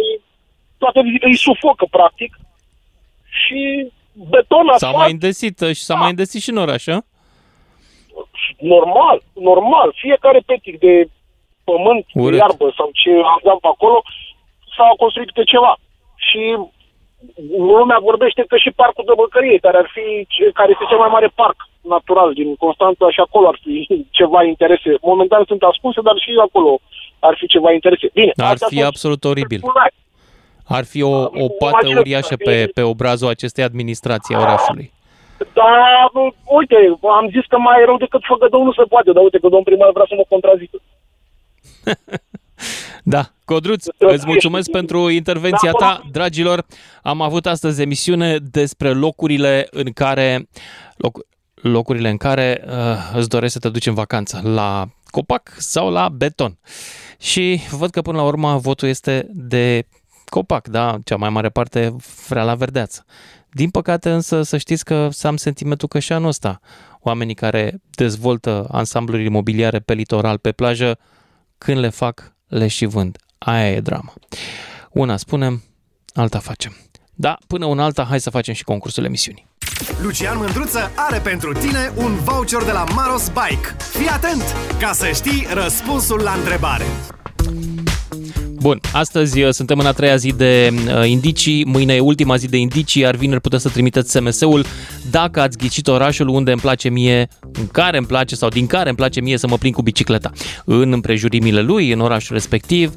[0.77, 2.31] toate, îi sufocă, practic.
[3.41, 3.91] Și
[4.30, 6.99] beton, S-a asfalt, mai îndesit uh, și s-a mai îndesit și în oraș, a?
[8.57, 9.93] normal, normal.
[9.95, 11.09] Fiecare petic de
[11.63, 12.31] pământ, Urât.
[12.31, 14.01] de iarbă sau ce aveam pe acolo,
[14.76, 15.77] s-a construit pe ceva.
[16.15, 16.57] Și
[17.57, 21.09] lumea vorbește că și parcul de Băcărie, care ar fi, ce- care este cel mai
[21.15, 23.88] mare parc natural din Constanța și acolo ar fi
[24.20, 24.91] ceva interese.
[25.02, 26.80] Momentan sunt ascunse, dar și acolo
[27.20, 28.10] ar fi ceva interese.
[28.14, 29.58] Bine, Ar astea fi sunt absolut oribil.
[29.58, 29.94] speculări.
[30.66, 34.91] Ar fi o, o pată imagină- uriașă pe, pe obrazul acestei administrații a orașului.
[35.53, 36.12] Dar,
[36.60, 36.76] uite,
[37.20, 39.64] am zis că mai e rău decât făgădău nu se poate, dar uite că domnul
[39.64, 40.78] primar vrea să mă contrazică.
[43.03, 46.02] Da, Codruț, îți mulțumesc pentru intervenția ta.
[46.12, 46.64] Dragilor,
[47.03, 50.48] am avut astăzi emisiune despre locurile în care
[50.98, 51.20] loc,
[51.62, 52.74] locurile în care uh,
[53.14, 56.58] îți dorești să te duci în vacanță, la copac sau la beton.
[57.20, 59.88] Și văd că până la urmă votul este de
[60.26, 61.96] copac, da, cea mai mare parte
[62.28, 63.06] vrea la verdeață.
[63.50, 66.60] Din păcate însă să știți că să am sentimentul că și anul ăsta
[67.00, 70.98] oamenii care dezvoltă ansambluri imobiliare pe litoral, pe plajă,
[71.58, 73.18] când le fac, le și vând.
[73.38, 74.14] Aia e drama.
[74.92, 75.64] Una spunem,
[76.14, 76.76] alta facem.
[77.22, 79.48] Da, până una alta, hai să facem și concursul emisiunii.
[80.02, 83.76] Lucian Mândruță are pentru tine un voucher de la Maros Bike.
[83.77, 84.43] Fii atent
[84.80, 86.85] ca să știi răspunsul la întrebare.
[88.62, 92.48] Bun, astăzi uh, suntem în a treia zi de uh, indicii, mâine e ultima zi
[92.48, 94.66] de indicii, iar vineri puteți să trimiteți SMS-ul
[95.12, 98.88] dacă ați ghicit orașul unde îmi place mie, în care îmi place sau din care
[98.88, 100.32] îmi place mie să mă plimb cu bicicleta.
[100.66, 102.94] În împrejurimile lui, în orașul respectiv.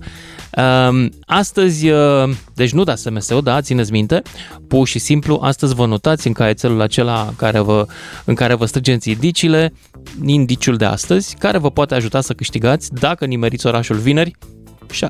[0.89, 4.23] Um, Astăzi, uh, deci nu dați SMS-ul, da, țineți minte,
[4.69, 7.87] pur și simplu, astăzi vă notați în caietelul acela care vă,
[8.25, 9.73] în care vă strângeți indiciile,
[10.25, 14.37] indiciul de astăzi, care vă poate ajuta să câștigați dacă nimeriți orașul vineri,
[14.91, 15.05] și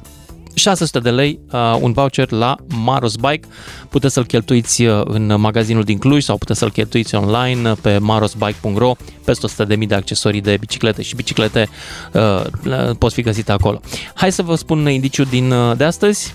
[0.54, 3.48] 600 de lei, uh, un voucher la Maros Bike.
[3.88, 7.98] Puteți să-l cheltuiți uh, în magazinul din Cluj sau puteți să-l cheltuiți online uh, pe
[7.98, 8.94] marosbike.ro.
[9.24, 11.68] Peste 100 de, de accesorii de biciclete și biciclete
[12.12, 13.80] uh, pot fi găsite acolo.
[14.14, 16.34] Hai să vă spun indiciul din, uh, de astăzi.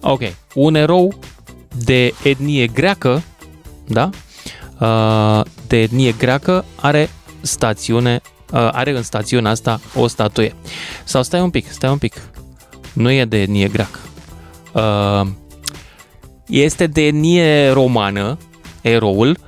[0.00, 0.20] Ok,
[0.54, 1.18] un erou
[1.84, 3.22] de etnie greacă,
[3.86, 4.10] da?
[4.80, 7.10] Uh, de etnie greacă are
[7.40, 8.20] stațiune,
[8.52, 10.54] uh, are în stațiunea asta o statuie.
[11.04, 12.14] Sau stai un pic, stai un pic.
[12.98, 13.98] Nu e de etnie greacă.
[14.72, 15.30] Uh,
[16.46, 18.38] este de etnie romană,
[18.80, 19.38] eroul,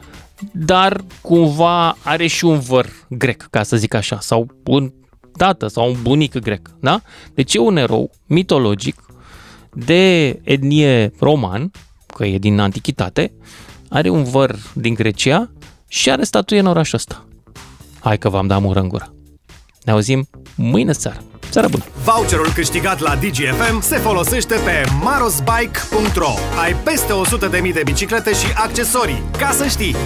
[0.52, 4.92] dar cumva are și un văr grec, ca să zic așa, sau un
[5.36, 7.00] tată sau un bunic grec, da?
[7.34, 9.02] Deci e un erou mitologic
[9.72, 11.70] de etnie roman,
[12.06, 13.32] că e din antichitate,
[13.88, 15.50] are un văr din Grecia
[15.88, 17.26] și are statuie în orașul ăsta.
[18.00, 19.14] Hai că v-am dat mură în gură.
[19.84, 21.22] Ne auzim mâine seară.
[21.50, 21.84] Seara bună!
[22.04, 26.32] Voucherul câștigat la DGFM se folosește pe marosbike.ro.
[26.62, 27.12] Ai peste
[27.66, 29.22] 100.000 de biciclete și accesorii.
[29.38, 29.96] Ca să știi!